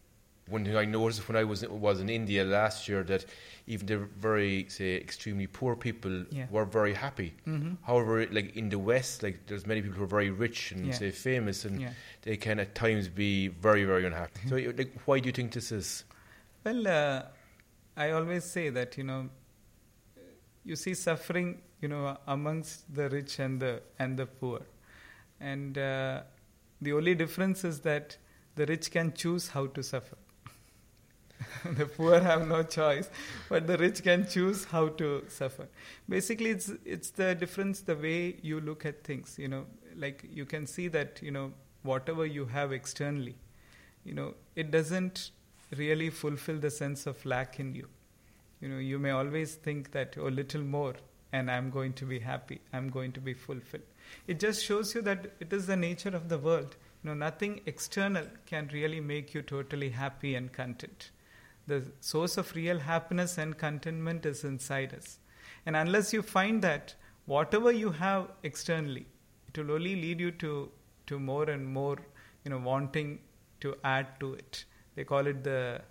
One 0.48 0.64
thing 0.64 0.76
I 0.78 0.86
noticed 0.86 1.28
when 1.28 1.36
I 1.36 1.44
was 1.44 1.68
was 1.68 2.00
in 2.02 2.08
India 2.08 2.44
last 2.44 2.88
year 2.88 3.04
that 3.06 3.26
even 3.66 3.88
the 3.88 3.98
very 3.98 4.68
say 4.70 4.96
extremely 4.96 5.48
poor 5.48 5.76
people 5.76 6.24
yeah. 6.30 6.46
were 6.52 6.66
very 6.66 6.94
happy. 6.94 7.34
Mm-hmm. 7.48 7.74
However, 7.82 8.28
like 8.28 8.56
in 8.56 8.70
the 8.70 8.78
West, 8.78 9.24
like 9.24 9.48
there's 9.48 9.66
many 9.66 9.82
people 9.82 9.98
who 9.98 10.04
are 10.04 10.16
very 10.20 10.30
rich 10.30 10.72
and 10.72 10.86
yeah. 10.86 10.94
say 10.94 11.10
famous, 11.10 11.66
and 11.66 11.82
yeah. 11.82 11.90
they 12.22 12.38
can 12.38 12.60
at 12.60 12.76
times 12.76 13.08
be 13.10 13.48
very 13.48 13.86
very 13.86 14.06
unhappy. 14.06 14.48
so, 14.48 14.56
like, 14.56 14.94
why 15.06 15.20
do 15.20 15.26
you 15.26 15.34
think 15.34 15.52
this 15.52 15.72
is? 15.72 16.04
Well, 16.64 16.88
uh, 16.88 17.24
I 17.98 18.12
always 18.12 18.44
say 18.44 18.70
that 18.70 19.00
you 19.00 19.04
know 19.04 19.30
you 20.66 20.76
see 20.76 20.94
suffering, 20.94 21.62
you 21.82 21.88
know, 21.88 22.18
amongst 22.28 22.94
the 22.94 23.10
rich 23.10 23.40
and 23.40 23.62
the 23.62 23.82
and 24.00 24.18
the 24.18 24.26
poor, 24.26 24.62
and 25.40 25.78
uh, 25.78 26.22
the 26.82 26.94
only 26.94 27.16
difference 27.16 27.64
is 27.64 27.80
that 27.82 28.18
the 28.56 28.66
rich 28.66 28.92
can 28.92 29.14
choose 29.14 29.50
how 29.50 29.68
to 29.68 29.84
suffer. 29.84 30.18
the 31.78 31.86
poor 31.86 32.20
have 32.20 32.48
no 32.48 32.64
choice, 32.64 33.10
but 33.50 33.68
the 33.68 33.78
rich 33.78 34.02
can 34.02 34.28
choose 34.28 34.66
how 34.66 34.88
to 34.88 35.24
suffer. 35.28 35.68
Basically, 36.10 36.50
it's 36.50 36.72
it's 36.84 37.12
the 37.12 37.36
difference 37.36 37.82
the 37.82 37.96
way 37.96 38.38
you 38.42 38.60
look 38.60 38.86
at 38.86 39.04
things. 39.04 39.38
You 39.38 39.50
know, 39.50 39.66
like 39.96 40.28
you 40.32 40.46
can 40.46 40.66
see 40.66 40.88
that 40.90 41.22
you 41.22 41.32
know 41.32 41.52
whatever 41.84 42.26
you 42.26 42.46
have 42.46 42.72
externally, 42.72 43.36
you 44.04 44.14
know, 44.14 44.34
it 44.56 44.72
doesn't 44.72 45.32
really 45.78 46.10
fulfill 46.10 46.58
the 46.58 46.72
sense 46.72 47.06
of 47.06 47.24
lack 47.26 47.60
in 47.60 47.76
you 47.76 47.88
you 48.66 48.72
know 48.72 48.80
you 48.80 48.98
may 48.98 49.12
always 49.12 49.54
think 49.66 49.92
that 49.92 50.16
oh 50.20 50.30
little 50.38 50.64
more 50.76 50.96
and 51.32 51.52
i'm 51.56 51.70
going 51.70 51.94
to 51.94 52.06
be 52.06 52.18
happy. 52.20 52.60
I'm 52.74 52.90
going 52.90 53.12
to 53.14 53.20
be 53.20 53.34
fulfilled. 53.34 53.84
It 54.28 54.40
just 54.40 54.64
shows 54.66 54.96
you 54.96 55.02
that 55.08 55.26
it 55.40 55.54
is 55.54 55.68
the 55.68 55.76
nature 55.76 56.16
of 56.20 56.30
the 56.30 56.38
world. 56.38 56.76
You 57.04 57.10
know 57.10 57.14
nothing 57.14 57.60
external 57.66 58.26
can 58.46 58.70
really 58.74 59.02
make 59.02 59.34
you 59.36 59.42
totally 59.42 59.90
happy 59.90 60.34
and 60.36 60.52
content. 60.52 61.10
The 61.68 61.84
source 62.00 62.38
of 62.38 62.56
real 62.56 62.80
happiness 62.80 63.38
and 63.38 63.58
contentment 63.58 64.26
is 64.26 64.44
inside 64.44 64.94
us. 64.94 65.20
And 65.66 65.76
unless 65.76 66.14
you 66.14 66.22
find 66.22 66.62
that, 66.62 66.96
whatever 67.26 67.72
you 67.72 67.92
have 67.92 68.30
externally, 68.44 69.06
it 69.48 69.58
will 69.60 69.72
only 69.76 69.96
lead 69.96 70.20
you 70.20 70.32
to, 70.44 70.72
to 71.08 71.20
more 71.20 71.50
and 71.50 71.68
more, 71.68 71.98
you 72.44 72.52
know, 72.52 72.60
wanting 72.60 73.20
to 73.62 73.76
add 73.84 74.20
to 74.22 74.34
it. 74.34 74.66
They 74.96 75.04
call 75.04 75.28
it 75.28 75.44
the 75.44 75.82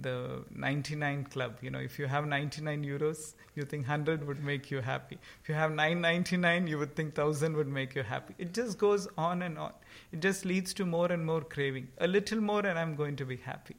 the 0.00 0.44
99 0.54 1.24
club 1.24 1.56
you 1.60 1.70
know 1.70 1.78
if 1.78 1.98
you 1.98 2.06
have 2.06 2.26
99 2.26 2.84
euros 2.84 3.34
you 3.54 3.62
think 3.62 3.86
100 3.86 4.26
would 4.26 4.42
make 4.42 4.70
you 4.70 4.80
happy. 4.80 5.18
If 5.42 5.48
you 5.48 5.54
have 5.54 5.70
999 5.70 6.66
you 6.66 6.78
would 6.78 6.96
think 6.96 7.16
1000 7.16 7.56
would 7.56 7.68
make 7.68 7.94
you 7.94 8.02
happy. 8.02 8.34
It 8.38 8.52
just 8.52 8.78
goes 8.78 9.06
on 9.16 9.42
and 9.42 9.58
on. 9.58 9.72
It 10.12 10.20
just 10.20 10.44
leads 10.44 10.74
to 10.74 10.84
more 10.84 11.10
and 11.12 11.24
more 11.24 11.40
craving. 11.40 11.88
A 11.98 12.06
little 12.06 12.40
more 12.40 12.66
and 12.66 12.78
i'm 12.78 12.94
going 12.96 13.16
to 13.16 13.24
be 13.24 13.36
happy. 13.36 13.76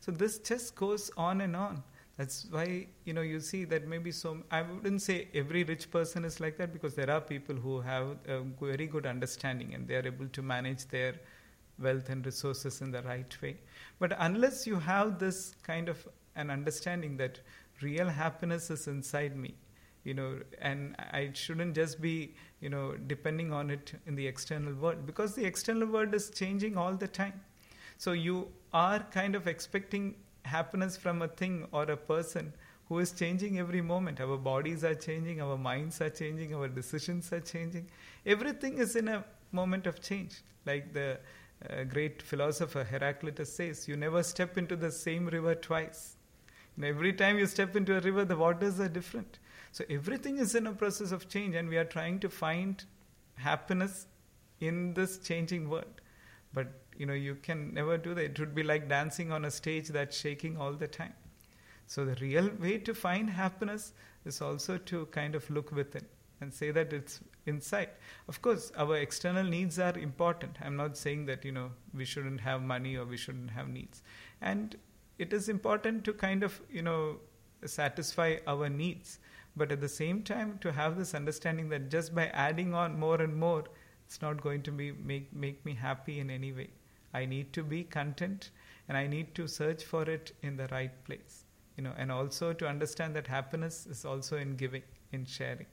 So 0.00 0.12
this 0.12 0.38
just 0.38 0.74
goes 0.74 1.10
on 1.16 1.40
and 1.42 1.54
on. 1.54 1.82
That's 2.16 2.46
why 2.50 2.86
you 3.04 3.12
know 3.12 3.20
you 3.20 3.40
see 3.40 3.64
that 3.64 3.86
maybe 3.86 4.10
so 4.10 4.38
i 4.50 4.60
wouldn't 4.60 5.02
say 5.02 5.28
every 5.34 5.62
rich 5.62 5.88
person 5.88 6.24
is 6.24 6.40
like 6.40 6.56
that 6.58 6.72
because 6.72 6.94
there 6.94 7.10
are 7.10 7.20
people 7.20 7.54
who 7.54 7.80
have 7.80 8.16
a 8.26 8.40
very 8.60 8.88
good 8.88 9.06
understanding 9.06 9.74
and 9.74 9.86
they 9.86 9.94
are 9.94 10.06
able 10.06 10.26
to 10.38 10.42
manage 10.42 10.88
their 10.88 11.14
wealth 11.78 12.08
and 12.08 12.26
resources 12.26 12.80
in 12.80 12.90
the 12.90 13.02
right 13.02 13.36
way. 13.42 13.56
But 13.98 14.16
unless 14.18 14.66
you 14.66 14.78
have 14.78 15.18
this 15.18 15.54
kind 15.62 15.88
of 15.88 16.06
an 16.36 16.50
understanding 16.50 17.16
that 17.16 17.40
real 17.82 18.08
happiness 18.08 18.70
is 18.70 18.86
inside 18.86 19.36
me, 19.36 19.54
you 20.04 20.14
know, 20.14 20.38
and 20.60 20.94
I 20.98 21.30
shouldn't 21.32 21.74
just 21.74 22.00
be, 22.00 22.34
you 22.60 22.68
know, 22.68 22.96
depending 23.06 23.52
on 23.52 23.70
it 23.70 23.92
in 24.06 24.14
the 24.14 24.26
external 24.26 24.74
world 24.74 25.06
because 25.06 25.34
the 25.34 25.44
external 25.44 25.88
world 25.88 26.14
is 26.14 26.30
changing 26.30 26.76
all 26.76 26.94
the 26.94 27.08
time. 27.08 27.40
So 27.96 28.12
you 28.12 28.48
are 28.72 29.00
kind 29.10 29.34
of 29.34 29.48
expecting 29.48 30.14
happiness 30.44 30.96
from 30.96 31.22
a 31.22 31.28
thing 31.28 31.66
or 31.72 31.82
a 31.82 31.96
person 31.96 32.52
who 32.88 32.98
is 33.00 33.12
changing 33.12 33.58
every 33.58 33.82
moment. 33.82 34.20
Our 34.20 34.36
bodies 34.36 34.82
are 34.84 34.94
changing, 34.94 35.42
our 35.42 35.58
minds 35.58 36.00
are 36.00 36.08
changing, 36.08 36.54
our 36.54 36.68
decisions 36.68 37.32
are 37.32 37.40
changing. 37.40 37.88
Everything 38.24 38.78
is 38.78 38.96
in 38.96 39.08
a 39.08 39.24
moment 39.52 39.86
of 39.86 40.00
change. 40.00 40.42
Like 40.64 40.92
the 40.94 41.18
great 41.88 42.22
philosopher 42.22 42.84
Heraclitus 42.84 43.52
says, 43.52 43.88
you 43.88 43.96
never 43.96 44.22
step 44.22 44.56
into 44.56 44.76
the 44.76 44.92
same 44.92 45.26
river 45.26 45.54
twice. 45.54 46.16
And 46.76 46.84
every 46.84 47.12
time 47.12 47.38
you 47.38 47.46
step 47.46 47.74
into 47.74 47.96
a 47.96 48.00
river, 48.00 48.24
the 48.24 48.36
waters 48.36 48.78
are 48.78 48.88
different. 48.88 49.40
So 49.72 49.84
everything 49.90 50.38
is 50.38 50.54
in 50.54 50.66
a 50.66 50.72
process 50.72 51.12
of 51.12 51.28
change, 51.28 51.54
and 51.56 51.68
we 51.68 51.76
are 51.76 51.84
trying 51.84 52.20
to 52.20 52.28
find 52.28 52.84
happiness 53.34 54.06
in 54.60 54.94
this 54.94 55.18
changing 55.18 55.68
world. 55.68 56.00
But 56.54 56.68
you 56.96 57.06
know, 57.06 57.14
you 57.14 57.34
can 57.36 57.74
never 57.74 57.98
do 57.98 58.14
that. 58.14 58.24
It 58.24 58.40
would 58.40 58.54
be 58.54 58.62
like 58.62 58.88
dancing 58.88 59.32
on 59.32 59.44
a 59.44 59.50
stage 59.50 59.88
that's 59.88 60.18
shaking 60.18 60.56
all 60.56 60.72
the 60.72 60.88
time. 60.88 61.14
So 61.86 62.04
the 62.04 62.16
real 62.20 62.50
way 62.60 62.78
to 62.78 62.94
find 62.94 63.30
happiness 63.30 63.92
is 64.24 64.40
also 64.40 64.78
to 64.78 65.06
kind 65.06 65.34
of 65.34 65.48
look 65.50 65.72
within 65.72 66.04
and 66.40 66.52
say 66.52 66.70
that 66.70 66.92
it's 66.92 67.20
inside. 67.46 67.90
Of 68.28 68.40
course, 68.42 68.70
our 68.76 68.96
external 68.96 69.44
needs 69.44 69.78
are 69.78 69.96
important. 69.98 70.58
I'm 70.62 70.76
not 70.76 70.96
saying 70.96 71.26
that, 71.26 71.44
you 71.44 71.52
know, 71.52 71.70
we 71.94 72.04
shouldn't 72.04 72.40
have 72.40 72.62
money 72.62 72.96
or 72.96 73.04
we 73.04 73.16
shouldn't 73.16 73.50
have 73.50 73.68
needs. 73.68 74.02
And 74.40 74.76
it 75.18 75.32
is 75.32 75.48
important 75.48 76.04
to 76.04 76.12
kind 76.12 76.42
of, 76.42 76.60
you 76.70 76.82
know, 76.82 77.16
satisfy 77.64 78.36
our 78.46 78.68
needs. 78.68 79.18
But 79.56 79.72
at 79.72 79.80
the 79.80 79.88
same 79.88 80.22
time, 80.22 80.58
to 80.60 80.70
have 80.70 80.96
this 80.96 81.14
understanding 81.14 81.68
that 81.70 81.90
just 81.90 82.14
by 82.14 82.26
adding 82.28 82.74
on 82.74 82.98
more 82.98 83.20
and 83.20 83.34
more, 83.34 83.64
it's 84.06 84.22
not 84.22 84.40
going 84.40 84.62
to 84.62 84.70
be 84.70 84.92
make, 84.92 85.34
make 85.34 85.64
me 85.64 85.74
happy 85.74 86.20
in 86.20 86.30
any 86.30 86.52
way. 86.52 86.70
I 87.12 87.26
need 87.26 87.52
to 87.54 87.64
be 87.64 87.82
content 87.82 88.50
and 88.88 88.96
I 88.96 89.06
need 89.06 89.34
to 89.34 89.48
search 89.48 89.84
for 89.84 90.02
it 90.02 90.32
in 90.42 90.56
the 90.56 90.68
right 90.68 91.04
place. 91.04 91.44
You 91.76 91.84
know, 91.84 91.92
and 91.96 92.10
also 92.10 92.52
to 92.52 92.66
understand 92.66 93.14
that 93.16 93.26
happiness 93.26 93.86
is 93.86 94.04
also 94.04 94.36
in 94.36 94.56
giving, 94.56 94.82
in 95.12 95.24
sharing. 95.24 95.66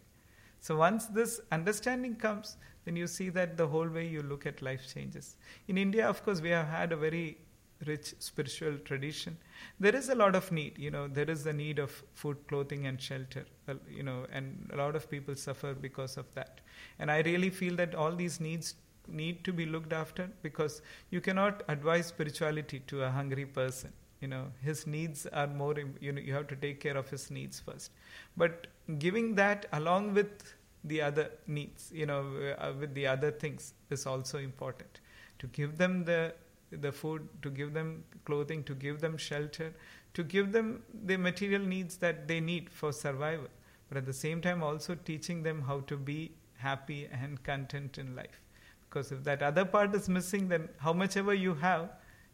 So 0.66 0.76
once 0.76 1.05
this 1.05 1.41
understanding 1.51 2.16
comes, 2.16 2.57
then 2.86 2.95
you 2.95 3.05
see 3.05 3.30
that 3.30 3.55
the 3.55 3.68
whole 3.68 3.88
way 3.88 4.07
you 4.07 4.24
look 4.24 4.47
at 4.47 4.63
life 4.63 4.91
changes. 4.91 5.36
In 5.68 5.78
India, 5.78 6.07
of 6.09 6.24
course, 6.24 6.41
we 6.41 6.49
have 6.49 6.66
had 6.68 6.91
a 6.91 6.97
very 6.97 7.38
rich 7.86 8.16
spiritual 8.18 8.80
tradition. 8.80 9.38
There 9.80 9.95
is 9.95 10.09
a 10.09 10.16
lot 10.16 10.36
of 10.36 10.51
need, 10.51 10.80
you 10.80 10.89
know, 10.89 11.07
there 11.07 11.30
is 11.30 11.43
the 11.43 11.53
need 11.53 11.78
of 11.78 11.91
food, 12.16 12.38
clothing, 12.47 12.88
and 12.88 12.99
shelter, 12.99 13.45
uh, 13.68 13.76
you 13.88 14.01
know, 14.01 14.26
and 14.32 14.68
a 14.74 14.78
lot 14.78 14.95
of 14.95 15.07
people 15.07 15.36
suffer 15.36 15.76
because 15.76 16.18
of 16.18 16.26
that. 16.34 16.61
And 16.97 17.11
I 17.11 17.20
really 17.22 17.51
feel 17.51 17.76
that 17.76 17.93
all 17.93 18.16
these 18.16 18.39
needs 18.39 18.74
need 19.07 19.43
to 19.43 19.53
be 19.53 19.68
looked 19.68 19.93
after 19.93 20.32
because 20.41 20.82
you 21.11 21.22
cannot 21.22 21.61
advise 21.68 22.07
spirituality 22.07 22.80
to 22.88 23.03
a 23.03 23.11
hungry 23.11 23.45
person 23.45 23.93
you 24.22 24.28
know 24.28 24.45
his 24.61 24.88
needs 24.88 25.26
are 25.28 25.47
more 25.47 25.76
you 26.01 26.11
know 26.11 26.22
you 26.22 26.34
have 26.34 26.47
to 26.47 26.55
take 26.55 26.80
care 26.80 26.97
of 26.97 27.09
his 27.09 27.30
needs 27.30 27.59
first 27.59 27.91
but 28.38 28.68
giving 28.97 29.36
that 29.36 29.68
along 29.74 30.13
with 30.13 30.55
the 30.86 31.02
other 31.02 31.30
needs 31.48 31.92
you 31.94 32.06
know 32.06 32.22
uh, 32.58 32.72
with 32.80 32.94
the 32.94 33.08
other 33.08 33.32
things 33.32 33.74
is 33.90 34.06
also 34.06 34.38
important. 34.38 35.00
To 35.40 35.48
give 35.48 35.78
them 35.78 36.06
the 36.06 36.34
the 36.72 36.92
food 36.92 37.28
to 37.42 37.50
give 37.50 37.74
them 37.74 38.04
clothing 38.26 38.64
to 38.64 38.74
give 38.76 39.00
them 39.00 39.18
shelter 39.18 39.74
to 40.14 40.24
give 40.24 40.52
them 40.52 40.82
the 41.06 41.16
material 41.18 41.62
needs 41.62 41.98
that 41.98 42.28
they 42.28 42.40
need 42.40 42.70
for 42.70 42.92
survival 42.92 43.48
but 43.88 43.98
at 43.98 44.06
the 44.06 44.14
same 44.14 44.42
time 44.42 44.64
also 44.64 44.96
teaching 44.96 45.44
them 45.44 45.62
how 45.62 45.80
to 45.82 45.98
be 45.98 46.32
happy 46.58 47.08
and 47.12 47.44
content 47.44 47.98
in 47.98 48.16
life. 48.16 48.42
Because 48.90 49.12
if 49.12 49.24
that 49.26 49.44
other 49.44 49.66
part 49.66 49.94
is 49.94 50.10
missing 50.10 50.48
then 50.48 50.70
how 50.78 50.94
much 50.94 51.18
ever 51.18 51.34
you 51.34 51.54
have 51.56 51.90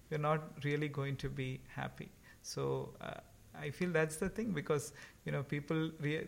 you're 0.10 0.20
not 0.20 0.42
really 0.64 0.88
going 0.88 1.16
to 1.18 1.30
be 1.30 1.60
happy. 1.68 2.10
So 2.42 2.94
uh, 3.02 3.20
i 3.60 3.70
feel 3.70 3.90
that's 3.92 4.16
the 4.16 4.30
thing 4.30 4.52
because 4.54 4.94
you 5.26 5.32
know 5.32 5.44
people 5.44 5.92
re- 6.00 6.28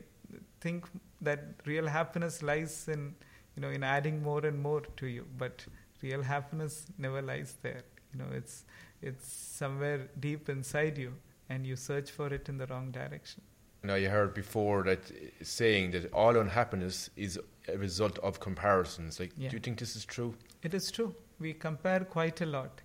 think 0.62 0.86
that 1.22 1.46
real 1.66 1.88
happiness 1.88 2.42
lies 2.42 2.88
in 2.88 3.16
you 3.56 3.62
know 3.62 3.70
in 3.70 3.84
adding 3.84 4.22
more 4.22 4.46
and 4.46 4.62
more 4.62 4.82
to 4.98 5.08
you 5.08 5.26
but 5.38 5.66
real 6.02 6.22
happiness 6.22 6.86
never 6.98 7.22
lies 7.22 7.58
there. 7.62 7.84
You 8.14 8.20
know 8.20 8.30
it's 8.34 8.66
it's 9.02 9.28
somewhere 9.28 10.10
deep 10.20 10.50
inside 10.50 10.98
you 10.98 11.14
and 11.50 11.66
you 11.66 11.76
search 11.76 12.12
for 12.12 12.28
it 12.34 12.50
in 12.50 12.58
the 12.58 12.68
wrong 12.68 12.92
direction. 12.92 13.42
Now 13.84 13.96
you 13.96 14.10
heard 14.10 14.34
before 14.34 14.84
that 14.84 15.12
saying 15.42 15.92
that 15.92 16.12
all 16.14 16.38
unhappiness 16.38 17.10
is 17.18 17.40
a 17.68 17.78
result 17.78 18.18
of 18.20 18.40
comparisons. 18.40 19.20
Like 19.20 19.32
yeah. 19.38 19.50
do 19.50 19.56
you 19.58 19.60
think 19.60 19.80
this 19.80 19.96
is 19.96 20.06
true? 20.06 20.34
It 20.62 20.74
is 20.74 20.92
true. 20.92 21.14
We 21.40 21.54
compare 21.54 22.02
quite 22.02 22.42
a 22.42 22.46
lot 22.46 22.82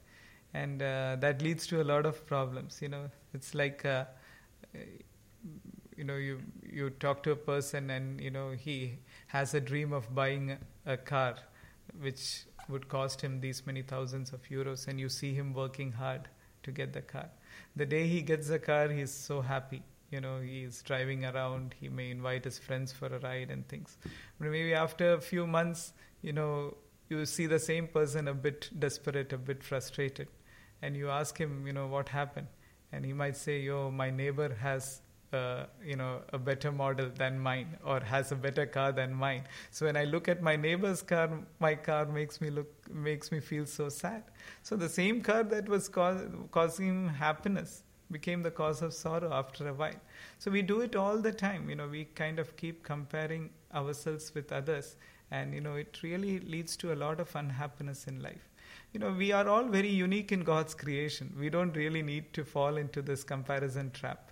and 0.54 0.82
uh, 0.82 1.16
that 1.20 1.42
leads 1.42 1.66
to 1.68 1.82
a 1.82 1.84
lot 1.84 2.06
of 2.06 2.26
problems 2.26 2.80
you 2.82 2.88
know. 2.88 3.10
It's 3.34 3.54
like 3.54 3.84
uh, 3.84 4.04
you 5.98 6.04
know 6.04 6.16
you 6.16 6.38
you 6.78 6.90
talk 7.04 7.22
to 7.24 7.32
a 7.32 7.36
person 7.36 7.90
and 7.90 8.20
you 8.20 8.30
know 8.30 8.50
he 8.64 8.98
has 9.26 9.52
a 9.54 9.60
dream 9.60 9.92
of 9.92 10.14
buying 10.14 10.56
a 10.86 10.96
car 10.96 11.34
which 12.00 12.44
would 12.68 12.88
cost 12.88 13.20
him 13.20 13.40
these 13.40 13.62
many 13.66 13.82
thousands 13.82 14.32
of 14.32 14.48
euros 14.48 14.86
and 14.86 15.00
you 15.00 15.08
see 15.08 15.34
him 15.34 15.52
working 15.52 15.90
hard 15.92 16.28
to 16.62 16.70
get 16.70 16.92
the 16.92 17.00
car. 17.00 17.28
The 17.76 17.86
day 17.86 18.06
he 18.06 18.20
gets 18.22 18.48
the 18.48 18.58
car 18.58 18.88
he's 18.88 19.12
so 19.12 19.40
happy 19.40 19.82
you 20.10 20.20
know 20.20 20.40
he's 20.40 20.82
driving 20.82 21.24
around 21.24 21.74
he 21.80 21.88
may 21.88 22.10
invite 22.10 22.44
his 22.44 22.58
friends 22.58 22.92
for 22.92 23.06
a 23.06 23.18
ride 23.18 23.50
and 23.50 23.66
things. 23.66 23.96
But 24.38 24.50
maybe 24.50 24.74
after 24.74 25.14
a 25.14 25.20
few 25.20 25.46
months 25.46 25.92
you 26.22 26.32
know 26.32 26.76
you 27.08 27.24
see 27.26 27.46
the 27.46 27.58
same 27.58 27.88
person 27.88 28.28
a 28.28 28.34
bit 28.34 28.70
desperate 28.78 29.32
a 29.32 29.38
bit 29.38 29.64
frustrated 29.64 30.28
and 30.82 30.96
you 30.96 31.10
ask 31.10 31.38
him 31.38 31.66
you 31.66 31.72
know 31.72 31.88
what 31.88 32.08
happened? 32.10 32.48
And 32.92 33.04
he 33.04 33.12
might 33.12 33.36
say 33.36 33.60
yo 33.60 33.90
my 33.90 34.10
neighbor 34.10 34.54
has 34.60 35.00
uh, 35.32 35.64
you 35.84 35.96
know 35.96 36.20
a 36.32 36.38
better 36.38 36.72
model 36.72 37.10
than 37.14 37.38
mine 37.38 37.76
or 37.84 38.00
has 38.00 38.32
a 38.32 38.36
better 38.36 38.64
car 38.66 38.92
than 38.92 39.12
mine. 39.14 39.42
So 39.70 39.86
when 39.86 39.96
i 39.96 40.04
look 40.04 40.28
at 40.28 40.42
my 40.42 40.56
neighbor's 40.56 41.02
car 41.02 41.28
my 41.60 41.74
car 41.74 42.06
makes 42.06 42.40
me 42.40 42.50
look 42.50 42.90
makes 42.90 43.30
me 43.30 43.40
feel 43.40 43.66
so 43.66 43.88
sad. 43.88 44.22
So 44.62 44.76
the 44.76 44.88
same 44.88 45.20
car 45.20 45.42
that 45.44 45.68
was 45.68 45.88
causing 45.88 47.08
happiness 47.08 47.82
became 48.10 48.42
the 48.42 48.50
cause 48.50 48.80
of 48.80 48.94
sorrow 48.94 49.30
after 49.32 49.68
a 49.68 49.74
while. 49.74 50.00
So 50.38 50.50
we 50.50 50.62
do 50.62 50.80
it 50.80 50.96
all 50.96 51.18
the 51.18 51.32
time. 51.32 51.68
You 51.68 51.76
know 51.76 51.88
we 51.88 52.04
kind 52.04 52.38
of 52.38 52.56
keep 52.56 52.82
comparing 52.82 53.50
ourselves 53.74 54.34
with 54.34 54.50
others 54.50 54.96
and 55.30 55.52
you 55.52 55.60
know 55.60 55.74
it 55.74 56.02
really 56.02 56.40
leads 56.40 56.74
to 56.78 56.92
a 56.94 56.96
lot 56.96 57.20
of 57.20 57.36
unhappiness 57.36 58.06
in 58.06 58.22
life. 58.22 58.48
You 58.92 59.00
know 59.00 59.12
we 59.12 59.32
are 59.32 59.46
all 59.46 59.64
very 59.64 59.90
unique 59.90 60.32
in 60.32 60.42
god's 60.42 60.74
creation. 60.74 61.36
We 61.38 61.50
don't 61.50 61.76
really 61.76 62.02
need 62.02 62.32
to 62.32 62.44
fall 62.44 62.78
into 62.78 63.02
this 63.02 63.24
comparison 63.24 63.90
trap 63.90 64.27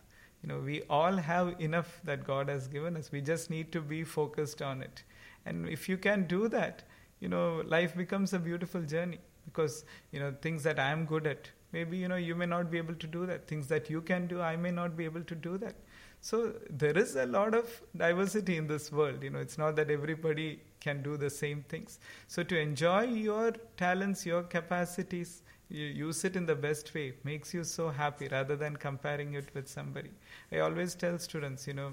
you 0.47 0.53
know 0.53 0.61
we 0.61 0.83
all 0.89 1.17
have 1.17 1.61
enough 1.61 2.01
that 2.05 2.25
god 2.25 2.49
has 2.49 2.69
given 2.69 2.97
us. 2.97 3.11
We 3.11 3.21
just 3.21 3.51
need 3.51 3.73
to 3.73 3.81
be 3.81 4.05
focused 4.05 4.63
on 4.63 4.83
it. 4.83 5.03
And 5.45 5.69
if 5.69 5.89
you 5.89 5.97
can 5.97 6.27
do 6.27 6.49
that 6.49 6.85
you 7.21 7.29
know 7.29 7.63
life 7.67 7.97
becomes 7.97 8.33
a 8.33 8.39
beautiful 8.39 8.83
journey 8.83 9.19
because 9.47 9.85
you 10.13 10.21
know 10.21 10.35
things 10.43 10.63
that 10.63 10.79
i 10.79 10.91
am 10.91 11.05
good 11.07 11.27
at 11.27 11.51
maybe 11.73 11.97
you 11.97 12.09
know 12.09 12.17
you 12.17 12.35
may 12.35 12.47
not 12.47 12.71
be 12.71 12.79
able 12.79 12.95
to 12.95 13.07
do 13.07 13.27
that. 13.27 13.49
Things 13.49 13.67
that 13.69 13.91
you 13.91 14.01
can 14.01 14.27
do 14.27 14.41
i 14.41 14.57
may 14.57 14.71
not 14.71 14.97
be 14.97 15.05
able 15.05 15.23
to 15.23 15.35
do 15.35 15.59
that. 15.59 15.75
So 16.21 16.55
there 16.71 16.97
is 16.99 17.15
a 17.17 17.27
lot 17.27 17.55
of 17.55 17.81
diversity 17.97 18.57
in 18.57 18.67
this 18.67 18.91
world. 18.91 19.23
You 19.23 19.31
know 19.31 19.39
it's 19.39 19.59
not 19.59 19.77
that 19.77 19.91
everybody 19.91 20.61
can 20.81 21.03
do 21.03 21.17
the 21.17 21.31
same 21.31 21.65
things. 21.69 21.99
So 22.29 22.43
to 22.43 22.59
enjoy 22.59 23.03
your 23.05 23.53
talents 23.77 24.25
your 24.27 24.43
capacities 24.43 25.43
you 25.69 25.85
use 25.85 26.25
it 26.25 26.37
in 26.37 26.47
the 26.47 26.55
best 26.55 26.93
way 26.95 27.09
it 27.09 27.25
makes 27.25 27.53
you 27.53 27.65
so 27.65 27.89
happy 27.89 28.29
rather 28.31 28.57
than 28.57 28.77
comparing 28.77 29.35
it 29.35 29.49
with 29.55 29.69
somebody 29.69 30.11
i 30.53 30.59
always 30.59 30.95
tell 30.95 31.19
students 31.19 31.67
you 31.67 31.75
know 31.75 31.93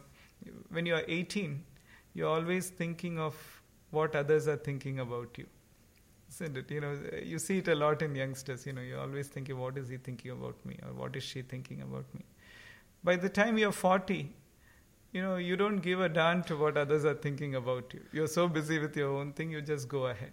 when 0.69 0.86
you 0.86 0.95
are 0.95 1.03
18, 1.07 1.63
you're 2.13 2.30
always 2.30 2.69
thinking 2.69 3.19
of 3.19 3.36
what 3.91 4.15
others 4.15 4.47
are 4.47 4.57
thinking 4.57 4.99
about 4.99 5.38
you. 5.38 5.45
Isn't 6.30 6.57
it? 6.57 6.71
You 6.71 6.82
know, 6.82 6.97
you 7.24 7.39
see 7.39 7.59
it 7.59 7.67
a 7.67 7.76
lot 7.76 8.01
in 8.01 8.15
youngsters. 8.15 8.65
You 8.65 8.74
know, 8.74 8.82
you're 8.82 8.99
always 8.99 9.28
thinking, 9.28 9.57
what 9.57 9.78
is 9.78 9.89
he 9.89 9.97
thinking 9.97 10.32
about 10.32 10.55
me? 10.65 10.80
Or 10.84 10.93
what 10.93 11.15
is 11.15 11.24
she 11.24 11.41
thinking 11.41 11.82
about 11.82 12.05
me? 12.13 12.21
By 13.03 13.17
the 13.17 13.30
time 13.30 13.57
you're 13.57 13.71
40, 13.71 14.34
you 15.11 15.21
know, 15.21 15.36
you 15.36 15.55
don't 15.55 15.78
give 15.78 16.01
a 16.01 16.09
darn 16.09 16.43
to 16.43 16.57
what 16.57 16.76
others 16.76 17.05
are 17.05 17.13
thinking 17.13 17.55
about 17.55 17.93
you. 17.93 18.01
You're 18.11 18.28
so 18.28 18.47
busy 18.47 18.80
with 18.80 18.97
your 18.97 19.09
own 19.09 19.34
thing, 19.34 19.51
you 19.51 19.61
just 19.61 19.88
go 19.88 20.07
ahead. 20.07 20.32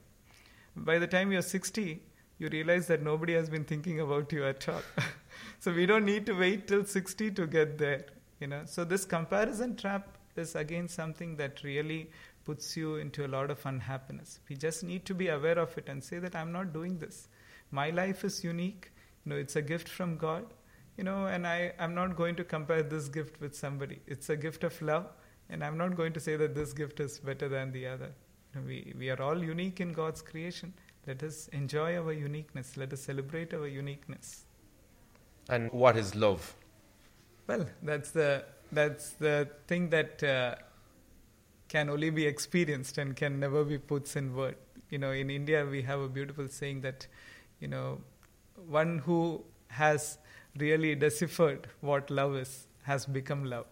By 0.75 0.99
the 0.99 1.07
time 1.07 1.33
you're 1.33 1.43
60, 1.43 2.01
you 2.41 2.49
realize 2.49 2.87
that 2.87 3.03
nobody 3.03 3.35
has 3.35 3.51
been 3.51 3.65
thinking 3.65 4.01
about 4.01 4.33
you 4.33 4.45
at 4.47 4.67
all. 4.67 4.83
so 5.61 5.73
we 5.73 5.85
don't 5.85 6.07
need 6.07 6.25
to 6.25 6.33
wait 6.33 6.67
till 6.67 6.85
60 6.85 7.31
to 7.33 7.47
get 7.47 7.77
there, 7.77 8.07
you 8.41 8.47
know. 8.47 8.63
So 8.65 8.83
this 8.83 9.05
comparison 9.05 9.77
trap 9.77 10.17
is 10.37 10.55
again 10.57 10.89
something 10.89 11.37
that 11.37 11.63
really 11.63 12.11
puts 12.47 12.79
you 12.79 12.97
into 12.97 13.27
a 13.27 13.29
lot 13.29 13.51
of 13.51 13.65
unhappiness. 13.67 14.41
We 14.49 14.57
just 14.57 14.83
need 14.83 15.05
to 15.05 15.15
be 15.15 15.29
aware 15.29 15.59
of 15.59 15.77
it 15.77 15.91
and 15.91 16.03
say 16.03 16.19
that 16.19 16.35
I'm 16.35 16.51
not 16.51 16.73
doing 16.73 16.99
this. 16.99 17.29
My 17.71 17.91
life 17.91 18.25
is 18.25 18.43
unique. 18.43 18.91
You 19.27 19.31
know, 19.31 19.37
it's 19.37 19.57
a 19.57 19.63
gift 19.63 19.91
from 19.91 20.17
God. 20.17 20.47
You 20.97 21.05
know, 21.05 21.27
and 21.27 21.47
I, 21.47 21.73
I'm 21.79 21.95
not 21.95 22.17
going 22.17 22.37
to 22.37 22.45
compare 22.45 22.83
this 22.83 23.09
gift 23.09 23.39
with 23.41 23.55
somebody. 23.55 24.01
It's 24.07 24.31
a 24.31 24.37
gift 24.37 24.65
of 24.65 24.81
love, 24.81 25.07
and 25.51 25.63
I'm 25.63 25.77
not 25.77 25.95
going 25.95 26.15
to 26.15 26.21
say 26.21 26.37
that 26.37 26.55
this 26.55 26.73
gift 26.73 27.01
is 27.01 27.19
better 27.19 27.51
than 27.51 27.71
the 27.73 27.87
other. 27.87 28.13
We, 28.67 28.95
we 28.99 29.11
are 29.11 29.23
all 29.23 29.43
unique 29.43 29.81
in 29.81 29.93
God's 29.93 30.21
creation. 30.23 30.73
Let 31.07 31.23
us 31.23 31.49
enjoy 31.49 31.97
our 31.97 32.13
uniqueness. 32.13 32.77
Let 32.77 32.93
us 32.93 33.01
celebrate 33.03 33.55
our 33.55 33.67
uniqueness. 33.67 34.45
And 35.49 35.73
what 35.73 35.97
is 35.97 36.15
love? 36.15 36.55
Well, 37.47 37.67
that's 37.83 38.11
the 38.11 38.45
that's 38.71 39.11
the 39.11 39.49
thing 39.67 39.91
that 39.91 40.23
uh, 40.23 40.55
can 41.69 41.89
only 41.89 42.11
be 42.11 42.27
experienced 42.27 42.99
and 42.99 43.17
can 43.17 43.41
never 43.41 43.65
be 43.65 43.79
put 43.79 44.15
in 44.15 44.35
word. 44.35 44.57
You 44.91 44.99
know, 44.99 45.13
in 45.13 45.31
India 45.31 45.65
we 45.65 45.83
have 45.83 46.01
a 46.01 46.09
beautiful 46.09 46.49
saying 46.49 46.83
that, 46.83 47.07
you 47.61 47.69
know, 47.69 48.01
one 48.69 48.99
who 48.99 49.43
has 49.69 50.19
really 50.59 50.95
deciphered 50.95 51.69
what 51.81 52.11
love 52.11 52.37
is 52.37 52.67
has 52.83 53.07
become 53.07 53.45
love. 53.45 53.67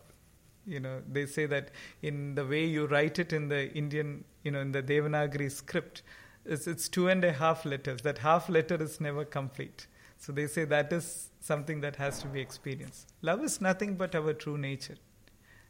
You 0.66 0.80
know, 0.80 1.02
they 1.10 1.26
say 1.26 1.46
that 1.46 1.70
in 2.02 2.34
the 2.34 2.44
way 2.44 2.64
you 2.66 2.86
write 2.86 3.18
it 3.18 3.32
in 3.32 3.48
the 3.48 3.72
Indian, 3.72 4.24
you 4.44 4.50
know, 4.50 4.60
in 4.60 4.72
the 4.72 4.82
Devanagari 4.82 5.50
script, 5.50 6.02
it's, 6.48 6.66
it's 6.66 6.88
two 6.88 7.08
and 7.08 7.22
a 7.24 7.32
half 7.32 7.64
letters. 7.64 8.00
That 8.02 8.18
half 8.18 8.48
letter 8.48 8.82
is 8.82 9.00
never 9.00 9.24
complete. 9.24 9.86
So 10.16 10.32
they 10.32 10.46
say 10.46 10.64
that 10.64 10.92
is 10.92 11.30
something 11.40 11.80
that 11.82 11.96
has 11.96 12.20
to 12.22 12.26
be 12.26 12.40
experienced. 12.40 13.12
Love 13.22 13.44
is 13.44 13.60
nothing 13.60 13.94
but 13.94 14.14
our 14.14 14.32
true 14.32 14.58
nature. 14.58 14.96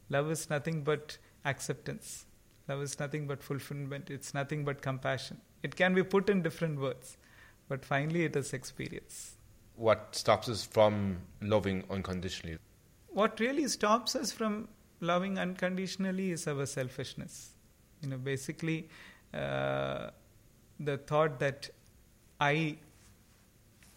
Love 0.08 0.30
is 0.30 0.48
nothing 0.48 0.82
but 0.82 1.18
acceptance. 1.44 2.24
Love 2.68 2.82
is 2.82 2.98
nothing 2.98 3.26
but 3.26 3.42
fulfillment. 3.42 4.08
It's 4.10 4.32
nothing 4.32 4.64
but 4.64 4.80
compassion. 4.80 5.40
It 5.62 5.76
can 5.76 5.94
be 5.94 6.02
put 6.02 6.30
in 6.30 6.42
different 6.42 6.78
words, 6.80 7.16
but 7.68 7.84
finally 7.84 8.24
it 8.24 8.36
is 8.36 8.52
experience. 8.52 9.36
What 9.74 10.14
stops 10.14 10.48
us 10.48 10.64
from 10.64 11.18
loving 11.42 11.84
unconditionally? 11.90 12.58
What 13.08 13.40
really 13.40 13.66
stops 13.68 14.14
us 14.16 14.32
from 14.32 14.68
loving 15.00 15.38
unconditionally 15.38 16.30
is 16.30 16.46
our 16.46 16.66
selfishness. 16.66 17.50
You 18.02 18.10
know, 18.10 18.18
basically, 18.18 18.88
uh, 19.34 20.10
the 20.78 20.98
thought 20.98 21.38
that 21.40 21.70
I 22.40 22.78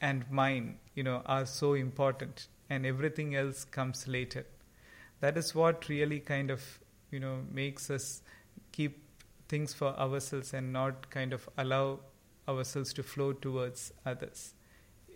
and 0.02 0.30
mine, 0.32 0.80
you 0.96 1.04
know, 1.04 1.22
are 1.26 1.46
so 1.46 1.74
important, 1.74 2.48
and 2.70 2.86
everything 2.86 3.36
else 3.36 3.66
comes 3.66 4.08
later. 4.08 4.46
That 5.20 5.38
is 5.38 5.54
what 5.54 5.88
really 5.88 6.20
kind 6.20 6.50
of 6.50 6.64
you 7.12 7.20
know 7.20 7.40
makes 7.52 7.90
us 7.90 8.24
keep 8.72 8.98
things 9.48 9.74
for 9.74 9.90
ourselves 10.00 10.54
and 10.54 10.74
not 10.74 11.10
kind 11.10 11.34
of 11.34 11.48
allow 11.58 12.00
ourselves 12.48 12.94
to 12.94 13.04
flow 13.04 13.34
towards 13.34 13.92
others 14.06 14.54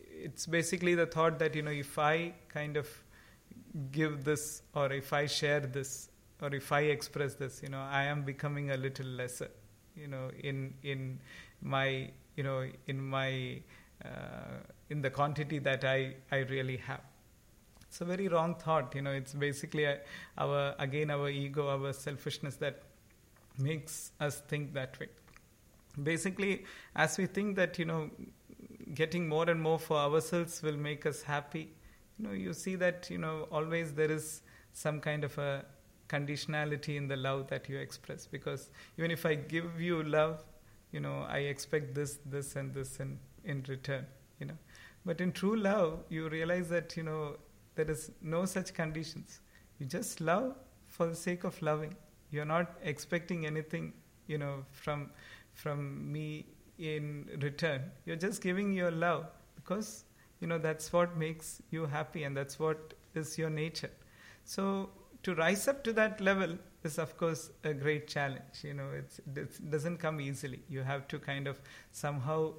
it's 0.01 0.45
basically 0.45 0.95
the 0.95 1.05
thought 1.05 1.39
that 1.39 1.55
you 1.55 1.61
know 1.61 1.71
if 1.71 1.97
i 1.97 2.33
kind 2.49 2.77
of 2.77 2.87
give 3.91 4.23
this 4.23 4.61
or 4.73 4.91
if 4.91 5.11
i 5.13 5.25
share 5.25 5.61
this 5.61 6.09
or 6.41 6.53
if 6.53 6.71
i 6.71 6.81
express 6.81 7.35
this 7.35 7.61
you 7.63 7.69
know 7.69 7.85
i 7.91 8.03
am 8.03 8.23
becoming 8.23 8.71
a 8.71 8.77
little 8.77 9.05
lesser 9.05 9.49
you 9.95 10.07
know 10.07 10.29
in 10.43 10.73
in 10.83 11.19
my 11.61 12.09
you 12.35 12.43
know 12.43 12.67
in 12.87 13.01
my 13.01 13.61
uh, 14.03 14.59
in 14.89 15.01
the 15.01 15.09
quantity 15.09 15.59
that 15.59 15.83
i 15.83 16.15
i 16.31 16.39
really 16.55 16.77
have. 16.77 17.01
It's 17.87 18.01
a 18.01 18.05
very 18.05 18.27
wrong 18.27 18.55
thought 18.55 18.93
you 18.93 19.01
know. 19.01 19.11
It's 19.11 19.33
basically 19.33 19.85
a, 19.85 19.99
our 20.37 20.75
again 20.79 21.11
our 21.11 21.29
ego 21.29 21.69
our 21.69 21.93
selfishness 21.93 22.57
that 22.57 22.81
makes 23.57 24.11
us 24.19 24.41
think 24.49 24.73
that 24.73 24.99
way. 24.99 25.07
Basically 26.03 26.65
as 26.95 27.17
we 27.17 27.25
think 27.25 27.55
that 27.55 27.79
you 27.79 27.85
know 27.85 28.09
getting 28.93 29.27
more 29.27 29.49
and 29.49 29.61
more 29.61 29.79
for 29.79 29.97
ourselves 29.97 30.61
will 30.61 30.77
make 30.77 31.05
us 31.05 31.21
happy 31.23 31.71
you 32.17 32.27
know 32.27 32.33
you 32.33 32.53
see 32.53 32.75
that 32.75 33.09
you 33.09 33.17
know 33.17 33.47
always 33.51 33.93
there 33.93 34.11
is 34.11 34.41
some 34.73 34.99
kind 34.99 35.23
of 35.23 35.37
a 35.37 35.65
conditionality 36.07 36.95
in 36.97 37.07
the 37.07 37.15
love 37.15 37.47
that 37.47 37.67
you 37.67 37.77
express 37.77 38.27
because 38.27 38.69
even 38.97 39.11
if 39.11 39.25
i 39.25 39.33
give 39.33 39.79
you 39.81 40.03
love 40.03 40.43
you 40.91 40.99
know 40.99 41.25
i 41.29 41.39
expect 41.39 41.95
this 41.95 42.19
this 42.25 42.55
and 42.55 42.73
this 42.73 42.99
in 42.99 43.17
in 43.43 43.63
return 43.67 44.05
you 44.39 44.45
know 44.45 44.57
but 45.05 45.19
in 45.19 45.31
true 45.31 45.55
love 45.55 46.03
you 46.09 46.29
realize 46.29 46.69
that 46.69 46.95
you 46.95 47.03
know 47.03 47.35
there 47.75 47.89
is 47.91 48.11
no 48.21 48.45
such 48.45 48.73
conditions. 48.73 49.41
You 49.79 49.85
just 49.85 50.21
love 50.21 50.55
for 50.87 51.07
the 51.07 51.15
sake 51.15 51.43
of 51.43 51.61
loving. 51.61 51.95
You're 52.31 52.45
not 52.45 52.77
expecting 52.83 53.45
anything, 53.45 53.93
you 54.27 54.37
know, 54.37 54.65
from 54.71 55.11
from 55.53 56.11
me 56.11 56.45
in 56.77 57.29
return. 57.41 57.91
You're 58.05 58.15
just 58.15 58.41
giving 58.41 58.73
your 58.73 58.91
love 58.91 59.27
because 59.55 60.05
you 60.39 60.47
know 60.47 60.57
that's 60.57 60.91
what 60.91 61.17
makes 61.17 61.61
you 61.69 61.85
happy 61.85 62.23
and 62.23 62.35
that's 62.35 62.59
what 62.59 62.93
is 63.13 63.37
your 63.37 63.49
nature. 63.49 63.91
So 64.43 64.89
to 65.25 65.33
rise 65.33 65.67
up 65.67 65.83
to 65.83 65.91
that 65.91 66.21
level 66.21 66.55
is 66.83 66.99
of 66.99 67.17
course 67.17 67.49
a 67.63 67.73
great 67.73 68.07
challenge. 68.07 68.63
You 68.63 68.75
know, 68.75 68.89
it 68.91 69.71
doesn't 69.71 69.97
come 69.97 70.21
easily. 70.21 70.61
You 70.69 70.83
have 70.83 71.07
to 71.09 71.17
kind 71.17 71.47
of 71.47 71.59
somehow 71.91 72.53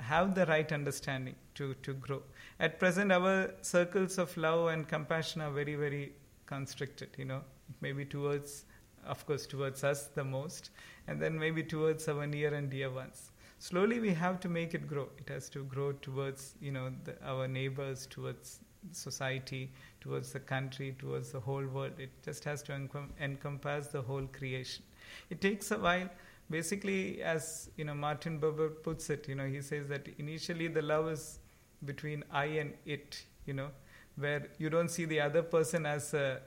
have 0.00 0.34
the 0.34 0.44
right 0.46 0.70
understanding 0.70 1.34
to, 1.54 1.72
to 1.82 1.94
grow. 1.94 2.22
At 2.60 2.78
present, 2.78 3.10
our 3.10 3.54
circles 3.62 4.18
of 4.18 4.36
love 4.36 4.68
and 4.68 4.86
compassion 4.86 5.40
are 5.40 5.50
very, 5.50 5.76
very 5.76 6.12
constricted, 6.44 7.08
you 7.16 7.24
know, 7.24 7.40
maybe 7.80 8.04
towards, 8.04 8.66
of 9.06 9.24
course, 9.26 9.46
towards 9.46 9.82
us 9.82 10.08
the 10.08 10.24
most, 10.24 10.70
and 11.08 11.20
then 11.20 11.38
maybe 11.38 11.62
towards 11.62 12.06
our 12.06 12.26
near 12.26 12.52
and 12.52 12.68
dear 12.70 12.90
ones. 12.90 13.30
Slowly, 13.58 13.98
we 13.98 14.12
have 14.12 14.40
to 14.40 14.48
make 14.50 14.74
it 14.74 14.86
grow. 14.86 15.08
It 15.16 15.30
has 15.30 15.48
to 15.50 15.64
grow 15.64 15.92
towards, 15.92 16.54
you 16.60 16.72
know, 16.72 16.92
the, 17.04 17.16
our 17.24 17.48
neighbors, 17.48 18.06
towards 18.06 18.60
society, 18.92 19.72
towards 20.00 20.32
the 20.32 20.40
country, 20.40 20.94
towards 20.98 21.32
the 21.32 21.40
whole 21.40 21.66
world. 21.66 21.92
It 21.98 22.10
just 22.24 22.44
has 22.44 22.62
to 22.64 22.72
encom- 22.72 23.10
encompass 23.20 23.88
the 23.88 24.02
whole 24.02 24.26
creation. 24.26 24.84
It 25.30 25.40
takes 25.40 25.70
a 25.70 25.78
while 25.78 26.08
basically, 26.50 27.22
as 27.22 27.70
you 27.76 27.84
know, 27.84 27.94
Martin 27.94 28.38
Buber 28.40 28.70
puts 28.82 29.10
it, 29.10 29.28
you 29.28 29.34
know, 29.34 29.46
he 29.46 29.62
says 29.62 29.88
that 29.88 30.08
initially 30.18 30.68
the 30.68 30.82
love 30.82 31.08
is 31.08 31.38
between 31.84 32.24
I 32.30 32.44
and 32.44 32.74
it, 32.84 33.24
you 33.46 33.54
know, 33.54 33.68
where 34.16 34.48
you 34.58 34.70
don't 34.70 34.90
see 34.90 35.04
the 35.04 35.20
other 35.20 35.42
person 35.42 35.86
as 35.86 36.14
a 36.14 36.40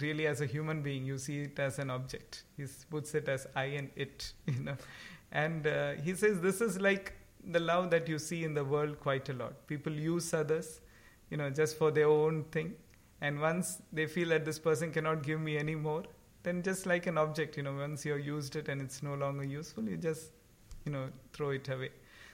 really 0.00 0.26
as 0.26 0.40
a 0.40 0.46
human 0.46 0.82
being, 0.82 1.04
you 1.04 1.18
see 1.18 1.42
it 1.42 1.58
as 1.58 1.78
an 1.78 1.90
object. 1.90 2.44
He 2.56 2.64
puts 2.90 3.14
it 3.14 3.28
as 3.28 3.46
I 3.54 3.64
and 3.64 3.90
it, 3.96 4.32
you 4.46 4.62
know, 4.62 4.76
and 5.30 5.66
uh, 5.66 5.92
he 5.92 6.14
says 6.14 6.40
this 6.40 6.60
is 6.60 6.80
like 6.80 7.14
the 7.44 7.60
love 7.60 7.90
that 7.90 8.08
you 8.08 8.18
see 8.18 8.44
in 8.44 8.54
the 8.54 8.64
world 8.64 9.00
quite 9.00 9.28
a 9.28 9.32
lot. 9.32 9.66
People 9.66 9.92
use 9.92 10.32
others, 10.32 10.80
you 11.32 11.38
know, 11.38 11.48
just 11.48 11.78
for 11.78 11.90
their 11.90 12.08
own 12.08 12.44
thing, 12.56 12.74
and 13.22 13.40
once 13.40 13.80
they 13.90 14.06
feel 14.06 14.28
that 14.28 14.44
this 14.44 14.58
person 14.58 14.92
cannot 14.92 15.22
give 15.22 15.40
me 15.40 15.56
any 15.56 15.74
more, 15.74 16.02
then 16.42 16.62
just 16.62 16.84
like 16.84 17.06
an 17.06 17.16
object, 17.16 17.56
you 17.56 17.62
know, 17.62 17.74
once 17.74 18.04
you've 18.04 18.26
used 18.26 18.56
it 18.56 18.68
and 18.68 18.82
it's 18.82 19.02
no 19.02 19.14
longer 19.14 19.44
useful, 19.44 19.88
you 19.88 19.96
just, 19.96 20.32
you 20.84 20.92
know, 20.92 21.08
throw 21.32 21.50
it 21.50 21.68
away. 21.68 21.88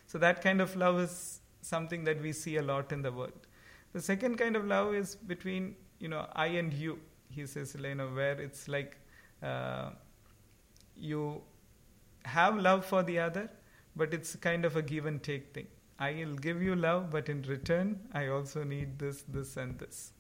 So 0.07 0.19
that 0.19 0.43
kind 0.43 0.61
of 0.61 0.75
love 0.75 0.99
is 0.99 1.41
something 1.61 2.03
that 2.05 2.21
we 2.21 2.33
see 2.33 2.57
a 2.57 2.63
lot 2.63 2.91
in 2.91 3.03
the 3.03 3.13
world. 3.13 3.47
The 3.93 4.03
second 4.03 4.37
kind 4.37 4.57
of 4.57 4.67
love 4.67 4.95
is 4.95 5.15
between, 5.15 5.77
you 6.01 6.09
know, 6.09 6.27
I 6.33 6.47
and 6.63 6.73
you. 6.73 6.99
He 7.31 7.47
says, 7.47 7.77
you 7.79 7.95
know, 7.95 8.09
where 8.09 8.41
it's 8.41 8.67
like 8.67 8.97
uh, 9.43 9.91
you 10.97 11.43
have 12.25 12.57
love 12.57 12.85
for 12.85 13.05
the 13.05 13.21
other, 13.21 13.49
but 13.95 14.13
it's 14.13 14.35
kind 14.37 14.65
of 14.65 14.77
a 14.77 14.83
give 14.83 15.07
and 15.07 15.23
take 15.23 15.55
thing. 15.55 15.69
I 15.99 16.13
will 16.13 16.37
give 16.37 16.63
you 16.63 16.77
love, 16.77 17.11
but 17.11 17.29
in 17.29 17.43
return, 17.43 17.99
I 18.13 18.29
also 18.29 18.63
need 18.63 18.99
this, 18.99 19.25
this, 19.29 19.57
and 19.57 19.79
this. 19.79 20.13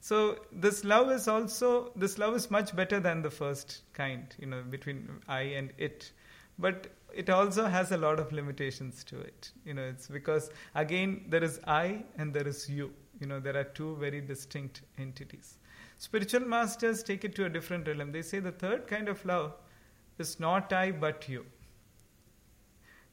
So 0.00 0.38
this 0.52 0.84
love 0.84 1.10
is 1.10 1.28
also 1.28 1.90
this 1.96 2.18
love 2.18 2.36
is 2.36 2.50
much 2.50 2.76
better 2.76 3.00
than 3.00 3.22
the 3.22 3.30
first 3.30 3.80
kind, 3.94 4.34
you 4.38 4.46
know, 4.46 4.62
between 4.62 5.08
I 5.26 5.40
and 5.60 5.72
it. 5.78 6.12
But 6.58 6.88
it 7.14 7.30
also 7.30 7.64
has 7.64 7.90
a 7.90 7.96
lot 7.96 8.20
of 8.20 8.30
limitations 8.30 9.02
to 9.04 9.18
it. 9.18 9.50
You 9.64 9.72
know, 9.72 9.82
it's 9.82 10.06
because 10.06 10.50
again 10.74 11.24
there 11.28 11.42
is 11.42 11.58
I 11.66 12.04
and 12.18 12.34
there 12.34 12.46
is 12.46 12.68
you. 12.68 12.92
You 13.18 13.28
know, 13.28 13.40
there 13.40 13.56
are 13.56 13.64
two 13.64 13.96
very 13.96 14.20
distinct 14.20 14.82
entities. 14.98 15.56
Spiritual 15.96 16.40
masters 16.42 17.02
take 17.02 17.24
it 17.24 17.34
to 17.36 17.46
a 17.46 17.48
different 17.48 17.88
realm. 17.88 18.12
They 18.12 18.20
say 18.22 18.40
the 18.40 18.52
third 18.52 18.86
kind 18.86 19.08
of 19.08 19.24
love 19.24 19.54
is 20.18 20.38
not 20.38 20.70
I 20.72 20.90
but 20.90 21.28
you. 21.30 21.46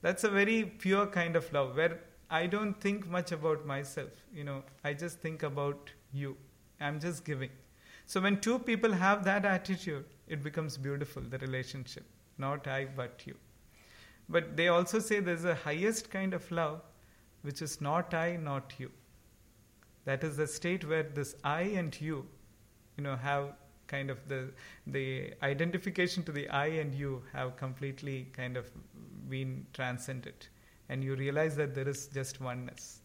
That's 0.02 0.26
a 0.26 0.30
very 0.30 0.64
pure 0.64 1.08
kind 1.08 1.38
of 1.38 1.52
love 1.54 1.78
where 1.78 2.00
I 2.32 2.48
don't 2.48 2.80
think 2.82 3.08
much 3.08 3.32
about 3.32 3.66
myself. 3.66 4.10
You 4.34 4.44
know, 4.44 4.64
I 4.84 4.94
just 4.94 5.20
think 5.20 5.44
about 5.44 5.92
you. 6.14 6.38
I'm 6.80 7.00
just 7.00 7.26
giving. 7.26 7.52
So 8.06 8.22
when 8.22 8.40
two 8.42 8.58
people 8.60 8.92
have 8.92 9.24
that 9.26 9.46
attitude, 9.46 10.06
it 10.28 10.44
becomes 10.44 10.78
beautiful, 10.78 11.22
the 11.22 11.38
relationship. 11.40 12.06
Not 12.38 12.68
I, 12.68 12.86
but 12.86 13.22
you. 13.28 13.36
But 14.30 14.56
they 14.58 14.70
also 14.70 15.00
say 15.00 15.20
there's 15.20 15.46
a 15.46 15.56
highest 15.56 16.10
kind 16.10 16.34
of 16.34 16.50
love, 16.52 16.82
which 17.42 17.62
is 17.62 17.82
not 17.82 18.14
I, 18.14 18.38
not 18.38 18.74
you. 18.78 18.92
That 20.06 20.24
is 20.24 20.38
the 20.38 20.48
state 20.48 20.88
where 20.88 21.04
this 21.04 21.36
I 21.44 21.62
and 21.82 22.00
you, 22.02 22.26
you 22.98 23.04
know, 23.04 23.16
have 23.16 23.54
kind 23.88 24.10
of 24.10 24.28
the 24.28 24.52
the 24.88 25.34
identification 25.44 26.24
to 26.24 26.32
the 26.32 26.48
I 26.50 26.68
and 26.84 26.96
you 26.96 27.24
have 27.34 27.58
completely 27.58 28.30
kind 28.34 28.58
of 28.58 28.72
been 29.30 29.66
transcended, 29.74 30.48
and 30.92 31.04
you 31.04 31.16
realize 31.16 31.56
that 31.56 31.74
there 31.74 31.88
is 31.88 32.08
just 32.08 32.42
oneness. 32.42 33.00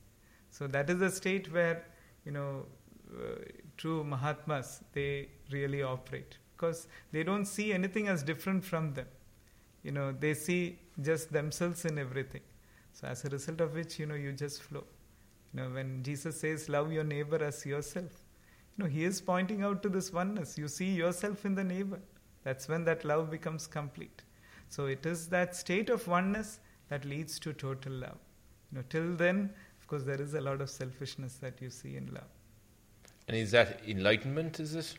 So 0.50 0.66
that 0.66 0.90
is 0.90 0.98
the 0.98 1.10
state 1.10 1.52
where 1.52 1.84
you 2.24 2.32
know 2.32 2.66
uh, 3.14 3.36
true 3.76 4.02
Mahatmas 4.04 4.80
they 4.92 5.28
really 5.52 5.82
operate 5.82 6.38
because 6.56 6.88
they 7.12 7.22
don't 7.22 7.44
see 7.44 7.72
anything 7.72 8.08
as 8.08 8.22
different 8.22 8.64
from 8.64 8.92
them. 8.94 9.06
You 9.82 9.92
know, 9.92 10.12
they 10.12 10.34
see 10.34 10.78
just 11.00 11.32
themselves 11.32 11.84
in 11.84 11.98
everything. 11.98 12.40
So 12.92 13.06
as 13.06 13.24
a 13.24 13.28
result 13.28 13.60
of 13.60 13.74
which, 13.74 13.98
you 14.00 14.06
know, 14.06 14.14
you 14.14 14.32
just 14.32 14.62
flow. 14.62 14.84
You 15.52 15.60
know, 15.60 15.68
when 15.68 16.02
Jesus 16.02 16.40
says, 16.40 16.68
love 16.68 16.90
your 16.90 17.04
neighbor 17.04 17.42
as 17.44 17.64
yourself, 17.64 18.24
you 18.76 18.84
know, 18.84 18.90
he 18.90 19.04
is 19.04 19.20
pointing 19.20 19.62
out 19.62 19.82
to 19.84 19.88
this 19.88 20.12
oneness. 20.12 20.58
You 20.58 20.66
see 20.66 20.90
yourself 20.90 21.44
in 21.44 21.54
the 21.54 21.62
neighbor. 21.62 22.00
That's 22.42 22.68
when 22.68 22.84
that 22.84 23.04
love 23.04 23.30
becomes 23.30 23.66
complete. 23.66 24.22
So 24.68 24.86
it 24.86 25.06
is 25.06 25.28
that 25.28 25.54
state 25.54 25.90
of 25.90 26.08
oneness 26.08 26.58
that 26.88 27.04
leads 27.04 27.38
to 27.40 27.52
total 27.52 27.92
love. 27.92 28.18
You 28.70 28.78
know, 28.78 28.84
till 28.88 29.14
then, 29.14 29.50
of 29.80 29.86
course, 29.86 30.02
there 30.02 30.20
is 30.20 30.34
a 30.34 30.40
lot 30.40 30.60
of 30.60 30.70
selfishness 30.70 31.34
that 31.36 31.60
you 31.60 31.70
see 31.70 31.96
in 31.96 32.12
love. 32.12 32.30
And 33.28 33.36
is 33.36 33.50
that 33.52 33.80
enlightenment, 33.86 34.60
is 34.60 34.74
it? 34.74 34.94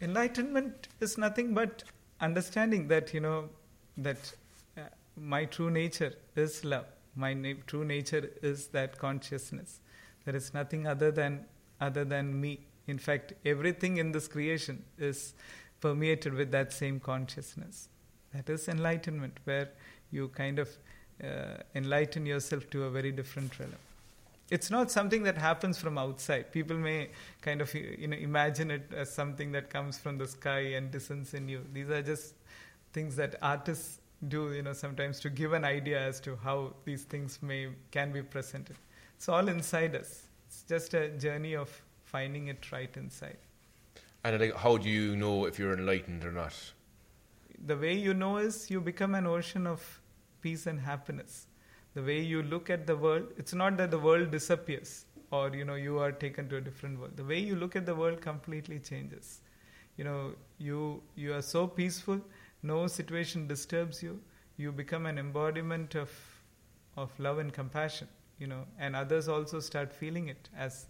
Enlightenment 0.00 0.88
is 1.00 1.18
nothing 1.18 1.54
but 1.54 1.82
understanding 2.20 2.88
that, 2.88 3.12
you 3.12 3.20
know, 3.20 3.48
that 3.96 4.32
uh, 4.76 4.82
my 5.16 5.44
true 5.44 5.70
nature 5.70 6.14
is 6.36 6.64
love 6.64 6.84
my 7.18 7.34
na- 7.34 7.60
true 7.66 7.84
nature 7.84 8.30
is 8.42 8.68
that 8.68 8.96
consciousness. 8.98 9.80
There 10.24 10.36
is 10.36 10.54
nothing 10.54 10.86
other 10.86 11.10
than 11.10 11.44
other 11.80 12.04
than 12.04 12.40
me. 12.40 12.60
In 12.86 12.98
fact, 12.98 13.32
everything 13.44 13.98
in 13.98 14.12
this 14.12 14.28
creation 14.28 14.84
is 14.98 15.34
permeated 15.80 16.34
with 16.34 16.50
that 16.52 16.72
same 16.72 16.98
consciousness. 17.00 17.88
That 18.32 18.48
is 18.48 18.68
enlightenment, 18.68 19.38
where 19.44 19.68
you 20.10 20.28
kind 20.28 20.58
of 20.58 20.68
uh, 21.22 21.62
enlighten 21.74 22.26
yourself 22.26 22.68
to 22.70 22.84
a 22.84 22.90
very 22.90 23.12
different 23.12 23.58
realm. 23.58 23.72
It's 24.50 24.70
not 24.70 24.90
something 24.90 25.24
that 25.24 25.36
happens 25.36 25.78
from 25.78 25.98
outside. 25.98 26.52
People 26.52 26.76
may 26.76 27.10
kind 27.42 27.60
of 27.60 27.74
you 27.74 28.08
know 28.08 28.16
imagine 28.16 28.70
it 28.70 28.90
as 28.96 29.12
something 29.12 29.52
that 29.52 29.68
comes 29.68 29.98
from 29.98 30.18
the 30.18 30.26
sky 30.26 30.60
and 30.78 30.90
descends 30.90 31.34
in 31.34 31.48
you. 31.48 31.64
These 31.72 31.90
are 31.90 32.02
just 32.02 32.34
things 32.92 33.16
that 33.16 33.36
artists 33.42 34.00
do 34.26 34.52
you 34.52 34.62
know 34.62 34.72
sometimes 34.72 35.20
to 35.20 35.30
give 35.30 35.52
an 35.52 35.64
idea 35.64 36.00
as 36.00 36.18
to 36.20 36.36
how 36.42 36.72
these 36.84 37.04
things 37.04 37.38
may 37.40 37.68
can 37.92 38.12
be 38.12 38.20
presented 38.20 38.76
it's 39.16 39.28
all 39.28 39.48
inside 39.48 39.94
us 39.94 40.22
it's 40.46 40.62
just 40.62 40.94
a 40.94 41.08
journey 41.10 41.54
of 41.54 41.70
finding 42.04 42.48
it 42.48 42.72
right 42.72 42.96
inside 42.96 43.36
and 44.24 44.40
like 44.40 44.56
how 44.56 44.76
do 44.76 44.88
you 44.88 45.14
know 45.16 45.44
if 45.44 45.58
you're 45.58 45.74
enlightened 45.74 46.24
or 46.24 46.32
not 46.32 46.54
the 47.66 47.76
way 47.76 47.94
you 47.94 48.12
know 48.12 48.38
is 48.38 48.70
you 48.70 48.80
become 48.80 49.14
an 49.14 49.26
ocean 49.26 49.66
of 49.68 50.00
peace 50.42 50.66
and 50.66 50.80
happiness 50.80 51.46
the 51.94 52.02
way 52.02 52.20
you 52.20 52.42
look 52.42 52.70
at 52.70 52.86
the 52.86 52.96
world 52.96 53.26
it's 53.36 53.54
not 53.54 53.76
that 53.76 53.90
the 53.90 53.98
world 53.98 54.30
disappears 54.30 55.04
or 55.30 55.48
you 55.54 55.64
know 55.64 55.74
you 55.74 55.98
are 55.98 56.12
taken 56.12 56.48
to 56.48 56.56
a 56.56 56.60
different 56.60 56.98
world 56.98 57.16
the 57.16 57.24
way 57.24 57.38
you 57.38 57.56
look 57.56 57.76
at 57.76 57.86
the 57.86 57.94
world 57.94 58.20
completely 58.20 58.78
changes 58.78 59.40
you 59.96 60.04
know 60.04 60.32
you 60.58 61.02
you 61.16 61.32
are 61.34 61.42
so 61.42 61.66
peaceful 61.66 62.20
no 62.62 62.86
situation 62.86 63.46
disturbs 63.46 64.02
you, 64.02 64.20
you 64.56 64.72
become 64.72 65.06
an 65.06 65.18
embodiment 65.18 65.94
of, 65.94 66.10
of 66.96 67.18
love 67.20 67.38
and 67.38 67.52
compassion, 67.52 68.08
you 68.38 68.46
know, 68.46 68.64
and 68.78 68.96
others 68.96 69.28
also 69.28 69.60
start 69.60 69.92
feeling 69.92 70.28
it 70.28 70.48
as 70.56 70.86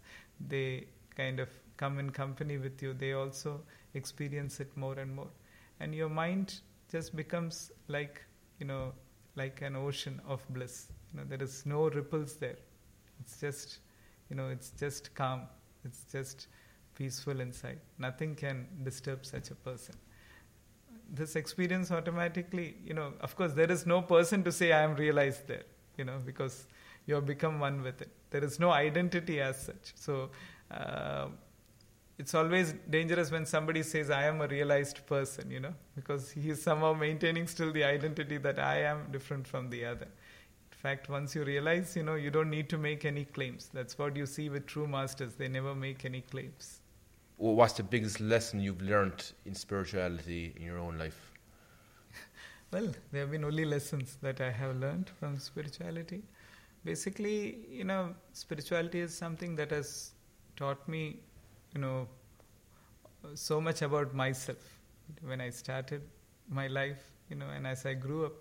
they 0.49 0.87
kind 1.17 1.41
of 1.41 1.49
come 1.77 1.99
in 1.99 2.11
company 2.11 2.57
with 2.57 2.83
you. 2.83 2.95
They 2.95 3.13
also 3.13 3.61
experience 3.95 4.61
it 4.61 4.75
more 4.77 4.95
and 4.99 5.15
more. 5.15 5.29
And 5.81 5.95
your 5.95 6.09
mind 6.09 6.61
just 6.91 7.15
becomes 7.15 7.71
like, 7.89 8.23
you 8.59 8.67
know, 8.67 8.93
like 9.39 9.63
an 9.63 9.77
ocean 9.77 10.21
of 10.27 10.43
bliss. 10.51 10.89
You 11.13 11.21
know, 11.21 11.27
there 11.29 11.43
is 11.43 11.65
no 11.65 11.89
ripples 11.89 12.35
there. 12.35 12.59
It's 13.21 13.41
just, 13.41 13.79
you 14.29 14.37
know, 14.37 14.49
it's 14.49 14.71
just 14.71 15.15
calm. 15.15 15.43
It's 15.85 16.05
just 16.13 16.49
peaceful 16.95 17.41
inside. 17.41 17.81
Nothing 17.99 18.35
can 18.35 18.67
disturb 18.85 19.25
such 19.25 19.51
a 19.51 19.55
person 19.55 19.95
this 21.11 21.37
experience 21.37 21.91
automatically, 21.91 22.77
you 22.85 22.95
know, 22.95 23.13
of 23.21 23.35
course, 23.37 23.53
there 23.53 23.71
is 23.71 23.87
no 23.87 24.03
person 24.03 24.45
to 24.45 24.53
say, 24.53 24.73
I 24.73 24.83
am 24.83 24.95
realized 24.95 25.47
there, 25.47 25.65
you 25.97 26.05
know, 26.05 26.19
because 26.25 26.67
you 27.07 27.15
have 27.15 27.27
become 27.27 27.61
one 27.61 27.83
with 27.83 28.03
it. 28.03 28.11
There 28.31 28.45
is 28.45 28.61
no 28.61 28.71
identity 28.71 29.41
as 29.41 29.61
such. 29.61 29.93
So, 29.95 30.31
uh, 30.71 31.29
it's 32.19 32.35
always 32.35 32.75
dangerous 32.91 33.31
when 33.31 33.47
somebody 33.47 33.83
says, 33.83 34.11
I 34.11 34.25
am 34.25 34.41
a 34.41 34.49
realized 34.49 35.07
person, 35.07 35.51
you 35.51 35.61
know, 35.61 35.75
because 35.95 36.31
he 36.31 36.51
is 36.51 36.61
somehow 36.63 36.93
maintaining 36.93 37.47
still 37.47 37.73
the 37.73 37.85
identity 37.85 38.39
that 38.39 38.59
I 38.59 38.83
am 38.83 39.07
different 39.13 39.47
from 39.47 39.71
the 39.71 39.85
other. 39.85 40.07
In 40.07 40.79
fact, 40.83 41.09
once 41.09 41.35
you 41.35 41.45
realize, 41.45 41.97
you 41.97 42.03
know, 42.03 42.15
you 42.15 42.31
don't 42.31 42.51
need 42.51 42.69
to 42.71 42.79
make 42.79 43.05
any 43.05 43.25
claims. 43.25 43.71
That's 43.73 43.99
what 43.99 44.17
you 44.17 44.27
see 44.27 44.49
with 44.49 44.67
true 44.67 44.87
masters. 44.87 45.35
They 45.35 45.49
never 45.49 45.75
make 45.75 46.05
any 46.05 46.21
claims 46.21 46.81
what's 47.39 47.75
the 47.75 47.83
biggest 47.83 48.21
lesson 48.21 48.61
you've 48.61 48.83
learned 48.83 49.33
in 49.47 49.55
spirituality 49.55 50.53
in 50.57 50.63
your 50.63 50.79
own 50.79 50.99
life? 50.99 51.33
well, 52.73 52.93
there 53.13 53.23
have 53.23 53.31
been 53.31 53.45
only 53.45 53.65
lessons 53.65 54.19
that 54.23 54.41
I 54.41 54.51
have 54.51 54.77
learned 54.77 55.11
from 55.19 55.39
spirituality. 55.39 56.23
Basically, 56.85 57.61
you 57.71 57.85
know, 57.85 58.15
spirituality 58.33 59.01
is 59.01 59.17
something 59.17 59.55
that 59.57 59.71
has 59.71 60.13
taught 60.57 60.87
me, 60.89 61.21
you 61.75 61.81
know, 61.81 62.09
so 63.35 63.61
much 63.61 63.83
about 63.83 64.15
myself. 64.15 64.59
When 65.23 65.41
I 65.41 65.51
started 65.51 66.03
my 66.49 66.67
life, 66.67 67.11
you 67.31 67.37
know, 67.37 67.49
and 67.49 67.67
as 67.67 67.87
I 67.87 67.95
grew 67.95 68.27
up, 68.27 68.33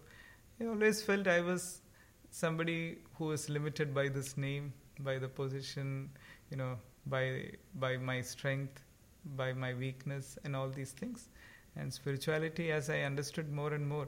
I 0.62 0.66
always 0.66 1.02
felt 1.02 1.28
I 1.28 1.42
was 1.42 1.82
somebody 2.30 3.00
who 3.16 3.26
was 3.26 3.50
limited 3.50 3.94
by 3.94 4.10
this 4.10 4.38
name, 4.38 4.74
by 5.00 5.18
the 5.18 5.28
position, 5.28 6.10
you 6.52 6.58
know, 6.58 6.78
by 7.06 7.52
by 7.76 7.98
my 7.98 8.22
strength, 8.22 8.84
by 9.36 9.54
my 9.54 9.74
weakness 9.74 10.38
and 10.44 10.56
all 10.56 10.70
these 10.70 10.92
things. 10.92 11.30
And 11.76 11.94
spirituality, 11.94 12.72
as 12.72 12.90
I 12.90 13.02
understood 13.02 13.52
more 13.52 13.74
and 13.74 13.88
more, 13.88 14.08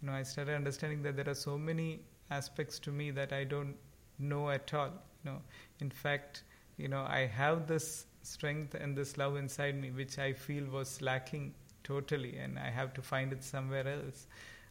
you 0.00 0.08
know, 0.08 0.12
I 0.12 0.22
started 0.22 0.54
understanding 0.54 1.02
that 1.02 1.16
there 1.16 1.28
are 1.28 1.34
so 1.34 1.56
many 1.56 2.00
aspects 2.30 2.78
to 2.80 2.90
me 2.90 3.10
that 3.12 3.32
I 3.32 3.44
don't 3.44 3.74
know 4.18 4.50
at 4.50 4.72
all. 4.74 4.90
You 5.24 5.30
know, 5.32 5.42
in 5.80 5.90
fact, 5.90 6.42
you 6.76 6.88
know, 6.88 7.06
I 7.08 7.26
have 7.26 7.66
this 7.66 8.06
strength 8.26 8.74
and 8.74 8.96
this 8.96 9.16
love 9.16 9.36
inside 9.36 9.80
me, 9.80 9.90
which 9.90 10.18
I 10.18 10.32
feel 10.32 10.64
was 10.66 11.00
lacking 11.02 11.54
totally, 11.84 12.36
and 12.36 12.58
I 12.58 12.70
have 12.70 12.92
to 12.94 13.02
find 13.02 13.32
it 13.32 13.42
somewhere 13.42 13.86
else. 13.86 14.26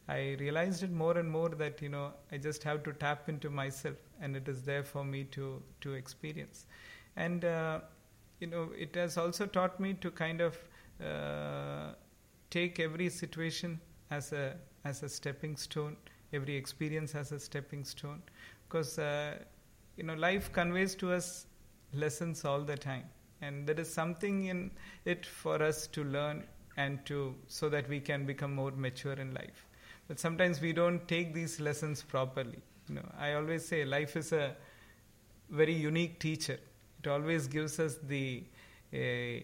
I 0.08 0.36
realized 0.38 0.82
it 0.82 0.92
more 0.92 1.16
and 1.18 1.30
more 1.30 1.48
that 1.48 1.82
you 1.82 1.88
know 1.88 2.12
I 2.30 2.38
just 2.38 2.62
have 2.64 2.82
to 2.84 2.92
tap 2.92 3.28
into 3.28 3.50
myself, 3.50 3.96
and 4.20 4.36
it 4.36 4.48
is 4.48 4.62
there 4.62 4.82
for 4.84 5.04
me 5.04 5.24
to 5.38 5.62
to 5.80 5.94
experience. 5.94 6.66
And 7.16 7.44
uh, 7.44 7.80
you 8.40 8.46
know, 8.46 8.70
it 8.76 8.94
has 8.94 9.16
also 9.16 9.46
taught 9.46 9.80
me 9.80 9.94
to 9.94 10.10
kind 10.10 10.40
of 10.40 10.58
uh, 11.04 11.92
take 12.50 12.78
every 12.80 13.08
situation 13.08 13.80
as 14.10 14.32
a 14.32 14.56
as 14.84 15.02
a 15.02 15.08
stepping 15.08 15.56
stone, 15.56 15.96
every 16.32 16.54
experience 16.54 17.14
as 17.14 17.32
a 17.32 17.40
stepping 17.40 17.84
stone, 17.84 18.22
because 18.68 18.98
uh, 18.98 19.38
you 19.96 20.04
know 20.04 20.14
life 20.14 20.52
conveys 20.52 20.94
to 20.96 21.12
us 21.12 21.46
lessons 21.92 22.44
all 22.44 22.60
the 22.60 22.76
time, 22.76 23.04
and 23.46 23.66
there 23.66 23.80
is 23.80 23.92
something 23.92 24.44
in 24.44 24.70
it 25.04 25.24
for 25.24 25.62
us 25.62 25.86
to 25.88 26.04
learn 26.04 26.44
and 26.76 27.04
to 27.06 27.34
so 27.48 27.68
that 27.68 27.88
we 27.88 28.00
can 28.00 28.26
become 28.26 28.54
more 28.54 28.70
mature 28.72 29.14
in 29.14 29.32
life. 29.34 29.66
But 30.08 30.20
sometimes 30.20 30.60
we 30.60 30.72
don't 30.72 31.06
take 31.08 31.34
these 31.34 31.58
lessons 31.60 32.02
properly. 32.02 32.58
You 32.88 32.96
know, 32.96 33.08
I 33.18 33.34
always 33.34 33.66
say 33.66 33.84
life 33.84 34.16
is 34.16 34.32
a 34.32 34.54
very 35.50 35.72
unique 35.72 36.18
teacher 36.20 36.58
it 37.06 37.10
always 37.10 37.46
gives 37.46 37.78
us 37.78 37.96
the 38.02 38.44
uh, 38.92 39.40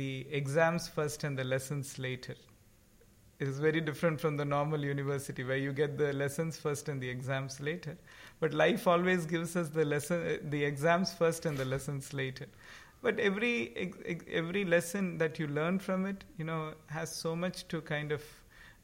the 0.00 0.26
exams 0.30 0.88
first 0.88 1.24
and 1.24 1.36
the 1.36 1.44
lessons 1.44 1.98
later. 1.98 2.34
It 3.38 3.48
is 3.48 3.58
very 3.58 3.80
different 3.80 4.20
from 4.20 4.36
the 4.36 4.44
normal 4.44 4.84
university 4.84 5.42
where 5.42 5.56
you 5.56 5.72
get 5.72 5.96
the 5.96 6.12
lessons 6.12 6.58
first 6.58 6.88
and 6.88 7.00
the 7.00 7.08
exams 7.08 7.58
later. 7.58 7.96
But 8.38 8.52
life 8.52 8.86
always 8.86 9.24
gives 9.24 9.56
us 9.56 9.70
the 9.70 9.84
lesson, 9.84 10.50
the 10.50 10.62
exams 10.62 11.12
first 11.14 11.46
and 11.46 11.56
the 11.56 11.64
lessons 11.64 12.12
later. 12.12 12.46
But 13.02 13.18
every 13.18 13.92
every 14.30 14.64
lesson 14.64 15.18
that 15.18 15.38
you 15.38 15.46
learn 15.46 15.78
from 15.78 16.06
it, 16.06 16.24
you 16.36 16.44
know, 16.44 16.74
has 16.86 17.14
so 17.14 17.34
much 17.34 17.66
to 17.68 17.80
kind 17.80 18.12
of 18.12 18.22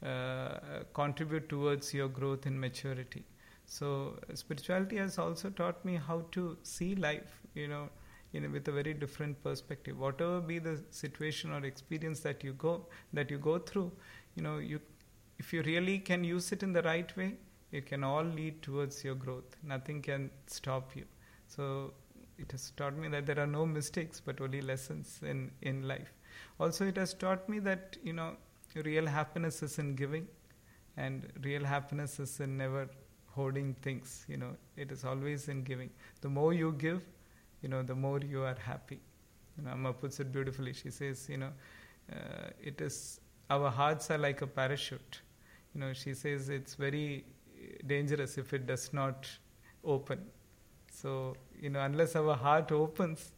uh, 0.05 0.83
contribute 0.93 1.49
towards 1.49 1.93
your 1.93 2.07
growth 2.07 2.45
and 2.45 2.59
maturity. 2.59 3.23
So 3.65 4.17
spirituality 4.33 4.97
has 4.97 5.17
also 5.19 5.49
taught 5.49 5.83
me 5.83 5.95
how 5.95 6.25
to 6.31 6.57
see 6.63 6.95
life, 6.95 7.41
you 7.53 7.67
know, 7.67 7.89
in, 8.33 8.51
with 8.51 8.67
a 8.67 8.71
very 8.71 8.93
different 8.93 9.41
perspective. 9.43 9.99
Whatever 9.99 10.39
be 10.39 10.59
the 10.59 10.81
situation 10.89 11.51
or 11.51 11.65
experience 11.65 12.21
that 12.21 12.43
you 12.43 12.53
go 12.53 12.85
that 13.13 13.29
you 13.29 13.37
go 13.37 13.59
through, 13.59 13.91
you 14.35 14.43
know, 14.43 14.57
you 14.57 14.79
if 15.37 15.53
you 15.53 15.61
really 15.63 15.99
can 15.99 16.23
use 16.23 16.51
it 16.51 16.63
in 16.63 16.73
the 16.73 16.81
right 16.81 17.15
way, 17.15 17.35
it 17.71 17.85
can 17.85 18.03
all 18.03 18.23
lead 18.23 18.61
towards 18.61 19.03
your 19.03 19.15
growth. 19.15 19.55
Nothing 19.63 20.01
can 20.01 20.31
stop 20.47 20.95
you. 20.95 21.05
So 21.47 21.93
it 22.37 22.51
has 22.51 22.71
taught 22.77 22.95
me 22.97 23.07
that 23.09 23.25
there 23.25 23.39
are 23.39 23.47
no 23.47 23.65
mistakes 23.65 24.21
but 24.23 24.39
only 24.41 24.61
lessons 24.61 25.19
in, 25.23 25.51
in 25.61 25.87
life. 25.87 26.13
Also, 26.59 26.85
it 26.85 26.97
has 26.97 27.13
taught 27.13 27.47
me 27.49 27.59
that, 27.59 27.97
you 28.03 28.13
know, 28.13 28.35
real 28.75 29.05
happiness 29.05 29.63
is 29.63 29.79
in 29.79 29.95
giving 29.95 30.27
and 30.97 31.27
real 31.43 31.63
happiness 31.63 32.19
is 32.19 32.39
in 32.39 32.57
never 32.57 32.87
hoarding 33.27 33.75
things. 33.81 34.25
You 34.27 34.37
know, 34.37 34.55
it 34.75 34.91
is 34.91 35.03
always 35.03 35.47
in 35.47 35.63
giving. 35.63 35.89
The 36.21 36.29
more 36.29 36.53
you 36.53 36.73
give, 36.73 37.01
you 37.61 37.69
know, 37.69 37.83
the 37.83 37.95
more 37.95 38.19
you 38.19 38.43
are 38.43 38.57
happy. 38.59 38.99
You 39.57 39.65
know, 39.65 39.71
Amma 39.71 39.93
puts 39.93 40.19
it 40.19 40.31
beautifully. 40.31 40.73
She 40.73 40.91
says, 40.91 41.27
you 41.29 41.37
know, 41.37 41.51
uh, 42.11 42.49
it 42.61 42.81
is, 42.81 43.19
our 43.49 43.69
hearts 43.69 44.11
are 44.11 44.17
like 44.17 44.41
a 44.41 44.47
parachute. 44.47 45.21
You 45.73 45.81
know, 45.81 45.93
she 45.93 46.13
says 46.13 46.49
it's 46.49 46.75
very 46.75 47.25
dangerous 47.85 48.37
if 48.37 48.53
it 48.53 48.67
does 48.67 48.93
not 48.93 49.27
open. 49.83 50.19
So, 50.91 51.35
you 51.59 51.69
know, 51.69 51.81
unless 51.81 52.15
our 52.15 52.35
heart 52.35 52.71
opens, 52.71 53.31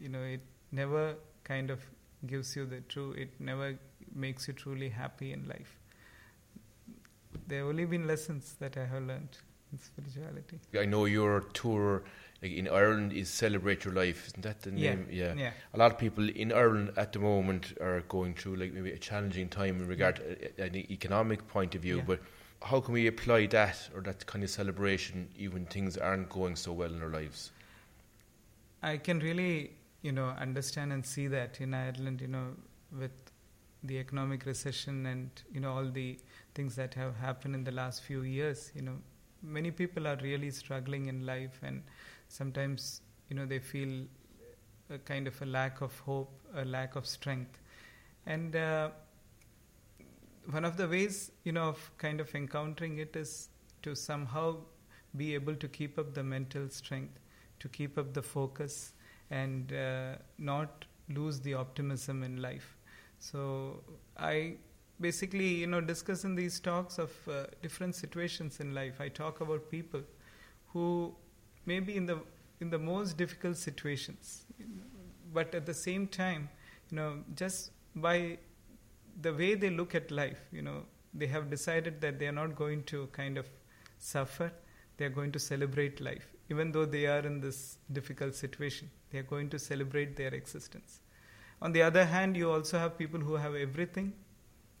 you 0.00 0.08
know, 0.08 0.22
it 0.22 0.40
never 0.70 1.14
kind 1.44 1.70
of 1.70 1.80
gives 2.26 2.54
you 2.56 2.66
the 2.66 2.80
true, 2.82 3.12
it 3.12 3.30
never 3.40 3.78
makes 4.14 4.48
you 4.48 4.54
truly 4.54 4.88
happy 4.88 5.32
in 5.32 5.46
life. 5.48 5.78
There 7.46 7.60
have 7.60 7.68
only 7.68 7.84
been 7.86 8.06
lessons 8.06 8.56
that 8.60 8.76
I 8.76 8.84
have 8.86 9.02
learned 9.02 9.36
in 9.72 9.78
spirituality. 9.78 10.60
I 10.78 10.84
know 10.84 11.06
your 11.06 11.40
tour 11.52 12.02
like 12.42 12.52
in 12.52 12.68
Ireland 12.68 13.12
is 13.12 13.30
Celebrate 13.30 13.84
Your 13.84 13.94
Life, 13.94 14.26
isn't 14.26 14.42
that 14.42 14.62
the 14.62 14.72
name? 14.72 15.06
Yeah. 15.08 15.34
yeah. 15.34 15.34
yeah. 15.34 15.50
A 15.74 15.78
lot 15.78 15.92
of 15.92 15.98
people 15.98 16.28
in 16.28 16.52
Ireland 16.52 16.92
at 16.96 17.12
the 17.12 17.20
moment 17.20 17.74
are 17.80 18.00
going 18.08 18.34
through 18.34 18.56
like 18.56 18.72
maybe 18.72 18.90
a 18.90 18.98
challenging 18.98 19.48
time 19.48 19.80
in 19.80 19.86
regard 19.86 20.16
to 20.16 20.62
uh, 20.62 20.66
an 20.66 20.76
economic 20.76 21.46
point 21.46 21.74
of 21.76 21.82
view, 21.82 21.98
yeah. 21.98 22.04
but 22.04 22.20
how 22.60 22.80
can 22.80 22.94
we 22.94 23.06
apply 23.06 23.46
that 23.46 23.78
or 23.94 24.00
that 24.02 24.26
kind 24.26 24.42
of 24.42 24.50
celebration 24.50 25.28
even 25.38 25.66
things 25.66 25.96
aren't 25.96 26.28
going 26.28 26.56
so 26.56 26.72
well 26.72 26.92
in 26.92 27.00
our 27.00 27.10
lives? 27.10 27.52
I 28.82 28.96
can 28.96 29.20
really, 29.20 29.72
you 30.02 30.12
know, 30.12 30.28
understand 30.28 30.92
and 30.92 31.04
see 31.04 31.28
that 31.28 31.60
in 31.60 31.74
Ireland, 31.74 32.20
you 32.20 32.28
know, 32.28 32.48
with 32.98 33.12
the 33.84 33.98
economic 33.98 34.46
recession 34.46 35.06
and 35.06 35.30
you 35.52 35.58
know 35.60 35.72
all 35.72 35.90
the 35.90 36.16
things 36.54 36.76
that 36.76 36.94
have 36.94 37.16
happened 37.16 37.54
in 37.54 37.64
the 37.64 37.72
last 37.72 38.02
few 38.02 38.22
years, 38.22 38.70
you 38.74 38.82
know, 38.82 38.96
many 39.42 39.70
people 39.70 40.06
are 40.06 40.16
really 40.22 40.50
struggling 40.50 41.06
in 41.06 41.24
life, 41.26 41.58
and 41.62 41.82
sometimes 42.28 43.02
you 43.28 43.36
know 43.36 43.46
they 43.46 43.58
feel 43.58 44.04
a 44.90 44.98
kind 44.98 45.26
of 45.26 45.40
a 45.42 45.46
lack 45.46 45.80
of 45.80 45.98
hope, 46.00 46.32
a 46.54 46.64
lack 46.64 46.96
of 46.96 47.06
strength, 47.06 47.58
and. 48.26 48.56
Uh, 48.56 48.90
one 50.50 50.64
of 50.64 50.76
the 50.76 50.88
ways 50.88 51.30
you 51.44 51.52
know 51.52 51.68
of 51.68 51.90
kind 51.98 52.20
of 52.20 52.34
encountering 52.34 52.98
it 52.98 53.14
is 53.14 53.48
to 53.82 53.94
somehow 53.94 54.56
be 55.16 55.34
able 55.34 55.54
to 55.54 55.68
keep 55.68 55.98
up 55.98 56.14
the 56.14 56.22
mental 56.22 56.68
strength 56.68 57.18
to 57.62 57.68
keep 57.68 57.98
up 58.02 58.12
the 58.12 58.22
focus 58.22 58.92
and 59.30 59.72
uh, 59.72 60.16
not 60.38 60.84
lose 61.08 61.40
the 61.40 61.54
optimism 61.54 62.22
in 62.22 62.40
life. 62.42 62.76
So 63.18 63.82
i 64.16 64.56
basically 65.00 65.48
you 65.60 65.66
know 65.66 65.80
discuss 65.80 66.24
in 66.24 66.34
these 66.34 66.60
talks 66.60 66.98
of 66.98 67.12
uh, 67.28 67.44
different 67.62 67.94
situations 67.94 68.60
in 68.60 68.74
life 68.74 69.00
i 69.04 69.08
talk 69.08 69.40
about 69.40 69.70
people 69.70 70.02
who 70.72 71.14
may 71.70 71.78
be 71.80 71.96
in 71.96 72.04
the 72.06 72.18
in 72.60 72.70
the 72.74 72.78
most 72.78 73.16
difficult 73.16 73.56
situations 73.56 74.44
but 75.32 75.54
at 75.54 75.66
the 75.66 75.74
same 75.74 76.06
time 76.06 76.48
you 76.90 76.96
know 76.98 77.08
just 77.34 77.70
by 77.96 78.38
the 79.20 79.32
way 79.32 79.54
they 79.54 79.70
look 79.70 79.94
at 79.94 80.10
life, 80.10 80.40
you 80.52 80.62
know, 80.62 80.82
they 81.14 81.26
have 81.26 81.50
decided 81.50 82.00
that 82.00 82.18
they 82.18 82.26
are 82.26 82.32
not 82.32 82.56
going 82.56 82.82
to 82.84 83.06
kind 83.12 83.36
of 83.36 83.46
suffer, 83.98 84.50
they 85.02 85.06
are 85.06 85.16
going 85.20 85.32
to 85.32 85.38
celebrate 85.40 86.00
life. 86.00 86.26
Even 86.48 86.70
though 86.70 86.84
they 86.84 87.06
are 87.06 87.26
in 87.30 87.40
this 87.40 87.78
difficult 87.92 88.36
situation, 88.36 88.88
they 89.10 89.18
are 89.18 89.24
going 89.24 89.48
to 89.50 89.58
celebrate 89.58 90.14
their 90.16 90.32
existence. 90.32 91.00
On 91.60 91.72
the 91.72 91.82
other 91.82 92.04
hand, 92.04 92.36
you 92.36 92.50
also 92.50 92.78
have 92.78 92.96
people 92.96 93.18
who 93.18 93.34
have 93.34 93.56
everything, 93.56 94.12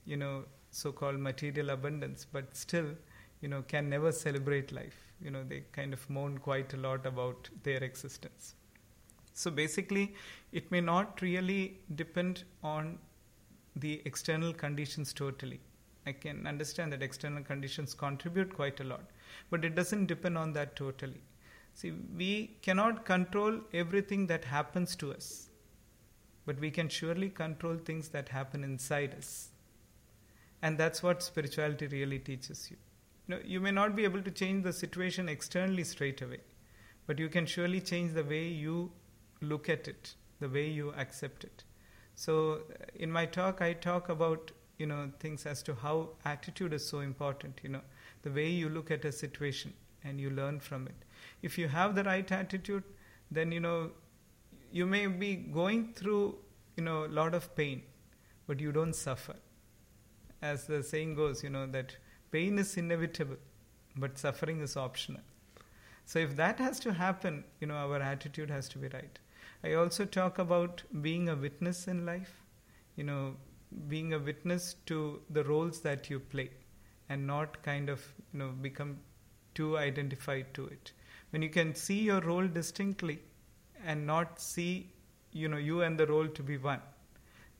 you 0.04 0.16
know, 0.16 0.44
so 0.70 0.92
called 0.92 1.18
material 1.18 1.70
abundance, 1.70 2.24
but 2.32 2.56
still, 2.56 2.86
you 3.40 3.48
know, 3.48 3.62
can 3.62 3.90
never 3.90 4.12
celebrate 4.12 4.70
life. 4.70 4.94
You 5.20 5.32
know, 5.32 5.42
they 5.42 5.64
kind 5.72 5.92
of 5.92 6.08
moan 6.08 6.38
quite 6.38 6.72
a 6.72 6.76
lot 6.76 7.04
about 7.04 7.48
their 7.64 7.82
existence. 7.82 8.54
So 9.34 9.50
basically, 9.50 10.14
it 10.52 10.70
may 10.70 10.80
not 10.80 11.20
really 11.20 11.78
depend 11.96 12.44
on 12.62 12.98
the 13.74 14.02
external 14.04 14.52
conditions 14.52 15.12
totally. 15.12 15.60
I 16.06 16.12
can 16.12 16.46
understand 16.46 16.92
that 16.92 17.02
external 17.02 17.42
conditions 17.42 17.92
contribute 17.94 18.54
quite 18.54 18.78
a 18.80 18.84
lot, 18.84 19.04
but 19.50 19.64
it 19.64 19.74
doesn't 19.74 20.06
depend 20.06 20.38
on 20.38 20.52
that 20.52 20.76
totally. 20.76 21.22
See, 21.74 21.92
we 22.16 22.58
cannot 22.62 23.04
control 23.04 23.60
everything 23.72 24.26
that 24.26 24.44
happens 24.44 24.94
to 24.96 25.12
us, 25.12 25.48
but 26.44 26.60
we 26.60 26.70
can 26.70 26.88
surely 26.88 27.30
control 27.30 27.76
things 27.76 28.08
that 28.10 28.28
happen 28.28 28.62
inside 28.62 29.14
us. 29.16 29.48
And 30.60 30.78
that's 30.78 31.02
what 31.02 31.22
spirituality 31.22 31.86
really 31.88 32.18
teaches 32.18 32.70
you. 32.70 32.76
You, 33.26 33.34
know, 33.34 33.42
you 33.44 33.60
may 33.60 33.70
not 33.70 33.96
be 33.96 34.04
able 34.04 34.22
to 34.22 34.30
change 34.30 34.64
the 34.64 34.72
situation 34.72 35.28
externally 35.28 35.84
straight 35.84 36.20
away, 36.22 36.40
but 37.06 37.18
you 37.18 37.28
can 37.28 37.46
surely 37.46 37.80
change 37.80 38.12
the 38.12 38.24
way 38.24 38.46
you 38.46 38.92
look 39.40 39.68
at 39.68 39.88
it, 39.88 40.14
the 40.40 40.48
way 40.48 40.68
you 40.68 40.92
accept 40.96 41.44
it. 41.44 41.64
So 42.14 42.60
uh, 42.70 42.84
in 42.94 43.10
my 43.10 43.26
talk, 43.26 43.60
I 43.62 43.72
talk 43.72 44.08
about 44.08 44.52
you 44.78 44.86
know 44.86 45.10
things 45.20 45.46
as 45.46 45.62
to 45.64 45.74
how 45.74 46.10
attitude 46.24 46.72
is 46.72 46.86
so 46.86 47.00
important. 47.00 47.60
You 47.62 47.70
know 47.70 47.80
the 48.22 48.30
way 48.30 48.48
you 48.48 48.68
look 48.68 48.90
at 48.90 49.04
a 49.04 49.12
situation 49.12 49.72
and 50.04 50.20
you 50.20 50.30
learn 50.30 50.60
from 50.60 50.86
it. 50.86 51.04
If 51.42 51.58
you 51.58 51.68
have 51.68 51.94
the 51.94 52.04
right 52.04 52.30
attitude, 52.30 52.84
then 53.30 53.52
you 53.52 53.60
know 53.60 53.90
you 54.70 54.86
may 54.86 55.06
be 55.06 55.34
going 55.36 55.92
through 55.94 56.36
you 56.76 56.84
know 56.84 57.04
a 57.04 57.12
lot 57.20 57.34
of 57.34 57.54
pain, 57.56 57.82
but 58.46 58.60
you 58.60 58.72
don't 58.72 58.94
suffer. 58.94 59.34
As 60.40 60.66
the 60.66 60.82
saying 60.82 61.14
goes, 61.14 61.42
you 61.42 61.50
know 61.50 61.66
that 61.66 61.96
pain 62.30 62.58
is 62.58 62.76
inevitable, 62.76 63.36
but 63.96 64.18
suffering 64.18 64.60
is 64.60 64.76
optional. 64.76 65.22
So 66.04 66.18
if 66.18 66.36
that 66.36 66.58
has 66.58 66.80
to 66.80 66.92
happen, 66.92 67.44
you 67.60 67.66
know 67.66 67.76
our 67.76 68.00
attitude 68.00 68.50
has 68.50 68.68
to 68.70 68.78
be 68.78 68.88
right. 68.88 69.18
I 69.64 69.74
also 69.74 70.04
talk 70.04 70.38
about 70.38 70.82
being 71.02 71.28
a 71.28 71.36
witness 71.36 71.86
in 71.86 72.04
life, 72.04 72.42
you 72.96 73.04
know, 73.04 73.36
being 73.88 74.12
a 74.12 74.18
witness 74.18 74.74
to 74.86 75.20
the 75.30 75.44
roles 75.44 75.80
that 75.80 76.10
you 76.10 76.18
play 76.18 76.50
and 77.12 77.26
not 77.26 77.62
kind 77.62 77.88
of, 77.94 78.04
you 78.32 78.38
know, 78.40 78.48
become 78.66 78.98
too 79.54 79.76
identified 79.78 80.52
to 80.54 80.66
it. 80.66 80.92
When 81.30 81.42
you 81.42 81.50
can 81.50 81.74
see 81.74 82.00
your 82.00 82.20
role 82.20 82.46
distinctly 82.46 83.18
and 83.84 84.06
not 84.06 84.40
see, 84.40 84.90
you 85.32 85.48
know, 85.48 85.56
you 85.56 85.82
and 85.82 85.98
the 85.98 86.06
role 86.06 86.28
to 86.28 86.42
be 86.42 86.56
one, 86.56 86.80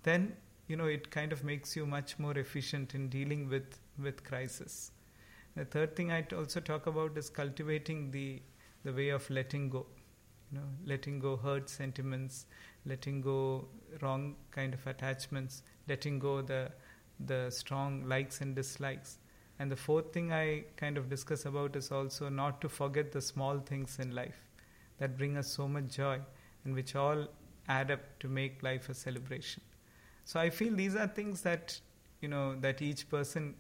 then, 0.03 0.35
you 0.69 0.77
know, 0.77 0.87
it 0.87 1.11
kind 1.11 1.33
of 1.33 1.45
makes 1.45 1.77
you 1.77 1.87
much 1.87 2.19
more 2.19 2.37
efficient 2.39 2.95
in 2.95 3.09
dealing 3.09 3.49
with, 3.49 3.79
with 3.99 4.25
crisis. 4.25 4.91
The 5.57 5.65
third 5.65 5.97
thing 5.97 6.13
I 6.13 6.25
also 6.37 6.61
talk 6.61 6.87
about 6.87 7.19
is 7.19 7.29
cultivating 7.29 8.11
the, 8.11 8.41
the 8.85 8.93
way 8.93 9.11
of 9.11 9.29
letting 9.31 9.69
go 9.71 9.87
you 10.53 10.59
know, 10.59 10.67
letting 10.85 11.19
go 11.19 11.37
hurt 11.37 11.71
sentiments, 11.71 12.47
letting 12.85 13.21
go 13.21 13.69
wrong 14.03 14.37
kind 14.51 14.75
of 14.75 14.87
attachments, 14.87 15.63
letting 15.89 16.19
go 16.19 16.43
the 16.43 16.71
the 17.27 17.51
strong 17.51 18.05
likes 18.09 18.41
and 18.41 18.55
dislikes. 18.55 19.19
And 19.59 19.71
the 19.71 19.77
fourth 19.77 20.13
thing 20.13 20.33
I 20.33 20.65
kind 20.77 20.99
of 20.99 21.09
discuss 21.09 21.45
about 21.45 21.77
is 21.77 21.93
also 21.93 22.29
not 22.29 22.61
to 22.63 22.69
forget 22.69 23.13
the 23.13 23.21
small 23.21 23.59
things 23.61 23.99
in 23.99 24.15
life 24.15 24.41
that 24.99 25.17
bring 25.17 25.37
us 25.37 25.49
so 25.49 25.69
much 25.69 25.89
joy 25.89 26.21
and 26.65 26.75
which 26.75 26.95
all 26.97 27.27
add 27.69 27.91
up 27.91 28.01
to 28.21 28.29
make 28.29 28.63
life 28.63 28.89
a 28.89 28.95
celebration. 28.95 29.63
So 30.25 30.41
I 30.41 30.51
feel 30.51 30.75
these 30.75 30.97
are 30.97 31.07
things 31.07 31.43
that 31.43 31.81
you 32.21 32.29
know 32.29 32.55
that 32.61 32.81
each 32.81 33.09
person 33.09 33.55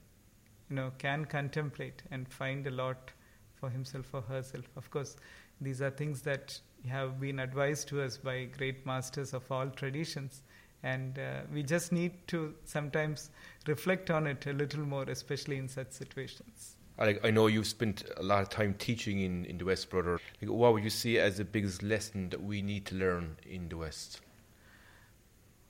you 0.70 0.76
know 0.76 0.92
can 0.98 1.24
contemplate 1.24 2.02
and 2.10 2.28
find 2.28 2.66
a 2.66 2.70
lot 2.70 3.10
for 3.54 3.70
himself 3.70 4.12
or 4.12 4.22
herself. 4.22 4.64
Of 4.76 4.90
course, 4.90 5.16
these 5.60 5.82
are 5.82 5.90
things 5.90 6.22
that 6.22 6.60
have 6.88 7.20
been 7.20 7.38
advised 7.38 7.88
to 7.88 8.02
us 8.02 8.16
by 8.16 8.44
great 8.44 8.84
masters 8.84 9.34
of 9.34 9.50
all 9.50 9.68
traditions. 9.70 10.42
And 10.82 11.18
uh, 11.18 11.42
we 11.52 11.62
just 11.62 11.92
need 11.92 12.12
to 12.28 12.54
sometimes 12.64 13.30
reflect 13.66 14.10
on 14.10 14.26
it 14.26 14.46
a 14.46 14.52
little 14.52 14.84
more, 14.84 15.04
especially 15.04 15.58
in 15.58 15.68
such 15.68 15.92
situations. 15.92 16.76
I, 16.98 17.18
I 17.24 17.30
know 17.30 17.46
you've 17.46 17.66
spent 17.66 18.04
a 18.16 18.22
lot 18.22 18.42
of 18.42 18.48
time 18.48 18.74
teaching 18.78 19.20
in, 19.20 19.44
in 19.44 19.58
the 19.58 19.64
West, 19.64 19.90
brother. 19.90 20.18
Like, 20.40 20.50
what 20.50 20.72
would 20.72 20.84
you 20.84 20.90
see 20.90 21.18
as 21.18 21.38
the 21.38 21.44
biggest 21.44 21.82
lesson 21.82 22.28
that 22.30 22.42
we 22.42 22.62
need 22.62 22.84
to 22.86 22.96
learn 22.96 23.36
in 23.48 23.68
the 23.68 23.76
West? 23.76 24.20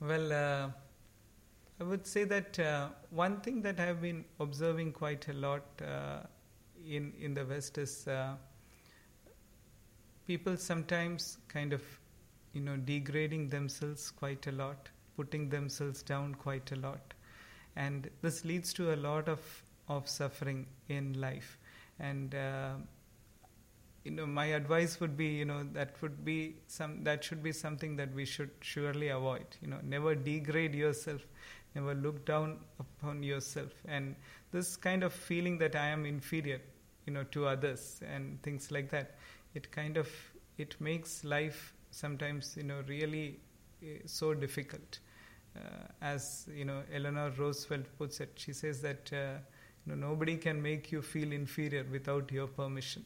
Well, 0.00 0.32
uh, 0.32 0.70
I 1.80 1.84
would 1.84 2.06
say 2.06 2.24
that 2.24 2.58
uh, 2.58 2.88
one 3.10 3.40
thing 3.40 3.62
that 3.62 3.80
I've 3.80 4.00
been 4.00 4.24
observing 4.40 4.92
quite 4.92 5.28
a 5.28 5.32
lot 5.32 5.62
uh, 5.80 6.20
in 6.86 7.12
in 7.20 7.34
the 7.34 7.44
West 7.44 7.78
is 7.78 8.08
uh, 8.08 8.34
people 10.26 10.56
sometimes 10.56 11.38
kind 11.48 11.72
of 11.72 11.82
you 12.52 12.60
know 12.60 12.76
degrading 12.76 13.48
themselves 13.48 14.10
quite 14.10 14.46
a 14.46 14.52
lot, 14.52 14.90
putting 15.16 15.48
themselves 15.48 16.02
down 16.02 16.34
quite 16.34 16.72
a 16.72 16.76
lot, 16.76 17.14
and 17.76 18.10
this 18.22 18.44
leads 18.44 18.72
to 18.74 18.94
a 18.94 18.96
lot 18.96 19.28
of 19.28 19.40
of 19.88 20.08
suffering 20.08 20.66
in 20.88 21.20
life. 21.20 21.58
And 21.98 22.34
uh, 22.34 22.74
you 24.04 24.10
know, 24.10 24.26
my 24.26 24.46
advice 24.46 24.98
would 25.00 25.16
be, 25.16 25.26
you 25.26 25.44
know, 25.44 25.62
that 25.74 26.00
would 26.02 26.24
be 26.24 26.56
some 26.66 27.04
that 27.04 27.22
should 27.22 27.42
be 27.42 27.52
something 27.52 27.96
that 27.96 28.12
we 28.14 28.24
should 28.24 28.50
surely 28.60 29.08
avoid. 29.08 29.46
You 29.60 29.68
know, 29.68 29.78
never 29.82 30.14
degrade 30.14 30.74
yourself, 30.74 31.20
never 31.74 31.94
look 31.94 32.24
down 32.24 32.58
upon 32.80 33.22
yourself, 33.22 33.72
and 33.86 34.16
this 34.50 34.76
kind 34.76 35.04
of 35.04 35.12
feeling 35.12 35.58
that 35.58 35.76
I 35.76 35.86
am 35.86 36.04
inferior, 36.04 36.60
you 37.06 37.12
know, 37.12 37.24
to 37.30 37.46
others 37.46 38.00
and 38.04 38.42
things 38.42 38.70
like 38.70 38.90
that. 38.90 39.16
It 39.54 39.70
kind 39.70 39.96
of 39.96 40.08
it 40.58 40.80
makes 40.80 41.22
life 41.24 41.74
sometimes, 41.90 42.56
you 42.56 42.64
know, 42.64 42.82
really 42.88 43.38
so 44.06 44.34
difficult. 44.34 45.00
Uh, 45.56 45.60
as 46.00 46.48
you 46.54 46.64
know, 46.64 46.82
Eleanor 46.92 47.30
Roosevelt 47.36 47.86
puts 47.98 48.20
it, 48.20 48.32
she 48.36 48.52
says 48.52 48.80
that 48.82 49.10
uh, 49.12 49.38
you 49.84 49.94
know, 49.94 50.08
nobody 50.08 50.36
can 50.36 50.62
make 50.62 50.90
you 50.90 51.02
feel 51.02 51.32
inferior 51.32 51.84
without 51.90 52.30
your 52.32 52.46
permission. 52.46 53.04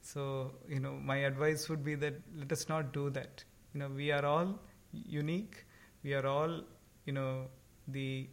So, 0.00 0.52
you 0.68 0.80
know, 0.80 0.92
my 0.92 1.16
advice 1.16 1.68
would 1.68 1.84
be 1.84 1.94
that 1.96 2.14
let 2.36 2.50
us 2.52 2.68
not 2.68 2.92
do 2.92 3.10
that. 3.10 3.44
You 3.72 3.80
know, 3.80 3.88
we 3.88 4.10
are 4.10 4.24
all 4.24 4.58
unique. 4.92 5.64
We 6.02 6.14
are 6.14 6.26
all, 6.26 6.60
you 7.06 7.12
know, 7.12 7.46
the 7.88 8.28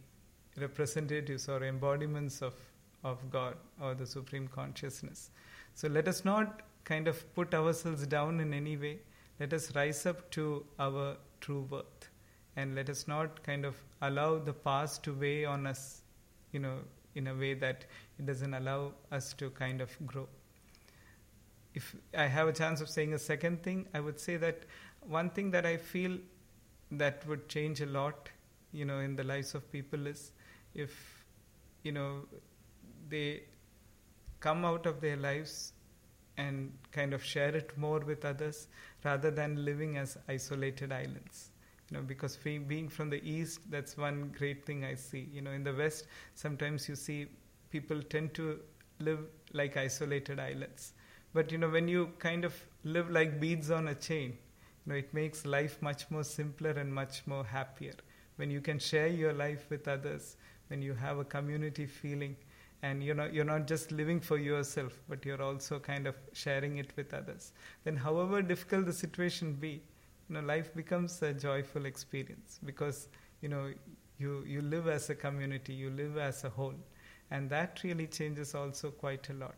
representatives 0.58 1.48
or 1.48 1.62
embodiments 1.64 2.42
of, 2.42 2.54
of 3.04 3.30
God 3.30 3.56
or 3.80 3.94
the 3.94 4.06
Supreme 4.06 4.48
Consciousness. 4.48 5.30
So 5.74 5.88
let 5.88 6.08
us 6.08 6.24
not 6.24 6.62
kind 6.84 7.06
of 7.06 7.34
put 7.34 7.54
ourselves 7.54 8.06
down 8.06 8.40
in 8.40 8.52
any 8.52 8.76
way. 8.76 8.98
Let 9.38 9.52
us 9.52 9.74
rise 9.74 10.06
up 10.06 10.30
to 10.32 10.64
our 10.78 11.16
true 11.40 11.66
worth. 11.70 12.10
And 12.56 12.74
let 12.74 12.90
us 12.90 13.06
not 13.06 13.42
kind 13.42 13.64
of 13.64 13.76
allow 14.02 14.38
the 14.38 14.52
past 14.52 15.02
to 15.04 15.12
weigh 15.12 15.44
on 15.44 15.66
us, 15.66 16.02
you 16.52 16.60
know, 16.60 16.78
in 17.14 17.28
a 17.28 17.34
way 17.34 17.54
that 17.54 17.84
it 18.18 18.26
doesn't 18.26 18.54
allow 18.54 18.92
us 19.10 19.32
to 19.34 19.50
kind 19.50 19.80
of 19.80 19.90
grow. 20.06 20.28
If 21.74 21.94
I 22.16 22.26
have 22.26 22.48
a 22.48 22.52
chance 22.52 22.80
of 22.80 22.88
saying 22.88 23.14
a 23.14 23.18
second 23.18 23.62
thing, 23.62 23.86
I 23.94 24.00
would 24.00 24.18
say 24.18 24.36
that 24.36 24.64
one 25.00 25.30
thing 25.30 25.50
that 25.52 25.64
I 25.64 25.76
feel 25.76 26.18
that 26.92 27.26
would 27.26 27.48
change 27.48 27.80
a 27.80 27.86
lot, 27.86 28.28
you 28.72 28.84
know, 28.84 28.98
in 28.98 29.16
the 29.16 29.24
lives 29.24 29.54
of 29.54 29.70
people 29.70 30.06
is 30.06 30.32
if, 30.74 31.24
you 31.82 31.92
know, 31.92 32.26
they 33.08 33.44
come 34.40 34.64
out 34.64 34.86
of 34.86 35.00
their 35.00 35.16
lives 35.16 35.72
and 36.40 36.72
kind 36.92 37.12
of 37.14 37.22
share 37.24 37.54
it 37.54 37.76
more 37.76 38.00
with 38.00 38.24
others 38.24 38.68
rather 39.04 39.30
than 39.30 39.64
living 39.64 39.96
as 39.96 40.16
isolated 40.28 40.92
islands. 40.92 41.50
You 41.90 41.96
know 41.96 42.02
because 42.02 42.36
being 42.36 42.88
from 42.88 43.10
the 43.10 43.22
east 43.28 43.60
that's 43.70 43.96
one 43.96 44.32
great 44.38 44.64
thing 44.64 44.84
i 44.84 44.94
see. 44.94 45.28
You 45.32 45.42
know 45.42 45.50
in 45.50 45.64
the 45.64 45.74
west 45.74 46.06
sometimes 46.34 46.88
you 46.88 46.94
see 46.96 47.26
people 47.70 48.02
tend 48.02 48.34
to 48.34 48.60
live 49.00 49.20
like 49.52 49.76
isolated 49.76 50.38
islands. 50.38 50.92
But 51.32 51.52
you 51.52 51.58
know 51.58 51.68
when 51.68 51.88
you 51.88 52.10
kind 52.18 52.44
of 52.44 52.54
live 52.84 53.10
like 53.10 53.40
beads 53.40 53.70
on 53.70 53.88
a 53.88 53.94
chain 53.94 54.30
you 54.86 54.92
know 54.92 54.94
it 54.98 55.12
makes 55.14 55.44
life 55.46 55.80
much 55.82 56.10
more 56.10 56.24
simpler 56.24 56.70
and 56.70 56.92
much 56.94 57.26
more 57.26 57.44
happier. 57.44 57.94
When 58.36 58.50
you 58.50 58.60
can 58.60 58.78
share 58.78 59.08
your 59.08 59.32
life 59.32 59.66
with 59.70 59.86
others 59.88 60.36
when 60.68 60.82
you 60.82 60.94
have 60.94 61.18
a 61.18 61.24
community 61.24 61.86
feeling 61.86 62.36
and 62.82 63.02
you 63.02 63.14
know 63.14 63.26
you're 63.30 63.44
not 63.44 63.66
just 63.66 63.92
living 63.92 64.20
for 64.20 64.38
yourself 64.38 65.00
but 65.08 65.24
you're 65.24 65.42
also 65.42 65.78
kind 65.78 66.06
of 66.06 66.14
sharing 66.32 66.78
it 66.78 66.92
with 66.96 67.12
others 67.12 67.52
then 67.84 67.96
however 67.96 68.40
difficult 68.42 68.86
the 68.86 68.92
situation 68.92 69.52
be 69.54 69.82
you 70.28 70.34
know, 70.34 70.40
life 70.40 70.74
becomes 70.74 71.20
a 71.22 71.32
joyful 71.32 71.86
experience 71.86 72.58
because 72.64 73.08
you 73.40 73.48
know 73.48 73.72
you 74.18 74.44
you 74.46 74.60
live 74.62 74.86
as 74.86 75.10
a 75.10 75.14
community, 75.14 75.72
you 75.72 75.90
live 75.90 76.16
as 76.18 76.44
a 76.44 76.50
whole, 76.50 76.74
and 77.30 77.50
that 77.50 77.80
really 77.82 78.06
changes 78.06 78.54
also 78.54 78.90
quite 78.90 79.28
a 79.30 79.32
lot. 79.32 79.54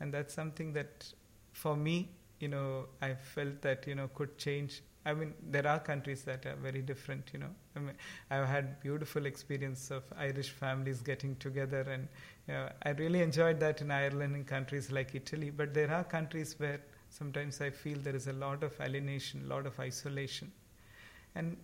And 0.00 0.12
that's 0.12 0.34
something 0.34 0.72
that, 0.74 1.06
for 1.52 1.76
me, 1.76 2.10
you 2.40 2.48
know, 2.48 2.86
I 3.00 3.14
felt 3.14 3.60
that 3.62 3.86
you 3.86 3.94
know 3.94 4.08
could 4.14 4.38
change. 4.38 4.82
I 5.06 5.12
mean, 5.12 5.34
there 5.50 5.66
are 5.66 5.78
countries 5.78 6.22
that 6.24 6.46
are 6.46 6.56
very 6.56 6.80
different. 6.80 7.30
You 7.32 7.40
know, 7.40 7.50
I 7.76 7.80
mean, 7.80 7.94
I've 8.30 8.46
had 8.46 8.80
beautiful 8.80 9.26
experience 9.26 9.90
of 9.90 10.04
Irish 10.16 10.50
families 10.50 11.00
getting 11.00 11.36
together, 11.36 11.80
and 11.82 12.08
know, 12.52 12.68
I 12.82 12.90
really 12.90 13.22
enjoyed 13.22 13.60
that 13.60 13.80
in 13.80 13.90
Ireland 13.90 14.34
and 14.34 14.46
countries 14.46 14.90
like 14.92 15.14
Italy. 15.14 15.50
But 15.50 15.72
there 15.74 15.90
are 15.92 16.04
countries 16.04 16.54
where 16.58 16.80
Sometimes 17.10 17.60
I 17.60 17.70
feel 17.70 17.96
there 17.98 18.16
is 18.16 18.26
a 18.26 18.32
lot 18.32 18.64
of 18.64 18.72
alienation, 18.80 19.42
a 19.44 19.46
lot 19.46 19.66
of 19.66 19.78
isolation. 19.78 20.50
And 21.34 21.56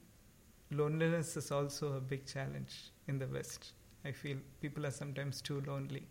loneliness 0.70 1.36
is 1.36 1.50
also 1.50 1.94
a 1.96 2.00
big 2.00 2.26
challenge 2.26 2.90
in 3.08 3.18
the 3.18 3.26
West. 3.26 3.72
I 4.04 4.12
feel 4.12 4.36
people 4.60 4.86
are 4.86 4.90
sometimes 4.90 5.40
too 5.40 5.62
lonely 5.66 6.06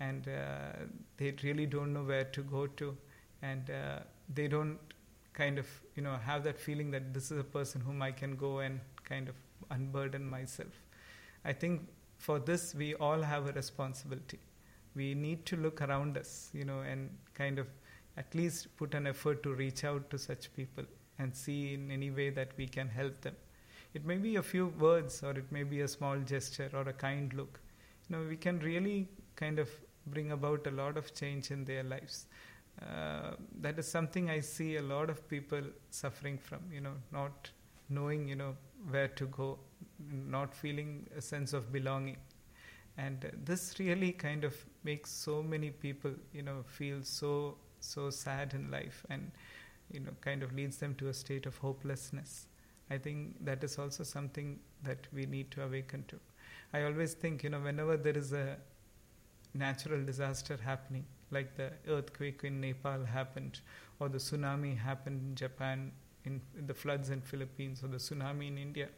and 0.00 0.28
uh, 0.28 0.86
they 1.16 1.34
really 1.42 1.66
don't 1.66 1.92
know 1.92 2.04
where 2.04 2.24
to 2.24 2.42
go 2.42 2.66
to 2.66 2.96
and 3.42 3.68
uh, 3.70 3.98
they 4.32 4.48
don't 4.48 4.78
kind 5.32 5.58
of 5.58 5.66
you 5.94 6.02
know 6.02 6.16
have 6.16 6.44
that 6.44 6.58
feeling 6.58 6.90
that 6.92 7.12
this 7.12 7.30
is 7.30 7.38
a 7.38 7.44
person 7.44 7.80
whom 7.80 8.00
I 8.02 8.12
can 8.12 8.36
go 8.36 8.58
and 8.60 8.80
kind 9.04 9.28
of 9.28 9.34
unburden 9.70 10.24
myself. 10.28 10.72
I 11.44 11.52
think 11.52 11.82
for 12.18 12.38
this 12.38 12.74
we 12.74 12.94
all 12.94 13.22
have 13.22 13.48
a 13.48 13.52
responsibility. 13.52 14.38
We 14.94 15.14
need 15.14 15.46
to 15.46 15.56
look 15.56 15.80
around 15.80 16.18
us, 16.18 16.50
you 16.52 16.64
know, 16.64 16.80
and 16.80 17.10
kind 17.34 17.58
of 17.58 17.68
at 18.16 18.34
least 18.34 18.76
put 18.76 18.94
an 18.94 19.06
effort 19.06 19.42
to 19.44 19.54
reach 19.54 19.84
out 19.84 20.10
to 20.10 20.18
such 20.18 20.52
people 20.54 20.84
and 21.18 21.34
see 21.34 21.74
in 21.74 21.90
any 21.90 22.10
way 22.10 22.30
that 22.30 22.50
we 22.56 22.66
can 22.66 22.88
help 22.88 23.20
them. 23.20 23.36
It 23.94 24.04
may 24.04 24.16
be 24.16 24.36
a 24.36 24.42
few 24.42 24.66
words 24.66 25.22
or 25.22 25.30
it 25.30 25.50
may 25.50 25.62
be 25.62 25.80
a 25.80 25.88
small 25.88 26.18
gesture 26.18 26.70
or 26.74 26.82
a 26.82 26.92
kind 26.92 27.32
look. 27.32 27.60
You 28.08 28.16
know, 28.16 28.28
we 28.28 28.36
can 28.36 28.58
really 28.58 29.08
kind 29.36 29.58
of 29.58 29.70
bring 30.06 30.32
about 30.32 30.66
a 30.66 30.70
lot 30.70 30.96
of 30.96 31.14
change 31.14 31.50
in 31.50 31.64
their 31.64 31.82
lives. 31.82 32.26
Uh, 32.82 33.32
that 33.60 33.78
is 33.78 33.88
something 33.88 34.30
I 34.30 34.40
see 34.40 34.76
a 34.76 34.82
lot 34.82 35.10
of 35.10 35.28
people 35.28 35.62
suffering 35.90 36.38
from, 36.38 36.60
you 36.72 36.80
know, 36.80 36.94
not 37.12 37.50
knowing, 37.88 38.28
you 38.28 38.36
know, 38.36 38.56
where 38.90 39.08
to 39.08 39.26
go, 39.26 39.58
not 40.10 40.54
feeling 40.54 41.06
a 41.16 41.20
sense 41.20 41.52
of 41.52 41.72
belonging. 41.72 42.16
And 42.96 43.30
this 43.44 43.76
really 43.78 44.12
kind 44.12 44.44
of 44.44 44.54
makes 44.82 45.10
so 45.10 45.42
many 45.42 45.70
people, 45.70 46.12
you 46.32 46.42
know, 46.42 46.64
feel 46.66 47.02
so 47.02 47.56
so 47.80 48.10
sad 48.10 48.54
in 48.54 48.70
life 48.72 49.06
and 49.08 49.30
you 49.92 50.00
know 50.00 50.10
kind 50.20 50.42
of 50.42 50.52
leads 50.52 50.78
them 50.78 50.94
to 50.96 51.06
a 51.08 51.14
state 51.14 51.46
of 51.46 51.56
hopelessness 51.58 52.48
i 52.90 52.98
think 52.98 53.36
that 53.44 53.62
is 53.62 53.78
also 53.78 54.02
something 54.02 54.58
that 54.82 55.06
we 55.12 55.26
need 55.26 55.48
to 55.52 55.62
awaken 55.62 56.04
to 56.08 56.18
i 56.72 56.82
always 56.82 57.14
think 57.14 57.44
you 57.44 57.50
know 57.50 57.60
whenever 57.60 57.96
there 57.96 58.18
is 58.18 58.32
a 58.32 58.56
natural 59.54 60.04
disaster 60.04 60.58
happening 60.62 61.04
like 61.30 61.54
the 61.56 61.70
earthquake 61.88 62.44
in 62.44 62.60
nepal 62.60 63.04
happened 63.04 63.60
or 64.00 64.08
the 64.08 64.18
tsunami 64.18 64.76
happened 64.76 65.20
in 65.22 65.34
japan 65.34 65.90
in, 66.24 66.40
in 66.58 66.66
the 66.66 66.74
floods 66.74 67.10
in 67.10 67.20
philippines 67.20 67.82
or 67.82 67.88
the 67.88 67.96
tsunami 67.96 68.48
in 68.48 68.58
india 68.58 68.88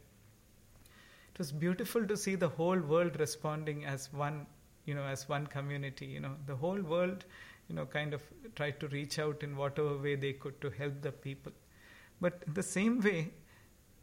was 1.41 1.51
beautiful 1.65 2.07
to 2.13 2.17
see 2.25 2.35
the 2.47 2.49
whole 2.57 2.81
world 2.93 3.19
responding 3.25 3.85
as 3.93 4.09
one 4.25 4.41
you 4.85 4.95
know 4.99 5.07
as 5.15 5.27
one 5.35 5.47
community 5.55 6.07
you 6.17 6.21
know 6.25 6.35
the 6.51 6.55
whole 6.65 6.81
world 6.95 7.25
you 7.71 7.75
know, 7.75 7.85
kind 7.85 8.13
of 8.13 8.21
tried 8.55 8.79
to 8.81 8.87
reach 8.89 9.17
out 9.17 9.43
in 9.43 9.55
whatever 9.55 9.97
way 9.97 10.15
they 10.15 10.33
could 10.33 10.59
to 10.59 10.69
help 10.69 11.01
the 11.01 11.11
people. 11.11 11.53
But 12.19 12.43
the 12.53 12.63
same 12.63 12.99
way, 12.99 13.31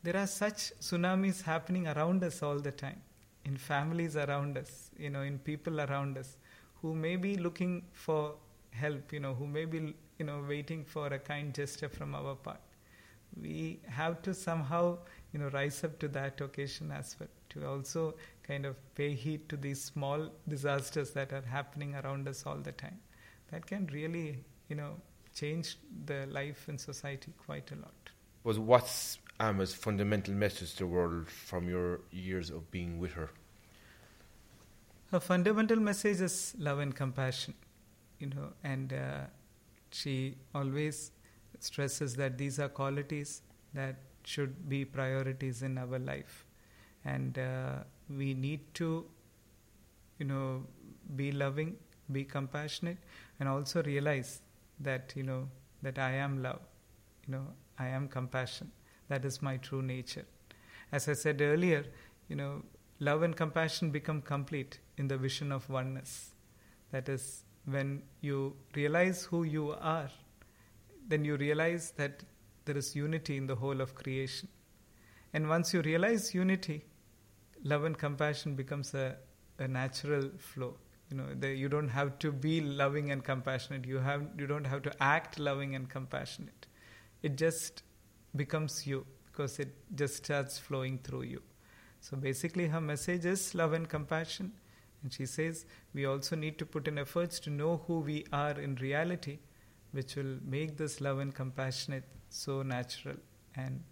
there 0.03 0.17
are 0.17 0.27
such 0.27 0.73
tsunamis 0.81 1.43
happening 1.43 1.87
around 1.87 2.25
us 2.25 2.43
all 2.43 2.59
the 2.59 2.71
time, 2.71 3.03
in 3.45 3.59
families 3.59 4.17
around 4.17 4.57
us, 4.57 4.91
you 4.99 5.11
know, 5.11 5.21
in 5.21 5.39
people 5.39 5.83
around 5.83 6.17
us, 6.17 6.39
who 6.81 6.95
may 6.95 7.17
be 7.17 7.37
looking 7.37 7.83
for 7.93 8.37
help, 8.71 9.13
you 9.13 9.21
know, 9.21 9.35
who 9.35 9.47
may 9.47 9.67
be, 9.67 9.95
you 10.19 10.25
know, 10.25 10.43
waiting 10.49 10.83
for 10.83 11.09
a 11.09 11.19
kind 11.19 11.55
gesture 11.55 11.91
from 11.91 12.15
our 12.15 12.37
part. 12.37 12.61
We 13.41 13.81
have 13.87 14.23
to 14.23 14.33
somehow, 14.33 14.99
you 15.33 15.39
know, 15.39 15.49
rise 15.49 15.85
up 15.85 15.99
to 15.99 16.09
that 16.09 16.41
occasion 16.41 16.91
as 16.91 17.17
well, 17.19 17.29
to 17.51 17.67
also 17.67 18.15
kind 18.43 18.67
of 18.67 18.77
pay 18.95 19.15
heed 19.15 19.49
to 19.49 19.57
these 19.57 19.83
small 19.83 20.29
disasters 20.49 21.11
that 21.11 21.33
are 21.33 21.43
happening 21.43 21.95
around 21.95 22.27
us 22.29 22.47
all 22.47 22.57
the 22.57 22.73
time 22.73 22.99
that 23.51 23.67
can 23.67 23.87
really, 23.93 24.45
you 24.69 24.77
know, 24.77 24.95
change 25.35 25.77
the 26.07 26.27
life 26.27 26.69
in 26.69 26.79
society 26.79 27.33
quite 27.47 27.71
a 27.73 27.77
lot. 27.77 28.11
Was 28.45 28.59
what's 28.59 29.19
Amma's 29.41 29.75
fundamental 29.75 30.35
message 30.35 30.73
to 30.73 30.79
the 30.79 30.87
world 30.87 31.29
from 31.29 31.69
your 31.69 32.01
years 32.11 32.51
of 32.51 32.71
being 32.71 32.99
with 32.99 33.13
her? 33.13 33.31
Her 35.11 35.21
fundamental 35.21 35.79
message 35.79 36.21
is 36.21 36.55
love 36.59 36.79
and 36.81 36.95
compassion. 36.95 37.55
you 38.19 38.27
know, 38.29 38.53
and 38.65 38.93
uh, 38.93 39.21
she 39.91 40.37
always 40.55 41.13
stresses 41.61 42.17
that 42.17 42.39
these 42.39 42.59
are 42.59 42.69
qualities 42.69 43.43
that 43.75 43.97
should 44.29 44.69
be 44.69 44.85
priorities 44.85 45.63
in 45.63 45.79
our 45.79 45.99
life, 45.99 46.45
and 47.05 47.39
uh, 47.39 47.77
we 48.23 48.35
need 48.35 48.61
to, 48.75 48.89
you 50.19 50.27
know, 50.27 50.65
be 51.17 51.33
loving, 51.33 51.77
be 52.13 52.25
compassionate, 52.25 52.99
and 53.41 53.49
also 53.49 53.83
realize 53.83 54.43
that 54.81 55.15
you 55.17 55.23
know 55.23 55.49
that 55.83 55.99
I 55.99 56.11
am 56.13 56.43
love, 56.43 56.61
you 57.27 57.33
know, 57.35 57.47
I 57.79 57.89
am 57.89 58.09
compassion. 58.09 58.71
That 59.09 59.25
is 59.25 59.41
my 59.41 59.57
true 59.57 59.83
nature. 59.83 60.27
As 60.93 61.09
I 61.09 61.15
said 61.15 61.41
earlier, 61.41 61.85
you 62.29 62.37
know, 62.37 62.63
love 63.01 63.23
and 63.23 63.35
compassion 63.35 63.91
become 63.91 64.21
complete 64.21 64.81
in 64.99 65.09
the 65.09 65.17
vision 65.17 65.53
of 65.53 65.69
oneness. 65.71 66.35
That 66.91 67.09
is, 67.09 67.45
when 67.65 68.03
you 68.21 68.57
realize 68.75 69.25
who 69.25 69.45
you 69.45 69.73
are, 69.73 70.11
then 71.07 71.25
you 71.25 71.37
realize 71.37 71.93
that 71.97 72.25
there 72.69 72.77
is 72.77 72.95
unity 72.95 73.37
in 73.39 73.47
the 73.47 73.57
whole 73.57 73.81
of 73.81 73.95
creation. 73.95 74.49
And 75.33 75.49
once 75.49 75.73
you 75.73 75.81
realize 75.81 76.35
unity, 76.35 76.85
love 77.65 77.85
and 77.85 77.97
compassion 77.97 78.55
becomes 78.55 78.93
a, 78.95 79.17
a 79.59 79.67
natural 79.67 80.31
flow. 80.37 80.75
You 81.11 81.17
know, 81.17 81.35
the, 81.35 81.49
you 81.55 81.71
don't 81.71 81.89
have 81.89 82.19
to 82.19 82.31
be 82.31 82.61
loving 82.61 83.11
and 83.11 83.25
compassionate. 83.25 83.87
You 83.87 83.99
have 83.99 84.27
you 84.39 84.47
don't 84.47 84.67
have 84.67 84.83
to 84.83 85.03
act 85.03 85.39
loving 85.39 85.75
and 85.75 85.89
compassionate. 85.89 86.67
It 87.23 87.37
just 87.37 87.83
becomes 88.37 88.87
you 88.87 89.07
because 89.27 89.59
it 89.59 89.75
just 89.95 90.17
starts 90.25 90.59
flowing 90.59 90.99
through 90.99 91.23
you. 91.23 91.43
So 92.01 92.19
basically, 92.19 92.67
her 92.67 92.83
message 92.83 93.25
is 93.25 93.55
love 93.55 93.73
and 93.73 93.89
compassion. 93.89 94.53
And 95.03 95.13
she 95.13 95.25
says 95.25 95.65
we 95.95 96.05
also 96.05 96.37
need 96.37 96.59
to 96.59 96.67
put 96.67 96.87
in 96.87 96.99
efforts 96.99 97.41
to 97.41 97.51
know 97.51 97.83
who 97.87 98.01
we 98.01 98.27
are 98.31 98.61
in 98.61 98.75
reality, 98.75 99.39
which 99.93 100.17
will 100.17 100.37
make 100.45 100.77
this 100.77 101.01
love 101.01 101.19
and 101.19 101.35
compassionate 101.35 102.05
so 102.31 102.63
natural. 102.63 103.17
And 103.57 103.83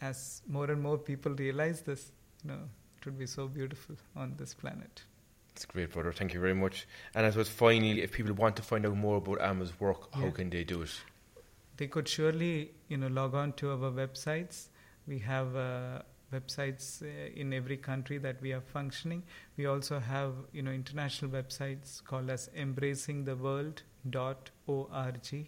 as 0.00 0.42
more 0.48 0.70
and 0.70 0.82
more 0.82 0.98
people 0.98 1.32
realize 1.34 1.82
this, 1.82 2.12
you 2.42 2.50
know, 2.50 2.60
it 2.98 3.04
would 3.04 3.18
be 3.18 3.26
so 3.26 3.48
beautiful 3.48 3.96
on 4.16 4.34
this 4.36 4.54
planet. 4.54 5.04
It's 5.52 5.64
great, 5.64 5.92
brother. 5.92 6.12
Thank 6.12 6.32
you 6.32 6.40
very 6.40 6.54
much. 6.54 6.86
And 7.14 7.26
I 7.26 7.30
suppose 7.30 7.48
finally, 7.48 8.02
if 8.02 8.12
people 8.12 8.32
want 8.32 8.56
to 8.56 8.62
find 8.62 8.86
out 8.86 8.96
more 8.96 9.16
about 9.16 9.40
Amma's 9.40 9.78
work, 9.80 10.08
yeah. 10.12 10.22
how 10.22 10.30
can 10.30 10.50
they 10.50 10.64
do 10.64 10.82
it? 10.82 11.00
They 11.76 11.86
could 11.86 12.08
surely, 12.08 12.72
you 12.88 12.96
know, 12.96 13.08
log 13.08 13.34
on 13.34 13.52
to 13.54 13.70
our 13.70 13.90
websites. 13.90 14.68
We 15.06 15.18
have 15.20 15.56
uh, 15.56 16.02
websites 16.32 17.02
uh, 17.02 17.30
in 17.34 17.52
every 17.52 17.76
country 17.76 18.18
that 18.18 18.40
we 18.40 18.52
are 18.52 18.60
functioning. 18.60 19.22
We 19.56 19.66
also 19.66 19.98
have 19.98 20.34
you 20.52 20.62
know 20.62 20.70
international 20.70 21.30
websites 21.30 22.02
called 22.04 22.30
as 22.30 22.50
embracingtheworld.org, 24.08 25.46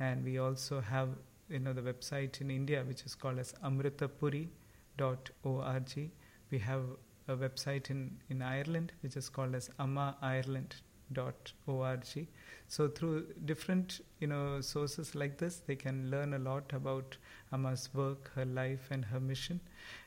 and 0.00 0.24
we 0.24 0.38
also 0.38 0.80
have 0.80 1.08
you 1.48 1.58
know 1.58 1.72
the 1.72 1.82
website 1.82 2.40
in 2.40 2.50
India 2.50 2.84
which 2.86 3.02
is 3.02 3.14
called 3.14 3.38
as 3.38 3.54
amritapuri.org. 3.64 6.10
We 6.50 6.58
have 6.58 6.82
a 7.28 7.36
website 7.36 7.90
in, 7.90 8.18
in 8.30 8.42
Ireland 8.42 8.92
which 9.02 9.16
is 9.16 9.28
called 9.28 9.54
as 9.54 9.70
ammaireland.org 9.78 12.26
so 12.70 12.88
through 12.88 13.26
different 13.46 14.00
you 14.20 14.26
know 14.26 14.60
sources 14.60 15.14
like 15.14 15.38
this, 15.38 15.62
they 15.66 15.76
can 15.76 16.10
learn 16.10 16.34
a 16.34 16.38
lot 16.38 16.72
about 16.72 17.16
Amma's 17.52 17.88
work, 17.94 18.30
her 18.34 18.44
life, 18.44 18.88
and 18.90 19.04
her 19.06 19.20
mission. 19.20 19.60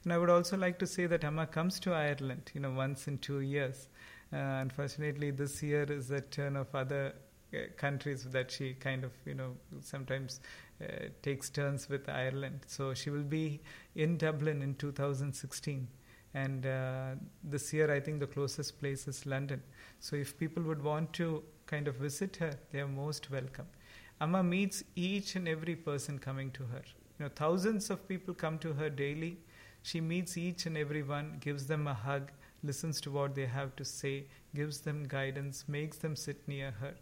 And 0.03 0.13
I 0.13 0.17
would 0.17 0.29
also 0.29 0.57
like 0.57 0.77
to 0.79 0.88
say 0.88 1.07
that 1.07 1.23
Amma 1.23 1.47
comes 1.47 1.79
to 1.82 1.93
Ireland, 1.93 2.51
you 2.53 2.61
know, 2.61 2.71
once 2.71 3.07
in 3.07 3.17
two 3.17 3.39
years. 3.39 3.88
Uh, 4.32 4.38
unfortunately, 4.38 5.32
this 5.32 5.61
year 5.63 5.84
is 5.84 6.07
the 6.07 6.21
turn 6.21 6.55
of 6.55 6.73
other 6.75 7.13
countries 7.78 8.24
that 8.24 8.52
she 8.52 8.74
kind 8.74 9.04
of 9.04 9.12
you 9.26 9.34
know 9.34 9.56
sometimes 9.82 10.39
uh, 10.82 10.86
takes 11.22 11.49
turns 11.49 11.89
with 11.89 12.10
Ireland. 12.10 12.62
So 12.68 12.93
she 12.93 13.10
will 13.10 13.24
be 13.24 13.62
in 13.95 14.18
Dublin 14.18 14.62
in 14.62 14.76
2016 14.76 15.88
and 16.34 16.66
uh, 16.66 17.12
this 17.43 17.74
year 17.74 17.91
I 17.93 17.99
think 17.99 18.20
the 18.20 18.28
closest 18.28 18.80
place 18.80 19.08
is 19.08 19.26
London. 19.26 19.62
So 19.99 20.16
if 20.16 20.38
people 20.38 20.64
would 20.64 20.84
want 20.84 21.14
to 21.14 21.43
kind 21.68 21.88
of 21.88 21.95
visit 21.95 22.38
her, 22.38 22.54
they 22.72 22.80
are 22.80 22.88
most 22.88 23.30
welcome. 23.32 23.68
Amma 24.20 24.43
meets 24.43 24.84
each 24.95 25.36
and 25.36 25.47
every 25.47 25.76
person 25.76 26.20
coming 26.20 26.52
to 26.52 26.64
her. 26.64 26.84
You 27.20 27.26
know, 27.26 27.32
thousands 27.36 27.89
of 27.89 28.08
people 28.08 28.34
come 28.34 28.58
to 28.60 28.74
her 28.74 28.89
daily. 28.89 29.38
She 29.84 29.99
meets 29.99 30.38
each 30.38 30.66
and 30.66 30.78
every 30.78 31.04
one, 31.04 31.38
gives 31.39 31.68
them 31.68 31.88
a 31.88 31.93
hug, 31.93 32.32
listens 32.64 33.02
to 33.02 33.12
what 33.12 33.36
they 33.36 33.45
have 33.47 33.76
to 33.78 33.86
say, 33.86 34.26
gives 34.56 34.82
them 34.82 35.04
guidance, 35.08 35.66
makes 35.68 35.97
them 35.97 36.16
sit 36.16 36.47
near 36.47 36.72
her. 36.80 36.93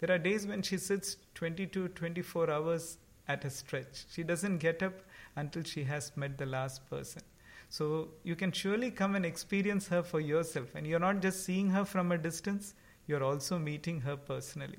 There 0.00 0.14
are 0.14 0.18
days 0.18 0.46
when 0.46 0.62
she 0.62 0.78
sits 0.78 1.16
20 1.34 1.66
to 1.68 1.88
24 1.88 2.50
hours 2.50 2.98
at 3.26 3.44
a 3.44 3.50
stretch. 3.50 4.04
She 4.10 4.22
doesn't 4.22 4.58
get 4.58 4.82
up 4.82 4.94
until 5.36 5.62
she 5.62 5.84
has 5.84 6.12
met 6.16 6.38
the 6.38 6.46
last 6.46 6.88
person. 6.88 7.22
So 7.68 8.08
you 8.22 8.34
can 8.34 8.52
surely 8.52 8.90
come 8.90 9.14
and 9.14 9.26
experience 9.26 9.88
her 9.88 10.02
for 10.02 10.20
yourself. 10.20 10.74
And 10.74 10.86
you're 10.86 11.00
not 11.00 11.20
just 11.20 11.44
seeing 11.44 11.70
her 11.70 11.84
from 11.84 12.12
a 12.12 12.18
distance, 12.18 12.74
you're 13.06 13.24
also 13.24 13.58
meeting 13.58 14.00
her 14.00 14.16
personally. 14.16 14.78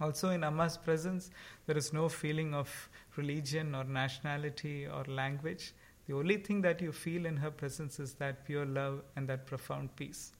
Also, 0.00 0.30
in 0.30 0.42
Amma's 0.42 0.78
presence, 0.78 1.30
there 1.66 1.76
is 1.76 1.92
no 1.92 2.08
feeling 2.08 2.54
of 2.54 2.88
religion 3.16 3.74
or 3.74 3.84
nationality 3.84 4.86
or 4.86 5.04
language. 5.04 5.74
The 6.06 6.14
only 6.14 6.38
thing 6.38 6.62
that 6.62 6.80
you 6.80 6.90
feel 6.90 7.26
in 7.26 7.36
her 7.36 7.50
presence 7.50 8.00
is 8.00 8.14
that 8.14 8.46
pure 8.46 8.64
love 8.64 9.02
and 9.16 9.28
that 9.28 9.46
profound 9.46 9.94
peace. 9.96 10.32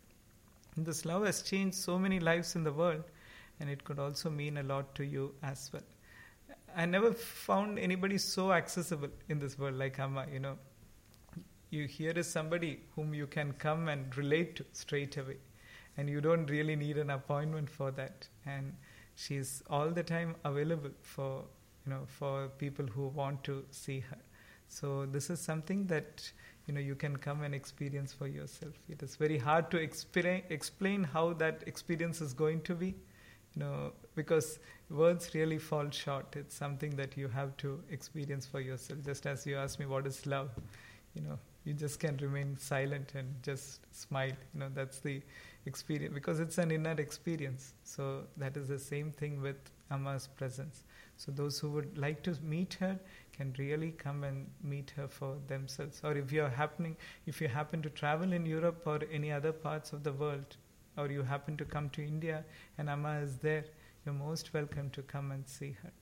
And 0.77 0.87
this 0.87 1.05
love 1.05 1.27
has 1.27 1.43
changed 1.43 1.77
so 1.77 1.99
many 1.99 2.21
lives 2.21 2.57
in 2.57 2.65
the 2.65 2.73
world, 2.73 3.05
and 3.61 3.71
it 3.71 3.85
could 3.85 3.99
also 3.99 4.31
mean 4.31 4.59
a 4.59 4.63
lot 4.63 4.95
to 4.97 5.05
you 5.05 5.35
as 5.43 5.71
well. 5.73 5.83
I 6.75 6.87
never 6.87 7.13
found 7.13 7.79
anybody 7.79 8.19
so 8.19 8.53
accessible 8.53 9.09
in 9.29 9.39
this 9.39 9.59
world 9.59 9.75
like 9.75 9.99
Amma. 9.99 10.27
You 10.33 10.41
know, 10.41 10.57
you 11.71 11.87
here 11.87 12.13
is 12.13 12.29
somebody 12.29 12.81
whom 12.95 13.15
you 13.15 13.27
can 13.27 13.53
come 13.53 13.89
and 13.89 14.17
relate 14.17 14.57
to 14.57 14.65
straight 14.73 15.17
away 15.17 15.37
and 15.97 16.09
you 16.09 16.21
don't 16.21 16.51
really 16.51 16.77
need 16.77 16.99
an 16.99 17.11
appointment 17.11 17.69
for 17.69 17.91
that 17.91 18.29
and 18.47 18.73
she's 19.15 19.63
all 19.69 19.91
the 19.91 20.03
time 20.03 20.35
available 20.45 20.91
for 21.03 21.45
you 21.85 21.93
know 21.93 22.03
for 22.07 22.49
people 22.59 22.87
who 22.87 23.09
want 23.09 23.43
to 23.45 23.65
see 23.71 24.01
her 24.01 24.19
so 24.69 25.07
this 25.07 25.31
is 25.31 25.41
something 25.41 25.87
that 25.87 26.31
you 26.67 26.75
know 26.75 26.81
you 26.81 26.95
can 26.95 27.17
come 27.17 27.43
and 27.43 27.55
experience 27.55 28.13
for 28.13 28.27
yourself 28.27 28.75
it 28.89 29.03
is 29.03 29.17
very 29.17 29.39
hard 29.39 29.71
to 29.71 29.77
explain 29.77 30.43
explain 30.49 31.05
how 31.05 31.33
that 31.33 31.63
experience 31.67 32.21
is 32.21 32.33
going 32.33 32.61
to 32.63 32.75
be 32.75 32.95
you 33.55 33.63
know 33.63 33.93
because 34.15 34.59
words 34.91 35.35
really 35.35 35.59
fall 35.59 35.91
short. 35.91 36.35
It's 36.37 36.55
something 36.55 36.91
that 36.97 37.17
you 37.17 37.29
have 37.29 37.57
to 37.59 37.81
experience 37.91 38.47
for 38.47 38.61
yourself. 38.61 39.01
Just 39.05 39.27
as 39.27 39.47
you 39.47 39.57
asked 39.57 39.79
me 39.79 39.87
what 39.87 40.07
is 40.07 40.27
love? 40.27 40.51
You 41.15 41.23
know 41.23 41.39
you 41.65 41.75
just 41.75 42.01
can 42.01 42.17
remain 42.19 42.57
silent 42.57 43.13
and 43.15 43.35
just 43.43 43.81
smile. 43.95 44.37
You 44.55 44.61
know 44.61 44.71
that's 44.73 45.01
the 45.01 45.23
experience 45.67 46.15
because 46.15 46.41
it's 46.41 46.59
an 46.59 46.71
inner 46.71 46.93
experience. 46.93 47.75
So 47.85 48.23
that 48.37 48.57
is 48.57 48.69
the 48.69 48.79
same 48.79 49.13
thing 49.13 49.41
with 49.43 49.57
amma's 49.91 50.29
presence. 50.29 50.85
So 51.17 51.33
those 51.33 51.59
who 51.59 51.71
would 51.73 51.99
like 51.99 52.23
to 52.23 52.35
meet 52.43 52.75
her 52.75 52.99
can 53.33 53.55
really 53.59 53.91
come 53.91 54.25
and 54.25 54.47
meet 54.63 54.93
her 54.97 55.09
for 55.09 55.37
themselves. 55.49 56.01
Or 56.03 56.17
if 56.17 56.33
you're 56.33 56.49
happening 56.49 56.97
if 57.27 57.41
you 57.41 57.49
happen 57.49 57.83
to 57.83 57.91
travel 57.91 58.33
in 58.33 58.47
europe 58.47 58.83
or 58.87 59.01
any 59.13 59.31
other 59.33 59.53
parts 59.53 59.93
of 59.93 60.03
the 60.03 60.13
world 60.13 60.57
or 61.01 61.11
you 61.11 61.23
happen 61.23 61.57
to 61.57 61.65
come 61.77 61.89
to 61.91 62.03
india 62.03 62.45
and 62.79 62.89
amma 62.97 63.15
is 63.29 63.39
there 63.39 63.65
you're 64.05 64.15
most 64.15 64.53
welcome 64.59 64.91
to 64.91 65.03
come 65.15 65.33
and 65.33 65.49
see 65.57 65.73
her 65.83 65.93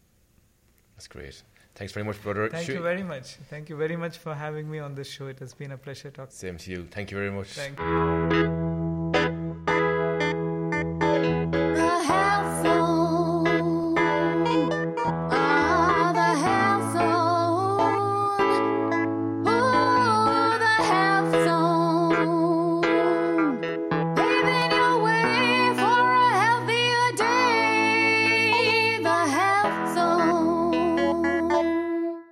that's 0.95 1.09
great 1.09 1.43
Thanks 1.79 1.93
very 1.93 2.05
much, 2.05 2.21
brother. 2.21 2.49
Thank 2.49 2.67
you 2.67 2.83
very 2.83 3.05
much. 3.05 3.37
Thank 3.49 3.69
you 3.69 3.77
very 3.77 3.95
much 3.95 4.19
for 4.19 4.35
having 4.35 4.69
me 4.69 4.81
on 4.81 4.97
this 4.97 5.09
show. 5.09 5.29
It 5.29 5.39
has 5.39 5.55
been 5.55 5.71
a 5.71 5.79
pleasure 5.79 6.11
talking. 6.11 6.33
Same 6.33 6.59
to 6.59 6.71
you. 6.73 6.89
Thank 6.91 7.13
you 7.13 7.19
very 7.19 7.31
much. 7.31 7.51
Thank 7.51 7.79
you. 7.79 8.78